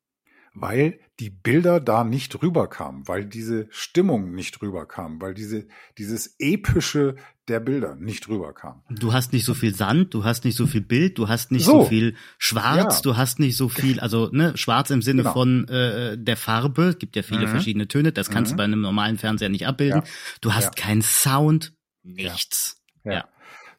weil 0.61 1.01
die 1.21 1.31
Bilder 1.31 1.81
da 1.81 2.05
nicht 2.05 2.43
rüberkamen, 2.43 3.09
weil 3.09 3.25
diese 3.25 3.67
Stimmung 3.71 4.33
nicht 4.35 4.63
rüberkam, 4.63 5.21
weil 5.21 5.35
diese, 5.35 5.67
dieses 5.99 6.37
epische 6.39 7.17
der 7.49 7.61
Bilder 7.61 7.97
nicht 7.97 8.29
rüberkam. 8.29 8.83
Du 8.91 9.13
hast 9.13 9.33
nicht 9.33 9.45
so 9.45 9.55
viel 9.55 9.75
Sand, 9.75 10.15
du 10.15 10.25
hast 10.25 10.45
nicht 10.45 10.57
so 10.57 10.67
viel 10.67 10.83
Bild, 10.83 11.19
du 11.19 11.29
hast 11.29 11.51
nicht 11.51 11.65
so, 11.65 11.83
so 11.83 11.85
viel 11.87 12.15
Schwarz, 12.37 12.97
ja. 12.97 13.03
du 13.03 13.17
hast 13.17 13.39
nicht 13.39 13.57
so 13.57 13.69
viel, 13.69 14.01
also 14.01 14.29
ne, 14.33 14.57
Schwarz 14.57 14.91
im 14.91 15.03
Sinne 15.03 15.23
genau. 15.23 15.33
von 15.33 15.67
äh, 15.69 16.17
der 16.19 16.37
Farbe, 16.37 16.95
gibt 16.99 17.17
ja 17.17 17.23
viele 17.23 17.47
mhm. 17.47 17.51
verschiedene 17.51 17.89
Töne, 17.89 18.13
das 18.13 18.31
kannst 18.31 18.53
mhm. 18.53 18.57
du 18.57 18.59
bei 18.59 18.65
einem 18.65 18.81
normalen 18.81 19.19
Fernseher 19.19 19.49
nicht 19.49 19.67
abbilden. 19.67 20.03
Ja. 20.03 20.09
Du 20.41 20.55
hast 20.55 20.65
ja. 20.65 20.83
keinen 20.83 21.03
Sound, 21.03 21.73
nichts. 22.03 22.83
ja. 23.05 23.27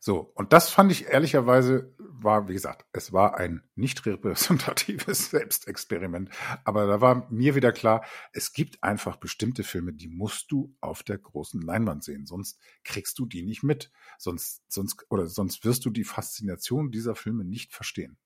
So, 0.01 0.31
und 0.33 0.53
das 0.53 0.69
fand 0.69 0.93
ich 0.93 1.07
ehrlicherweise, 1.07 1.93
war, 2.23 2.47
wie 2.47 2.53
gesagt, 2.53 2.85
es 2.91 3.13
war 3.13 3.37
ein 3.37 3.63
nicht 3.75 4.05
repräsentatives 4.05 5.29
Selbstexperiment. 5.31 6.29
Aber 6.63 6.87
da 6.87 7.01
war 7.01 7.27
mir 7.31 7.55
wieder 7.55 7.71
klar, 7.71 8.03
es 8.33 8.53
gibt 8.53 8.83
einfach 8.83 9.17
bestimmte 9.17 9.63
Filme, 9.63 9.93
die 9.93 10.07
musst 10.07 10.51
du 10.51 10.75
auf 10.81 11.03
der 11.03 11.17
großen 11.17 11.61
Leinwand 11.61 12.03
sehen. 12.03 12.25
Sonst 12.25 12.59
kriegst 12.83 13.19
du 13.19 13.25
die 13.25 13.43
nicht 13.43 13.63
mit. 13.63 13.91
Sonst, 14.17 14.63
sonst, 14.67 15.05
oder 15.09 15.27
sonst 15.27 15.65
wirst 15.65 15.85
du 15.85 15.89
die 15.89 16.03
Faszination 16.03 16.91
dieser 16.91 17.15
Filme 17.15 17.43
nicht 17.43 17.73
verstehen. 17.73 18.17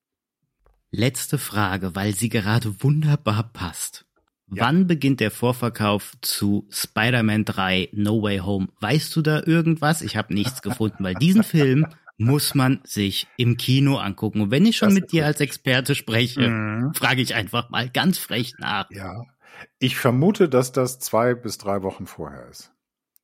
Letzte 0.91 1.37
Frage, 1.37 1.95
weil 1.95 2.13
sie 2.13 2.29
gerade 2.29 2.83
wunderbar 2.83 3.51
passt. 3.51 4.05
Ja. 4.51 4.65
Wann 4.65 4.85
beginnt 4.85 5.19
der 5.19 5.31
Vorverkauf 5.31 6.13
zu 6.21 6.67
Spider-Man 6.69 7.45
3 7.45 7.89
No 7.93 8.21
Way 8.21 8.39
Home? 8.39 8.67
Weißt 8.79 9.15
du 9.15 9.21
da 9.21 9.41
irgendwas? 9.43 10.01
Ich 10.01 10.15
habe 10.15 10.33
nichts 10.33 10.61
gefunden, 10.61 11.03
weil 11.03 11.15
diesen 11.15 11.43
Film 11.43 11.87
muss 12.17 12.55
man 12.55 12.81
sich 12.83 13.27
im 13.37 13.57
Kino 13.57 13.97
angucken. 13.97 14.41
Und 14.41 14.51
wenn 14.51 14.65
ich 14.65 14.77
schon 14.77 14.89
das 14.89 14.99
mit 14.99 15.11
dir 15.11 15.25
als 15.25 15.39
Experte 15.39 15.95
spreche, 15.95 16.49
mhm. 16.49 16.93
frage 16.93 17.21
ich 17.21 17.35
einfach 17.35 17.69
mal 17.69 17.89
ganz 17.89 18.17
frech 18.17 18.53
nach. 18.59 18.89
Ja, 18.91 19.23
ich 19.79 19.97
vermute, 19.97 20.49
dass 20.49 20.71
das 20.71 20.99
zwei 20.99 21.33
bis 21.35 21.57
drei 21.57 21.83
Wochen 21.83 22.05
vorher 22.05 22.47
ist. 22.49 22.71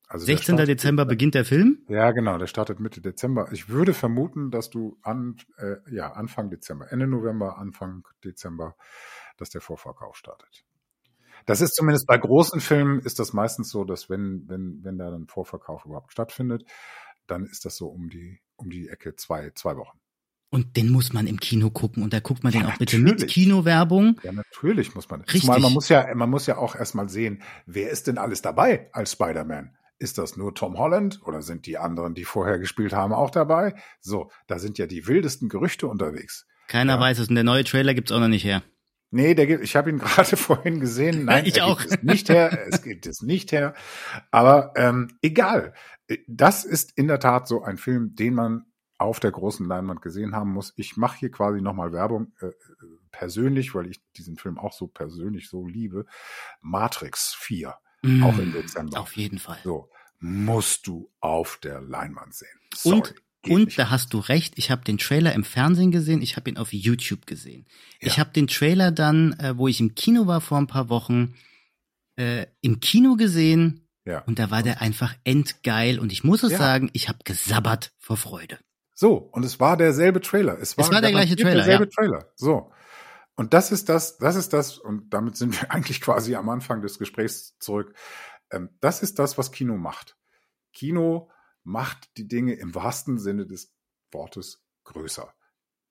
Also 0.08 0.26
16. 0.26 0.58
Dezember 0.58 1.06
beginnt 1.06 1.36
der 1.36 1.46
Film? 1.46 1.86
Ja, 1.88 2.12
genau, 2.12 2.40
der 2.40 2.48
startet 2.48 2.80
Mitte 2.80 3.00
Dezember. 3.00 3.50
Ich 3.52 3.70
würde 3.70 3.94
vermuten, 3.94 4.50
dass 4.50 4.72
du 4.72 4.98
an, 5.04 5.38
äh, 5.58 5.76
ja, 5.92 6.14
Anfang 6.14 6.50
Dezember, 6.50 6.92
Ende 6.92 7.06
November, 7.06 7.60
Anfang 7.60 8.08
Dezember, 8.24 8.76
dass 9.38 9.52
der 9.52 9.62
Vorverkauf 9.62 10.16
startet. 10.16 10.66
Das 11.46 11.62
ist 11.62 11.76
zumindest 11.76 12.08
bei 12.08 12.18
großen 12.18 12.60
Filmen 12.60 13.00
ist 13.00 13.20
das 13.20 13.34
meistens 13.34 13.70
so, 13.70 13.84
dass 13.84 14.10
wenn, 14.10 14.46
wenn, 14.48 14.80
wenn 14.84 14.98
da 14.98 15.14
ein 15.14 15.28
Vorverkauf 15.28 15.86
überhaupt 15.86 16.12
stattfindet, 16.12 16.64
dann 17.32 17.46
ist 17.46 17.66
das 17.66 17.76
so 17.76 17.88
um 17.88 18.10
die, 18.10 18.40
um 18.56 18.70
die 18.70 18.90
Ecke 18.90 19.16
zwei, 19.16 19.52
zwei 19.56 19.76
Wochen. 19.78 20.00
Und 20.52 20.78
den 20.78 20.90
muss 20.90 21.14
man 21.14 21.28
im 21.28 21.40
Kino 21.40 21.70
gucken 21.70 22.02
und 22.02 22.12
da 22.12 22.20
guckt 22.20 22.44
man 22.44 22.52
ja, 22.52 22.62
den 22.62 22.68
auch 22.68 22.78
bitte 22.78 22.98
mit 22.98 23.28
Kinowerbung. 23.28 24.20
Ja, 24.24 24.32
natürlich 24.32 24.96
muss 24.96 25.08
man. 25.10 25.22
Richtig. 25.22 25.42
Zumal 25.42 25.60
man 25.60 25.74
muss 25.74 25.90
ja, 25.90 26.14
man 26.16 26.30
muss 26.30 26.48
ja 26.48 26.58
auch 26.58 26.76
erstmal 26.76 27.08
sehen, 27.08 27.44
wer 27.68 27.92
ist 27.92 28.08
denn 28.08 28.18
alles 28.18 28.42
dabei 28.42 28.90
als 28.92 29.12
Spider-Man? 29.12 29.76
Ist 30.00 30.18
das 30.18 30.38
nur 30.38 30.56
Tom 30.56 30.78
Holland 30.78 31.22
oder 31.26 31.42
sind 31.42 31.66
die 31.68 31.78
anderen, 31.78 32.16
die 32.16 32.24
vorher 32.24 32.58
gespielt 32.58 32.94
haben, 32.94 33.14
auch 33.14 33.30
dabei? 33.30 33.76
So, 34.00 34.32
da 34.48 34.58
sind 34.58 34.78
ja 34.80 34.88
die 34.88 35.06
wildesten 35.06 35.50
Gerüchte 35.50 35.88
unterwegs. 35.88 36.48
Keiner 36.68 36.96
ja. 36.96 37.00
weiß 37.00 37.20
es 37.20 37.30
und 37.30 37.36
der 37.36 37.44
neue 37.44 37.64
Trailer 37.64 37.94
gibt's 37.94 38.12
auch 38.12 38.20
noch 38.20 38.28
nicht 38.28 38.46
her. 38.46 38.64
Nee, 39.12 39.34
der 39.34 39.48
gibt, 39.48 39.64
ich 39.64 39.76
habe 39.76 39.90
ihn 39.90 40.00
gerade 40.00 40.38
vorhin 40.38 40.80
gesehen. 40.80 41.26
Nein, 41.26 41.46
ich 41.46 41.62
auch. 41.62 41.80
Es 41.84 42.04
nicht 42.04 42.30
her. 42.30 42.68
Es 42.70 42.82
gibt 42.82 43.06
es 43.08 43.22
nicht 43.22 43.52
her. 43.52 43.74
Aber 44.32 44.74
ähm, 44.76 45.18
egal. 45.22 45.74
Das 46.28 46.66
ist 46.66 46.98
in 46.98 47.08
der 47.08 47.20
Tat 47.20 47.48
so 47.48 47.62
ein 47.64 47.78
Film, 47.78 48.16
den 48.16 48.34
man 48.34 48.66
auf 48.98 49.20
der 49.20 49.32
großen 49.32 49.66
Leinwand 49.66 50.02
gesehen 50.02 50.36
haben 50.36 50.52
muss. 50.52 50.74
Ich 50.76 50.98
mache 50.98 51.20
hier 51.20 51.32
quasi 51.32 51.62
nochmal 51.62 51.94
Werbung 51.94 52.34
äh, 52.42 52.52
persönlich, 53.12 53.74
weil 53.74 53.88
ich 53.88 54.02
diesen 54.18 54.38
Film 54.38 54.58
auch 54.58 54.74
so 54.74 54.88
persönlich 54.88 55.50
so 55.50 55.66
liebe. 55.66 56.06
Matrix 56.62 57.34
4, 57.34 57.76
mm, 58.02 58.24
auch 58.24 58.38
im 58.38 58.52
Dezember. 58.52 59.00
Auf 59.00 59.16
jeden 59.16 59.40
Fall. 59.40 59.60
So 59.64 59.90
musst 60.20 60.86
du 60.86 61.10
auf 61.22 61.58
der 61.64 61.80
Leinwand 61.80 62.36
sehen. 62.36 62.60
Sorry. 62.76 62.98
Und 62.98 63.16
Geht 63.42 63.54
und 63.54 63.66
nicht. 63.66 63.80
da 63.80 63.90
hast 63.90 64.14
du 64.14 64.20
recht, 64.20 64.54
ich 64.58 64.70
habe 64.70 64.84
den 64.84 64.98
Trailer 64.98 65.34
im 65.34 65.46
Fernsehen 65.46 65.92
gesehen, 65.92 66.22
ich 66.22 66.36
habe 66.36 66.50
ihn 66.50 66.58
auf 66.58 66.74
YouTube 66.74 67.26
gesehen. 67.26 67.66
Ja. 68.02 68.08
Ich 68.08 68.20
habe 68.20 68.32
den 68.32 68.48
Trailer 68.48 68.92
dann, 68.92 69.34
äh, 69.40 69.58
wo 69.58 69.68
ich 69.68 69.80
im 69.80 69.96
Kino 69.96 70.28
war 70.28 70.42
vor 70.42 70.58
ein 70.58 70.68
paar 70.68 70.90
Wochen, 70.90 71.36
äh, 72.18 72.48
im 72.60 72.82
Kino 72.82 73.16
gesehen 73.16 73.88
ja. 74.06 74.24
und 74.24 74.40
da 74.40 74.52
war 74.52 74.62
der 74.62 74.82
einfach 74.82 75.16
endgeil 75.24 76.00
und 76.00 76.12
ich 76.12 76.26
muss 76.26 76.44
es 76.44 76.52
ja. 76.52 76.58
sagen, 76.58 76.90
ich 76.92 77.08
habe 77.08 77.20
gesabbert 77.24 77.94
vor 77.98 78.18
Freude. 78.18 78.60
So, 78.94 79.16
und 79.16 79.46
es 79.46 79.62
war 79.62 79.78
derselbe 79.78 80.20
Trailer. 80.20 80.60
Es 80.60 80.78
war, 80.78 80.84
es 80.84 80.92
war 80.92 81.00
der 81.00 81.12
gleiche 81.12 81.38
Trailer. 81.38 81.64
Derselbe 81.64 81.86
ja. 81.86 81.90
Trailer. 81.90 82.32
So. 82.36 82.74
Und 83.36 83.54
das 83.54 83.72
ist 83.72 83.88
das, 83.88 84.18
das 84.18 84.36
ist 84.36 84.52
das, 84.52 84.78
und 84.78 85.14
damit 85.14 85.38
sind 85.38 85.62
wir 85.62 85.72
eigentlich 85.72 86.02
quasi 86.02 86.36
am 86.36 86.50
Anfang 86.50 86.82
des 86.82 87.00
Gesprächs 87.00 87.58
zurück. 87.60 87.96
Ähm, 88.52 88.70
das 88.82 89.02
ist 89.02 89.18
das, 89.18 89.38
was 89.38 89.54
Kino 89.54 89.78
macht. 89.78 90.18
Kino 90.74 91.30
macht 91.70 92.18
die 92.18 92.28
Dinge 92.28 92.54
im 92.54 92.74
wahrsten 92.74 93.20
Sinne 93.20 93.46
des 93.46 93.72
Wortes 94.12 94.64
größer. 94.86 95.32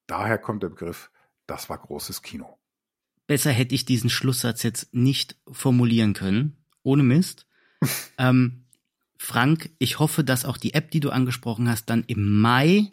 Daher 0.09 0.39
kommt 0.39 0.63
der 0.65 0.71
Begriff, 0.71 1.11
das 1.47 1.69
war 1.69 1.79
großes 1.79 2.23
Kino. 2.23 2.59
Besser 3.29 3.53
hätte 3.53 3.75
ich 3.75 3.85
diesen 3.85 4.11
Schlusssatz 4.11 4.63
jetzt 4.63 4.93
nicht 4.93 5.37
formulieren 5.51 6.15
können, 6.15 6.57
ohne 6.83 7.05
Mist. 7.05 7.47
ähm, 8.19 8.65
Frank, 9.19 9.71
ich 9.79 9.99
hoffe, 9.99 10.25
dass 10.25 10.45
auch 10.45 10.57
die 10.57 10.75
App, 10.75 10.91
die 10.91 11.01
du 11.01 11.11
angesprochen 11.11 11.69
hast, 11.69 11.91
dann 11.91 12.05
im 12.07 12.41
Mai 12.41 12.93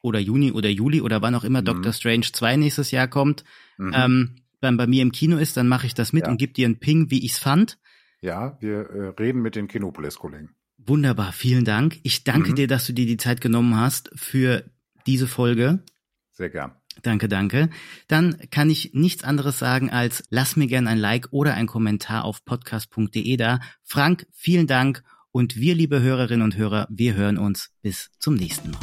oder 0.00 0.18
Juni 0.18 0.52
oder 0.52 0.68
Juli 0.68 1.00
oder 1.00 1.20
wann 1.20 1.34
auch 1.34 1.44
immer 1.44 1.60
mhm. 1.60 1.66
Doctor 1.66 1.92
Strange 1.92 2.26
2 2.32 2.56
nächstes 2.56 2.90
Jahr 2.90 3.08
kommt, 3.08 3.44
mhm. 3.76 3.92
ähm, 3.94 4.36
dann 4.60 4.76
bei 4.78 4.86
mir 4.86 5.02
im 5.02 5.12
Kino 5.12 5.36
ist, 5.36 5.56
dann 5.58 5.68
mache 5.68 5.86
ich 5.86 5.94
das 5.94 6.12
mit 6.14 6.24
ja. 6.24 6.30
und 6.30 6.38
gebe 6.38 6.54
dir 6.54 6.66
einen 6.66 6.78
Ping, 6.78 7.10
wie 7.10 7.24
ich's 7.24 7.38
fand. 7.38 7.78
Ja, 8.20 8.56
wir 8.60 8.88
äh, 8.90 9.08
reden 9.08 9.42
mit 9.42 9.56
den 9.56 9.68
Kinopolis-Kollegen. 9.68 10.54
Wunderbar, 10.76 11.32
vielen 11.32 11.64
Dank. 11.64 11.98
Ich 12.02 12.24
danke 12.24 12.50
mhm. 12.50 12.54
dir, 12.56 12.68
dass 12.68 12.86
du 12.86 12.92
dir 12.92 13.06
die 13.06 13.16
Zeit 13.16 13.40
genommen 13.40 13.76
hast 13.76 14.10
für 14.14 14.64
diese 15.06 15.26
Folge. 15.26 15.82
Sehr 16.32 16.50
gern. 16.50 16.72
Danke, 17.02 17.28
danke. 17.28 17.70
Dann 18.06 18.36
kann 18.50 18.70
ich 18.70 18.92
nichts 18.94 19.24
anderes 19.24 19.58
sagen 19.58 19.90
als 19.90 20.24
lass 20.30 20.56
mir 20.56 20.66
gern 20.66 20.86
ein 20.86 20.98
Like 20.98 21.28
oder 21.32 21.54
ein 21.54 21.66
Kommentar 21.66 22.24
auf 22.24 22.44
podcast.de 22.44 23.36
da. 23.36 23.60
Frank, 23.82 24.26
vielen 24.32 24.66
Dank 24.66 25.02
und 25.32 25.56
wir, 25.56 25.74
liebe 25.74 26.00
Hörerinnen 26.00 26.44
und 26.44 26.56
Hörer, 26.56 26.86
wir 26.90 27.14
hören 27.14 27.38
uns 27.38 27.70
bis 27.82 28.10
zum 28.20 28.34
nächsten 28.34 28.70
Mal. 28.70 28.80